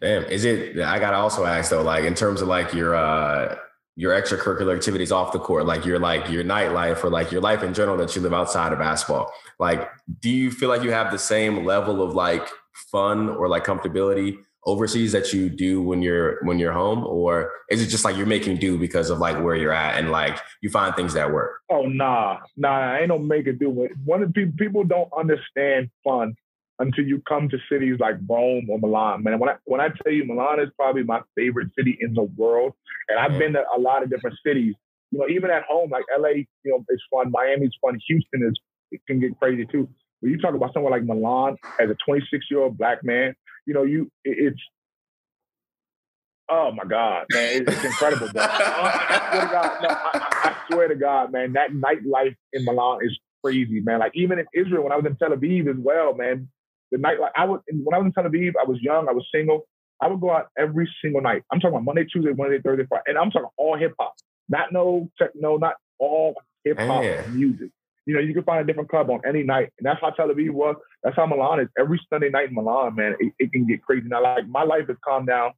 [0.00, 0.24] Damn.
[0.24, 0.78] Is it?
[0.78, 3.56] I gotta also ask though, like in terms of like your uh
[3.96, 7.62] your extracurricular activities off the court, like your like your nightlife or like your life
[7.62, 9.32] in general that you live outside of basketball.
[9.58, 9.88] Like,
[10.20, 12.46] do you feel like you have the same level of like
[12.90, 17.82] fun or like comfortability overseas that you do when you're when you're home, or is
[17.82, 20.70] it just like you're making do because of like where you're at and like you
[20.70, 21.60] find things that work?
[21.70, 23.88] Oh nah, nah, I ain't no make it do.
[24.04, 26.34] One of the people people don't understand fun
[26.82, 29.22] until you come to cities like Rome or Milan.
[29.22, 32.24] Man, when I when I tell you Milan is probably my favorite city in the
[32.36, 32.72] world,
[33.08, 34.74] and I've been to a lot of different cities.
[35.12, 37.30] You know, even at home, like LA, you know, it's fun.
[37.30, 37.98] Miami's fun.
[38.08, 38.58] Houston is
[38.90, 39.88] it can get crazy too.
[40.20, 43.34] But you talk about somewhere like Milan as a 26 year old black man,
[43.66, 44.60] you know, you it- it's
[46.50, 48.28] oh my god, man, it's, it's incredible.
[48.32, 48.42] Bro.
[48.48, 52.98] I swear to God, no, I, I swear to God, man, that nightlife in Milan
[53.02, 54.00] is crazy, man.
[54.00, 56.48] Like even in Israel, when I was in Tel Aviv as well, man,
[56.92, 59.12] the night like I would when I was in Tel Aviv, I was young, I
[59.12, 59.66] was single.
[60.00, 61.42] I would go out every single night.
[61.50, 64.14] I'm talking about Monday, Tuesday, Wednesday, Thursday, Friday, and I'm talking all hip hop,
[64.48, 66.34] not no techno, not all
[66.64, 67.70] hip hop music.
[68.04, 70.28] You know, you can find a different club on any night, and that's how Tel
[70.28, 70.76] Aviv was.
[71.02, 71.68] That's how Milan is.
[71.78, 74.08] Every Sunday night in Milan, man, it, it can get crazy.
[74.08, 75.52] Now, like my life has calmed down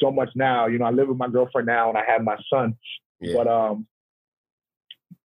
[0.00, 0.66] so much now.
[0.66, 2.76] You know, I live with my girlfriend now, and I have my son.
[3.20, 3.34] Yeah.
[3.36, 3.86] But um,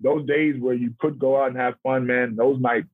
[0.01, 2.89] those days where you could go out and have fun, man, those nights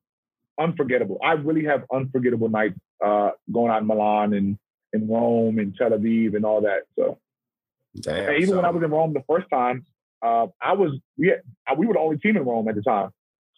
[0.59, 1.19] unforgettable.
[1.23, 4.57] I really have unforgettable nights uh, going out in Milan and
[4.93, 6.83] in Rome and Tel Aviv and all that.
[6.97, 7.17] So
[7.99, 8.33] Damn.
[8.33, 9.85] even so- when I was in Rome the first time,
[10.21, 12.81] uh, I was we had, uh, we were the only team in Rome at the
[12.81, 13.09] time.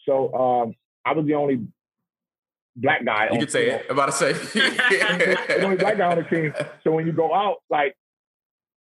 [0.06, 0.76] So um,
[1.06, 1.68] I was the only
[2.76, 3.30] black guy.
[3.32, 3.86] you could say it.
[3.90, 4.34] About to say.
[4.54, 6.54] the only black guy on the team.
[6.84, 7.96] So when you go out, like,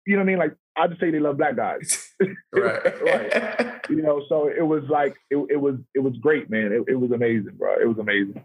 [0.05, 0.37] you know what I mean?
[0.39, 2.04] Like, I just say they love black guys.
[2.51, 3.01] Right.
[3.01, 3.81] Right.
[3.89, 6.71] You know, so it was like it, it was it was great, man.
[6.71, 7.75] It, it was amazing, bro.
[7.79, 8.43] It was amazing.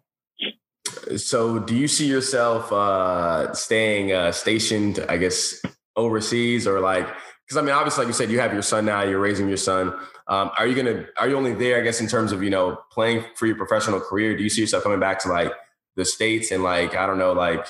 [1.16, 5.60] So, do you see yourself uh, staying uh, stationed, I guess,
[5.96, 7.06] overseas, or like?
[7.44, 9.02] Because I mean, obviously, like you said, you have your son now.
[9.02, 9.94] You're raising your son.
[10.28, 11.06] Um, are you gonna?
[11.18, 14.00] Are you only there, I guess, in terms of you know playing for your professional
[14.00, 14.36] career?
[14.36, 15.52] Do you see yourself coming back to like
[15.96, 17.66] the states and like I don't know, like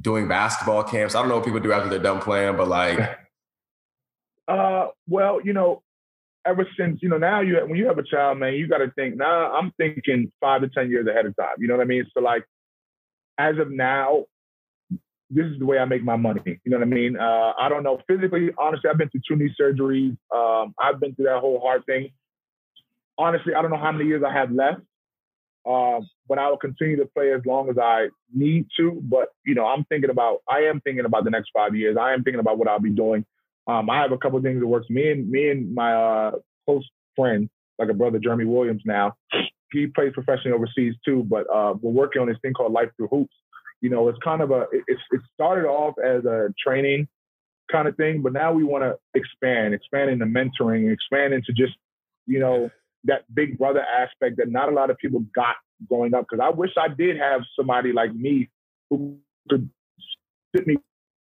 [0.00, 1.14] doing basketball camps?
[1.14, 2.98] I don't know what people do after they're done playing, but like,
[5.08, 5.82] well, you know,
[6.46, 8.90] ever since you know now you when you have a child, man, you got to
[8.92, 9.16] think.
[9.16, 11.56] Now I'm thinking five to ten years ahead of time.
[11.58, 12.04] You know what I mean?
[12.14, 12.44] So like,
[13.38, 14.24] as of now,
[15.30, 16.60] this is the way I make my money.
[16.64, 17.16] You know what I mean?
[17.16, 18.50] Uh, I don't know physically.
[18.58, 20.16] Honestly, I've been through two knee surgeries.
[20.34, 22.10] Um, I've been through that whole heart thing.
[23.18, 24.80] Honestly, I don't know how many years I have left.
[25.68, 29.02] Um, but I will continue to play as long as I need to.
[29.02, 30.38] But you know, I'm thinking about.
[30.48, 31.96] I am thinking about the next five years.
[32.00, 33.26] I am thinking about what I'll be doing.
[33.68, 34.88] Um, I have a couple of things that works.
[34.88, 36.30] Me and me and my uh,
[36.64, 37.48] close friend,
[37.78, 38.82] like a brother, Jeremy Williams.
[38.86, 39.14] Now,
[39.72, 41.24] he plays professionally overseas too.
[41.28, 43.34] But uh, we're working on this thing called Life Through Hoops.
[43.80, 44.62] You know, it's kind of a.
[44.72, 47.08] It, it started off as a training
[47.70, 51.74] kind of thing, but now we want to expand, expand into mentoring, expand into just
[52.26, 52.70] you know
[53.04, 55.56] that big brother aspect that not a lot of people got
[55.88, 56.26] growing up.
[56.28, 58.48] Because I wish I did have somebody like me
[58.88, 59.18] who
[59.48, 59.68] could
[60.56, 60.78] sit me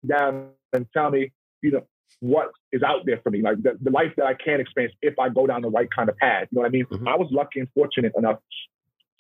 [0.07, 1.31] down and tell me,
[1.61, 1.84] you know,
[2.19, 5.19] what is out there for me, like the, the life that I can experience if
[5.19, 6.48] I go down the right kind of path.
[6.52, 6.86] You know what I mean?
[6.86, 7.07] Mhm.
[7.07, 8.40] I was lucky and fortunate enough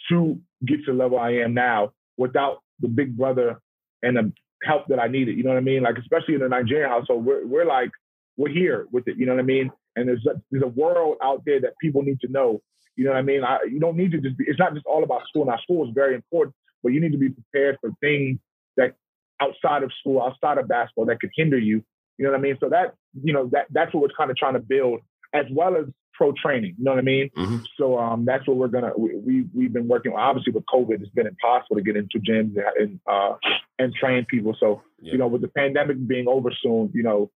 [0.09, 3.59] to get to the level I am now without the big brother
[4.01, 4.31] and the
[4.63, 5.37] help that I needed.
[5.37, 5.83] You know what I mean?
[5.83, 7.91] Like especially in the Nigerian household, we're we're like
[8.37, 9.17] we're here with it.
[9.17, 9.71] You know what I mean?
[9.95, 12.61] And there's a, there's a world out there that people need to know.
[12.95, 13.43] You know what I mean?
[13.43, 14.45] I, you don't need to just be.
[14.47, 15.45] It's not just all about school.
[15.45, 18.39] Now school is very important, but you need to be prepared for things
[18.77, 18.95] that
[19.41, 21.83] outside of school, outside of basketball, that could hinder you.
[22.17, 22.57] You know what I mean?
[22.59, 25.01] So that you know that that's what we're kind of trying to build,
[25.33, 26.75] as well as pro training.
[26.77, 27.29] You know what I mean?
[27.35, 27.61] Mhm.
[27.77, 28.93] So um, that's what we're gonna.
[28.97, 30.13] We, we we've been working.
[30.13, 30.19] on.
[30.19, 33.33] Obviously, with COVID, it's been impossible to get into gyms and and, uh,
[33.79, 34.55] and train people.
[34.59, 35.11] So Yeah.
[35.13, 37.31] you know, with the pandemic being over soon, you know,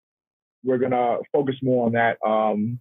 [0.64, 2.18] we're gonna focus more on that.
[2.26, 2.80] Um,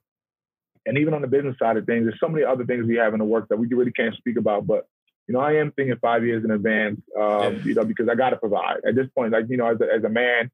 [0.86, 3.14] and even on the business side of things, there's so many other things we have
[3.14, 4.66] in the work that we really can't speak about.
[4.66, 4.86] But
[5.28, 7.00] you know, I am thinking five years in advance.
[7.18, 7.62] Um, Yeah.
[7.64, 9.32] You know, because I got to provide at this point.
[9.32, 10.50] Like you know, as a, as a man,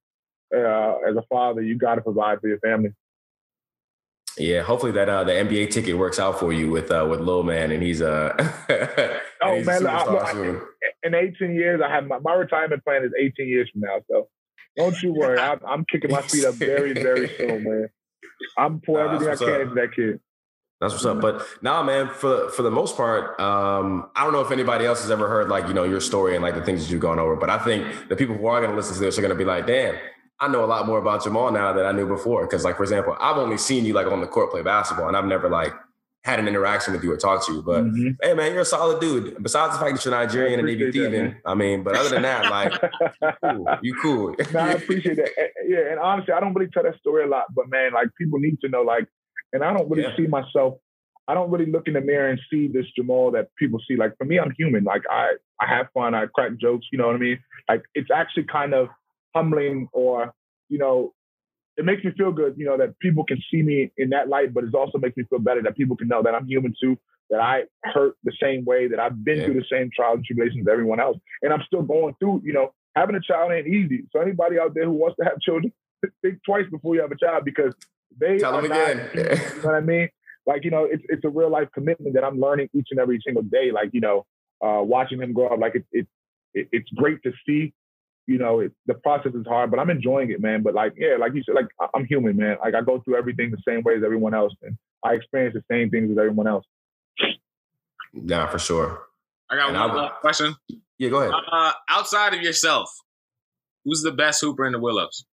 [0.54, 2.90] uh, as a father, you got to provide for your family.
[4.38, 4.62] yeah.
[4.62, 7.70] Hopefully that uh, the NBA ticket works out for you with uh, with Lil Man,
[7.70, 8.34] and he's uh,
[8.68, 10.60] and Oh, he's man, I- look, I-
[11.02, 14.00] in 18 years, I have my, my retirement plan is 18 years from now.
[14.10, 14.28] So
[14.76, 15.38] don't you worry.
[15.38, 17.88] I'm, I'm kicking my feet up very, very soon, man.
[18.58, 20.20] I'm pouring Nah, everything I can what's into that kid.
[20.80, 21.20] That's what's up.
[21.20, 25.02] But nah, man, for for the most part, um, I don't know if anybody else
[25.02, 27.18] has ever heard like you know your story and like the things that you've gone
[27.18, 27.36] over.
[27.36, 29.36] But I think the people who are going to listen to this are going to
[29.38, 29.94] be like, damn,
[30.40, 32.46] I know a lot more about Jamal now than I knew before.
[32.46, 35.16] Because like for example, I've only seen you like on the court play basketball, and
[35.16, 35.72] I've never like
[36.24, 37.62] had an interaction with you or talked to you.
[37.62, 38.10] But mm-hmm.
[38.22, 39.42] hey, man, you're a solid dude.
[39.42, 42.50] Besides the fact that you're Nigerian and maybe thieving, I mean, but other than that,
[42.50, 42.72] like
[43.82, 44.34] you cool.
[44.36, 44.36] You cool.
[44.52, 45.30] no, I appreciate that.
[45.66, 48.38] Yeah, and honestly, I don't really tell that story a lot, but man, like people
[48.38, 49.06] need to know, like
[49.52, 50.16] and I don't really yeah.
[50.16, 50.74] see myself.
[51.28, 53.96] I don't really look in the mirror and see this Jamal that people see.
[53.96, 54.84] Like for me, I'm human.
[54.84, 56.14] Like I, I have fun.
[56.14, 56.86] I crack jokes.
[56.90, 57.38] You know what I mean?
[57.68, 58.88] Like it's actually kind of
[59.34, 60.32] humbling, or
[60.68, 61.12] you know,
[61.76, 62.54] it makes me feel good.
[62.56, 65.24] You know that people can see me in that light, but it also makes me
[65.30, 66.98] feel better that people can know that I'm human too.
[67.30, 68.88] That I hurt the same way.
[68.88, 69.44] That I've been yeah.
[69.44, 72.42] through the same trials and tribulations as everyone else, and I'm still going through.
[72.44, 74.04] You know, having a child ain't easy.
[74.12, 75.72] So anybody out there who wants to have children,
[76.22, 77.74] think twice before you have a child because
[78.18, 79.10] they Tell them not, again.
[79.14, 80.08] you know what I mean?
[80.46, 83.20] Like, you know, it's it's a real life commitment that I'm learning each and every
[83.24, 83.70] single day.
[83.72, 84.26] Like, you know,
[84.64, 86.06] uh, watching him grow up, like it, it,
[86.54, 87.72] it it's great to see.
[88.30, 90.62] You know, it, the process is hard, but I'm enjoying it, man.
[90.62, 91.66] But like, yeah, like you said, like
[91.96, 92.58] I'm human, man.
[92.62, 95.64] Like I go through everything the same way as everyone else, and I experience the
[95.68, 96.64] same things as everyone else.
[98.12, 99.02] Yeah, for sure.
[99.50, 100.54] I got and one question.
[100.96, 101.32] Yeah, go ahead.
[101.50, 102.88] Uh, outside of yourself,
[103.84, 105.24] who's the best hooper in the Willows?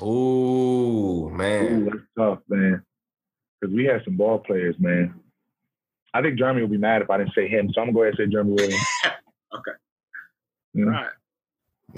[0.00, 2.80] Oh man, Ooh, that's tough, man.
[3.60, 5.14] Because we had some ball players, man.
[6.14, 8.02] I think Jeremy will be mad if I didn't say him, so I'm gonna go
[8.02, 8.86] ahead and say Jeremy Williams.
[9.52, 9.72] okay.
[10.74, 10.84] Yeah.
[10.84, 11.10] All right.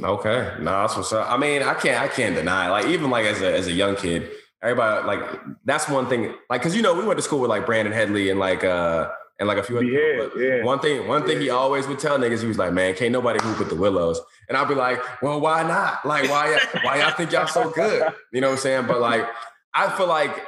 [0.03, 0.55] Okay.
[0.61, 1.31] No, that's what's up.
[1.31, 2.71] I mean, I can't I can't deny.
[2.71, 4.31] Like even like as a as a young kid,
[4.63, 6.35] everybody like that's one thing.
[6.51, 9.11] Like, cause you know, we went to school with like Brandon Headley and like uh
[9.39, 10.43] and like a few other yeah, people.
[10.43, 10.65] Yeah.
[10.65, 13.39] One thing, one thing he always would tell niggas, he was like, "Man, can't nobody
[13.43, 16.05] hoop with the Willows." And I'd be like, "Well, why not?
[16.05, 18.87] Like, why, why y'all think y'all so good?" You know what I'm saying?
[18.87, 19.27] But like,
[19.75, 20.45] I feel like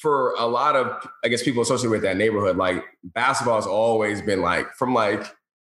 [0.00, 4.22] for a lot of, I guess, people associated with that neighborhood, like basketball has always
[4.22, 5.24] been like from like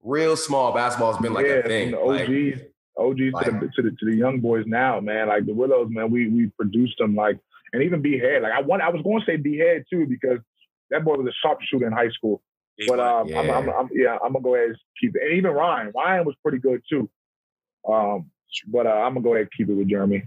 [0.01, 1.91] real small basketball has been like yeah, a thing.
[1.91, 5.27] From the OGs, like, OGs to, the, to the to the young boys now, man.
[5.27, 7.39] Like the Willows, man, we we produced them like,
[7.73, 8.43] and even B Head.
[8.43, 10.39] Like I want, I was going to say B Head too because
[10.91, 12.41] that boy was a sharpshooter in high school.
[12.87, 13.39] But um, yeah.
[13.39, 15.21] I'm, I'm, I'm, yeah, I'm gonna go ahead and keep it.
[15.23, 17.09] And even Ryan, Ryan was pretty good too.
[17.87, 18.31] Um,
[18.67, 20.23] but uh, I'm gonna go ahead and keep it with Jeremy.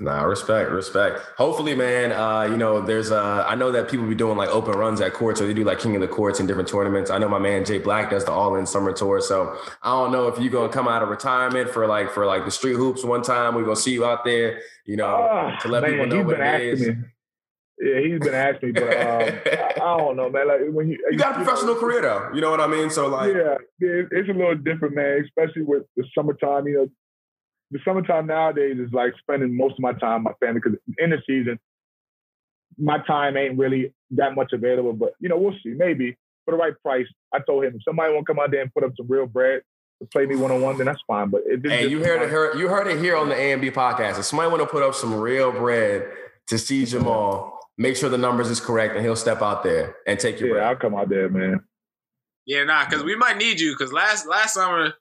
[0.00, 1.20] Nah, respect, respect.
[1.36, 2.10] Hopefully, man.
[2.10, 5.12] Uh, you know, there's uh, I know that people be doing like open runs at
[5.12, 7.10] courts, or they do like King of the Courts in different tournaments.
[7.10, 10.10] I know my man Jay Black does the All In Summer Tour, so I don't
[10.10, 13.04] know if you're gonna come out of retirement for like for like the street hoops
[13.04, 13.54] one time.
[13.54, 16.40] We're gonna see you out there, you know, uh, to let man, people know what
[16.40, 16.88] it is.
[16.88, 16.94] Me.
[17.80, 20.48] Yeah, he's been asking me, but um, I, I, don't know, man.
[20.48, 22.90] Like when you you got a professional career though, you know what I mean.
[22.90, 25.24] So like, yeah, yeah, it's a little different, man.
[25.24, 26.66] Especially with the summertime.
[26.66, 26.88] You know,
[27.74, 31.10] the summertime nowadays is like spending most of my time with my family because in
[31.10, 31.58] the season,
[32.78, 34.92] my time ain't really that much available.
[34.92, 35.70] But you know, we'll see.
[35.70, 37.06] Maybe for the right price.
[37.32, 39.26] I told him if somebody want to come out there and put up some real
[39.26, 39.62] bread
[40.00, 41.30] to play me one on one, then that's fine.
[41.30, 42.58] But it, hey, you heard it.
[42.58, 44.20] you heard it here on the A&B podcast.
[44.20, 46.08] If somebody want to put up some real bread
[46.46, 50.18] to see Jamal make sure the numbers is correct, and he'll step out there and
[50.18, 50.50] take your.
[50.50, 50.64] Yeah, break.
[50.64, 51.60] I'll come out there, man.
[52.46, 53.72] Yeah, nah, because we might need you.
[53.72, 54.94] Because last last summer,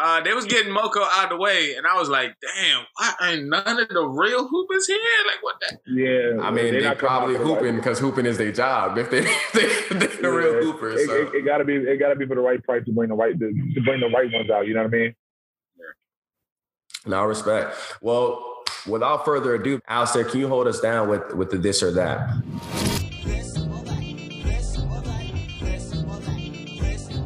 [0.00, 3.12] uh, they was getting Moko out of the way, and I was like, "Damn, why
[3.22, 4.98] ain't none of the real hoopers here?
[5.26, 8.96] Like, what the?" Yeah, I mean, they probably hooping because hooping is their job.
[8.96, 9.20] If they
[9.54, 11.14] they they the yeah, real hoopers, it, so.
[11.14, 13.38] it, it, gotta be it gotta be for the right price to bring the right
[13.38, 14.66] to, to bring the right ones out.
[14.66, 15.14] You know what I mean?
[17.06, 17.76] No respect.
[18.00, 21.90] Well, without further ado, Alistair, can you hold us down with, with the this or
[21.92, 22.28] that?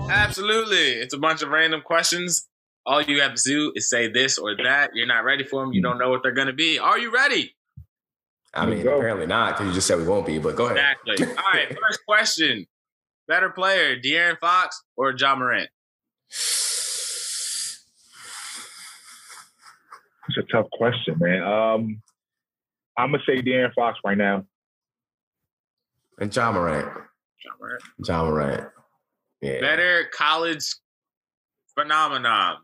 [0.09, 0.93] Absolutely.
[0.93, 2.49] It's a bunch of random questions.
[2.87, 4.91] All you have to do is say this or that.
[4.95, 5.73] You're not ready for them.
[5.73, 6.79] You don't know what they're going to be.
[6.79, 7.55] Are you ready?
[8.53, 10.97] I mean, apparently not because you just said we won't be, but go ahead.
[11.07, 11.37] Exactly.
[11.37, 11.69] All right.
[11.89, 12.67] First question
[13.27, 15.71] Better player, De'Aaron Fox or Ja Morant?
[20.29, 21.43] It's a tough question, man.
[21.43, 22.03] Um,
[22.97, 24.45] I'm gonna say De'Aaron Fox right now.
[26.19, 26.87] And Ja Morant.
[27.45, 27.83] Ja Morant.
[28.07, 28.71] Ja Morant.
[29.41, 29.61] Yeah.
[29.61, 30.75] Better college
[31.75, 32.59] phenomenon.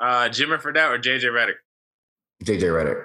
[0.00, 1.54] Uh, Jimmer Fredette or JJ Redick?
[2.44, 3.02] JJ Redick.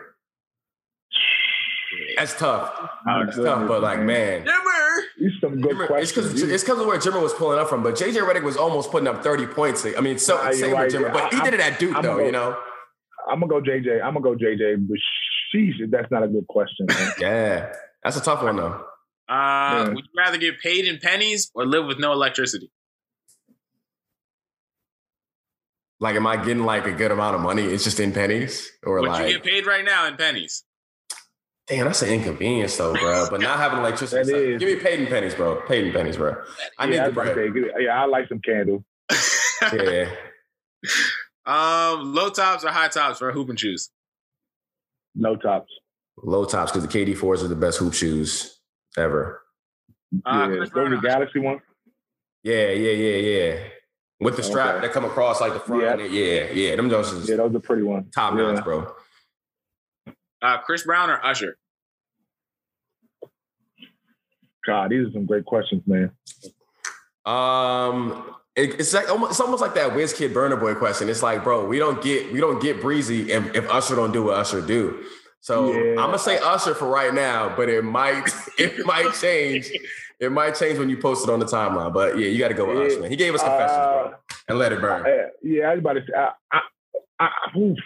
[2.18, 2.72] That's tough.
[3.08, 4.46] Oh, That's tough, but like, man.
[4.46, 5.02] Jimmer!
[5.18, 6.42] These some good Jimmer, questions.
[6.42, 9.08] It's because of where Jimmer was pulling up from, but JJ Redick was almost putting
[9.08, 9.86] up 30 points.
[9.86, 10.92] I mean, so nah, same right.
[10.92, 12.58] with Jimmer, but he did it at Duke, I'm though, you know?
[13.30, 14.04] I'm gonna go JJ.
[14.04, 14.98] I'm gonna go JJ, but
[15.54, 16.88] sheesh, that's not a good question.
[17.20, 17.72] Yeah,
[18.04, 18.86] that's a tough one though.
[19.28, 22.72] Uh, Would you rather get paid in pennies or live with no electricity?
[26.00, 27.64] Like, am I getting like a good amount of money?
[27.64, 30.64] It's just in pennies, or Would like you get paid right now in pennies?
[31.68, 33.28] Damn, that's an inconvenience though, bro.
[33.32, 34.32] But not having electricity.
[34.32, 34.60] That is.
[34.60, 35.62] Give me paid in pennies, bro.
[35.68, 36.36] Paid in pennies, bro.
[36.78, 37.54] I need yeah, the was about bread.
[37.54, 38.84] say, yeah, I like some candles.
[39.62, 40.10] Yeah.
[41.46, 43.92] um, low tops or high tops for hoop and shoes?
[45.14, 45.72] No tops.
[46.24, 48.60] Low tops because the KD fours are the best hoop shoes
[48.98, 49.42] ever.
[50.26, 51.62] Uh, yeah, those are Galaxy ones.
[52.44, 53.60] Yeah, yeah, yeah, yeah.
[54.20, 54.88] With the strap Okay.
[54.88, 55.82] that come across like the front.
[56.02, 56.06] Yeah.
[56.08, 56.76] Yeah, yeah.
[56.76, 58.12] Them Jones Yeah, those are pretty ones.
[58.14, 58.52] top yeah.
[58.52, 58.94] notch, bro.
[60.42, 61.58] Uh, Chris Brown or Usher?
[64.66, 66.12] God, these are some great questions, man.
[67.26, 71.10] Um, it, it's like almost, it's almost like that Wiz Kid Burna Boy question.
[71.10, 74.24] It's like, bro, we don't get we don't get breezy if, if Usher don't do
[74.24, 75.04] what Usher do.
[75.40, 75.92] So Yeah.
[75.92, 79.70] I'm gonna say Usher for right now, but it might it might change.
[80.20, 81.94] It might change when you post it on the timeline.
[81.94, 82.84] But yeah, you got to go with Yeah.
[82.86, 83.02] Usher.
[83.02, 83.10] Man.
[83.10, 84.14] He gave us confessions, Uh, bro,
[84.50, 85.06] and let it burn.
[85.06, 86.62] Uh, yeah, I was about to say, I, I,
[87.20, 87.78] I, oof.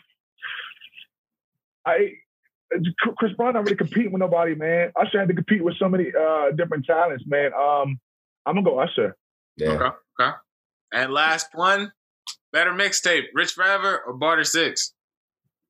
[1.85, 2.11] I,
[3.17, 4.91] Chris Brown not really competing with nobody, man.
[4.95, 7.51] Usher had to compete with so many uh, different talents, man.
[7.53, 7.99] Um,
[8.45, 9.15] I'm gonna go Usher.
[9.57, 9.69] Yeah.
[9.69, 10.31] Okay, okay.
[10.91, 11.91] And last one,
[12.51, 14.93] better mixtape, Rich Forever or Barter Six?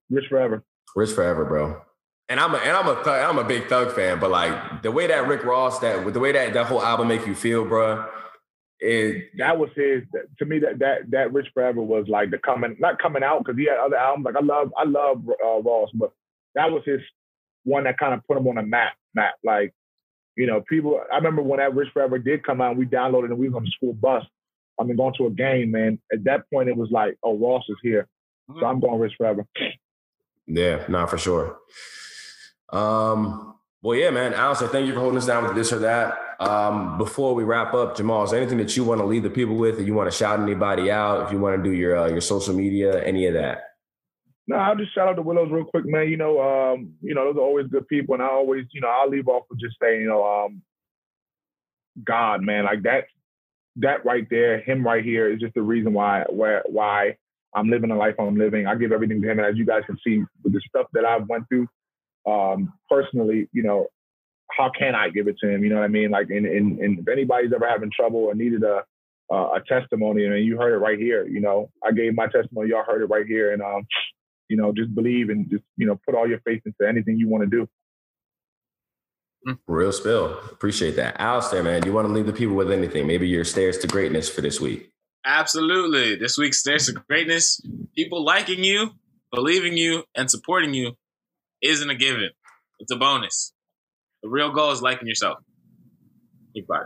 [0.09, 0.63] Rich forever.
[0.95, 1.81] Rich forever, bro.
[2.29, 4.91] And I'm a and I'm a thug, I'm a big Thug fan, but like the
[4.91, 7.65] way that Rick Ross that with the way that that whole album make you feel,
[7.65, 8.07] bro.
[8.79, 10.03] It That was his.
[10.39, 13.57] To me, that that that Rich forever was like the coming, not coming out because
[13.57, 14.25] he had other albums.
[14.25, 16.11] Like I love, I love uh, Ross, but
[16.55, 16.99] that was his
[17.63, 18.93] one that kind of put him on a map.
[19.15, 19.73] Map, like
[20.35, 20.99] you know, people.
[21.11, 23.63] I remember when that Rich Forever did come out, we downloaded and we was on
[23.63, 24.25] the school bus.
[24.79, 25.99] I mean, going to a game, man.
[26.11, 28.07] At that point, it was like, oh, Ross is here,
[28.59, 29.45] so I'm going Rich Forever.
[30.47, 31.57] Yeah, not for sure.
[32.73, 34.33] Um, well, yeah, man.
[34.33, 36.17] Alistair, thank you for holding us down with this or that.
[36.39, 39.29] Um, before we wrap up, Jamal, is there anything that you want to leave the
[39.29, 39.79] people with?
[39.79, 42.21] If you want to shout anybody out, if you want to do your uh, your
[42.21, 43.63] social media, any of that?
[44.47, 46.09] No, I'll just shout out to Willows real quick, man.
[46.09, 48.89] You know, um, you know, those are always good people, and I always, you know,
[48.89, 50.61] I'll leave off with just saying, you know, um,
[52.03, 53.05] God, man, like that,
[53.77, 57.15] that right there, him right here is just the reason why, where, why
[57.55, 58.67] I'm living the life I'm living.
[58.67, 61.05] I give everything to him, and as you guys can see, with the stuff that
[61.05, 61.67] I've went through,
[62.25, 63.87] um, personally, you know,
[64.51, 65.63] how can I give it to him?
[65.63, 66.11] You know what I mean?
[66.11, 68.83] Like, and, and, and if anybody's ever having trouble or needed a,
[69.31, 71.25] uh, a testimony, and you heard it right here.
[71.27, 72.69] You know, I gave my testimony.
[72.69, 73.85] Y'all heard it right here, and um,
[74.49, 77.27] you know, just believe and just you know, put all your faith into anything you
[77.27, 77.67] want to do.
[79.67, 80.39] Real spill.
[80.51, 81.19] Appreciate that.
[81.19, 83.07] Alistair, man, you want to leave the people with anything?
[83.07, 84.89] Maybe your stairs to greatness for this week.
[85.25, 86.15] Absolutely.
[86.15, 87.61] This week's Stairs to Greatness,
[87.95, 88.91] people liking you,
[89.31, 90.97] believing you, and supporting you
[91.63, 92.29] isn't a given.
[92.79, 93.53] It's a bonus.
[94.21, 95.39] The real goal is liking yourself.
[96.53, 96.85] Think about.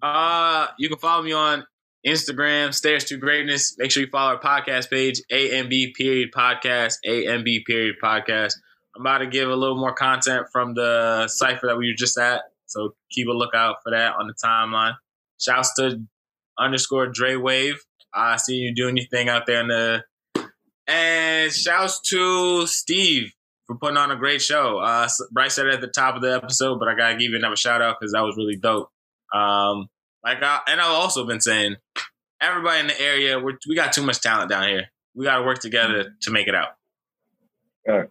[0.00, 1.64] Uh, you can follow me on
[2.06, 3.74] Instagram, Stairs to Greatness.
[3.78, 8.52] Make sure you follow our podcast page, A&B period podcast, A&B period podcast.
[8.94, 12.18] I'm about to give a little more content from the cipher that we were just
[12.18, 12.42] at.
[12.66, 14.94] So keep a lookout for that on the timeline.
[15.40, 16.02] Shouts to
[16.58, 17.82] underscore Dre Wave.
[18.14, 20.04] I see you doing your thing out there in the
[20.86, 23.32] and shouts to Steve
[23.68, 24.78] for putting on a great show.
[24.78, 27.36] Uh, Bryce said it at the top of the episode, but I gotta give you
[27.36, 28.90] another shout out because that was really dope.
[29.32, 29.88] Um,
[30.24, 31.76] like I, and I've also been saying,
[32.40, 34.86] everybody in the area, we we got too much talent down here.
[35.14, 36.68] We got to work together to make it out.
[37.88, 38.08] All right.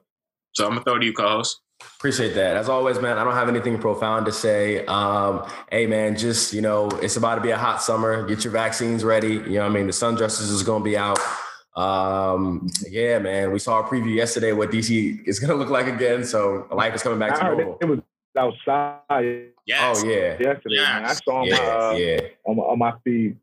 [0.54, 1.60] So I'm gonna throw it to you, co-host.
[1.98, 2.56] Appreciate that.
[2.56, 4.84] As always, man, I don't have anything profound to say.
[4.86, 8.26] Um, hey, man, just, you know, it's about to be a hot summer.
[8.28, 9.34] Get your vaccines ready.
[9.34, 9.86] You know what I mean?
[9.86, 11.20] The sundresses is going to be out.
[11.78, 15.86] Um, yeah, man, we saw a preview yesterday what DC is going to look like
[15.88, 16.24] again.
[16.24, 17.78] So life is coming back to I normal.
[17.80, 18.00] it, it was
[18.38, 20.02] outside Yes.
[20.04, 20.38] Oh, yeah.
[20.40, 21.06] yesterday, man.
[21.06, 22.20] I saw him Yeah, uh, yeah.
[22.46, 23.38] on, my, on my feed.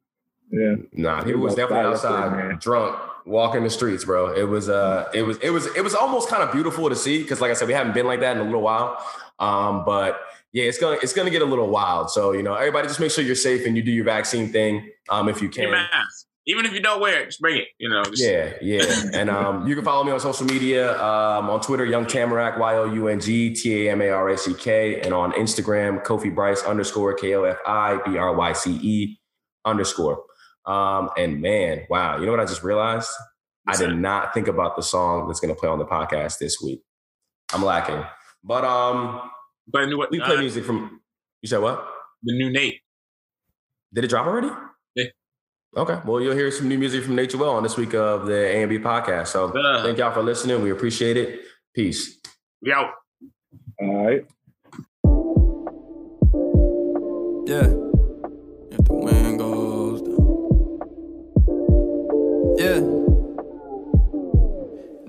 [0.51, 0.74] Yeah.
[0.93, 2.59] Nah, He he was was definitely outside outside, man.
[2.61, 4.32] drunk, walking the streets, bro.
[4.35, 7.23] It was uh it was it was it was almost kind of beautiful to see
[7.23, 8.98] because like I said, we haven't been like that in a little while.
[9.39, 10.20] Um, but
[10.52, 12.11] yeah, it's gonna it's gonna get a little wild.
[12.11, 14.90] So, you know, everybody just make sure you're safe and you do your vaccine thing
[15.09, 15.89] um if you Your can.
[16.47, 17.69] Even if you don't wear it, just bring it.
[17.79, 18.05] You know.
[18.05, 18.85] Just, Yeah, yeah.
[19.15, 22.77] And um, you can follow me on social media um, on Twitter, Young Tamarack, Y
[22.77, 26.05] O U N G T A M A R A C K, and on Instagram,
[26.05, 29.21] Kofi Bryce underscore K O F I B R Y C E
[29.65, 30.23] underscore.
[30.66, 33.11] Um, and man, wow, you know what I just realized?
[33.66, 33.95] I did that?
[33.95, 36.83] not think about the song that's going to play on the podcast this week.
[37.53, 38.05] I'm lacking.
[38.43, 39.31] But um,
[39.66, 41.01] But new, we play uh, music from.
[41.41, 41.87] You said what?
[42.25, 42.81] the new Nate.
[43.93, 44.51] Did it drop already?
[45.77, 45.83] Yeah.
[45.83, 45.99] Okay.
[46.05, 48.79] Well, you'll hear some new music from Nate Joel on this week of the A&B
[48.79, 49.29] podcast.
[49.29, 49.83] So Uh.
[49.83, 50.63] thank y'all for listening.
[50.63, 51.41] We appreciate it.
[51.75, 52.19] Peace.
[52.63, 52.91] We out.
[53.81, 54.25] All right.
[57.47, 57.67] Yeah.
[58.71, 60.19] If the wind goes down.
[62.59, 62.94] Yeah.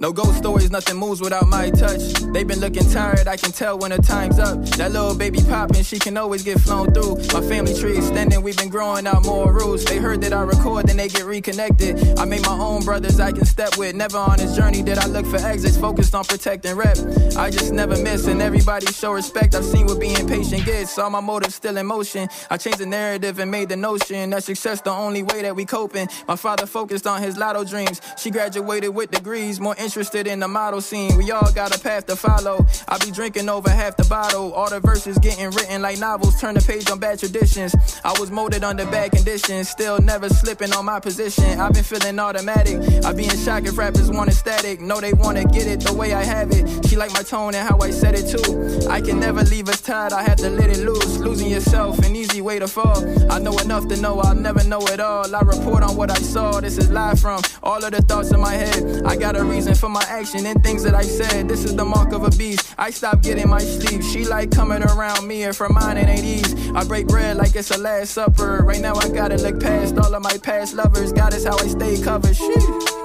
[0.05, 2.13] No ghost stories, nothing moves without my touch.
[2.31, 4.63] They been looking tired, I can tell when the time's up.
[4.77, 7.15] That little baby poppin', she can always get flown through.
[7.33, 9.83] My family tree extending, we've been growing out more roots.
[9.83, 12.19] They heard that I record, then they get reconnected.
[12.19, 13.95] I made my own brothers I can step with.
[13.95, 16.99] Never on this journey did I look for exits, focused on protecting rep.
[17.35, 19.55] I just never miss, and everybody show respect.
[19.55, 22.29] I've seen what being patient gets, all my motives still in motion.
[22.51, 25.65] I changed the narrative and made the notion that success the only way that we
[25.65, 26.07] coping.
[26.27, 28.01] My father focused on his lotto dreams.
[28.19, 31.15] She graduated with degrees, more interested in the model scene.
[31.15, 32.67] We all got a path to follow.
[32.89, 34.51] I be drinking over half the bottle.
[34.51, 36.37] All the verses getting written like novels.
[36.41, 37.73] Turn the page on bad traditions.
[38.03, 39.69] I was molded under bad conditions.
[39.69, 41.61] Still never slipping on my position.
[41.61, 43.05] I've been feeling automatic.
[43.05, 44.81] I be in shock if rappers want static.
[44.81, 46.85] No, they wanna get it the way I have it.
[46.87, 48.89] She like my tone and how I said it too.
[48.89, 50.11] I can never leave us tied.
[50.11, 51.19] I have to let it loose.
[51.19, 52.99] Losing yourself, an easy way to fall.
[53.31, 55.33] I know enough to know I'll never know it all.
[55.33, 56.59] I report on what I saw.
[56.59, 59.05] This is live from all of the thoughts in my head.
[59.05, 61.47] I got a reason for my action and things that I said.
[61.47, 62.73] This is the mark of a beast.
[62.77, 64.01] I stop getting my sleep.
[64.01, 66.71] She like coming around me, and for mine it ain't easy.
[66.73, 68.63] I break bread like it's a last supper.
[68.63, 71.11] Right now I gotta look past all of my past lovers.
[71.11, 72.35] God is how I stay covered.
[72.35, 73.04] Shit.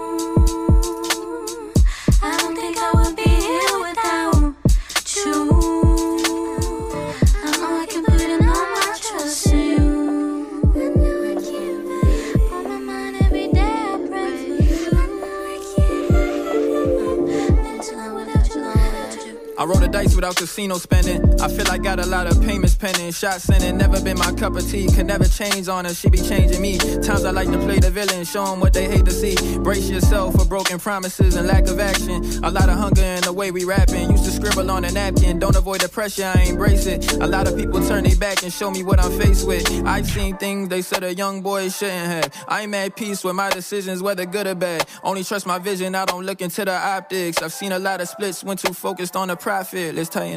[19.60, 21.38] I roll the dice without casino spending.
[21.38, 23.12] I feel I got a lot of payments pending.
[23.12, 24.86] Shots sending, never been my cup of tea.
[24.86, 26.78] Could never change on her, she be changing me.
[26.78, 29.36] Times I like to play the villain, show them what they hate to see.
[29.58, 32.24] Brace yourself for broken promises and lack of action.
[32.42, 34.10] A lot of hunger in the way we rapping.
[34.12, 35.38] Used to scribble on a napkin.
[35.38, 37.12] Don't avoid the pressure, I embrace it.
[37.20, 39.68] A lot of people turn their back and show me what I'm faced with.
[39.84, 42.44] I've seen things they said a young boy shouldn't have.
[42.48, 44.86] I'm at peace with my decisions, whether good or bad.
[45.04, 47.42] Only trust my vision, I don't look into the optics.
[47.42, 49.36] I've seen a lot of splits, went too focused on the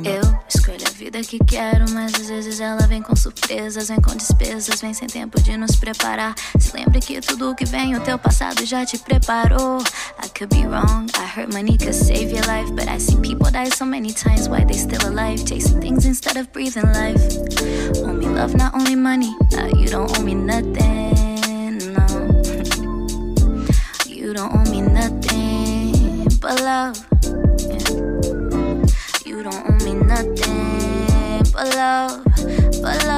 [0.10, 4.16] Eu escolho a vida que quero, mas às vezes ela vem com surpresas, vem com
[4.16, 6.34] despesas, vem sem tempo de nos preparar.
[6.60, 9.82] Se lembre que tudo que vem, o teu passado já te preparou.
[10.24, 13.52] I could be wrong, I heard money could save your life, but I see people
[13.52, 14.50] die so many times.
[14.50, 17.22] Why they still alive, chasing things instead of breathing life.
[18.04, 19.36] Me love, not only money.
[19.78, 22.08] You don't owe me nothing, no.
[24.08, 27.13] You don't owe me nothing but love.
[30.14, 32.24] Nothing but love,
[32.82, 33.13] but love,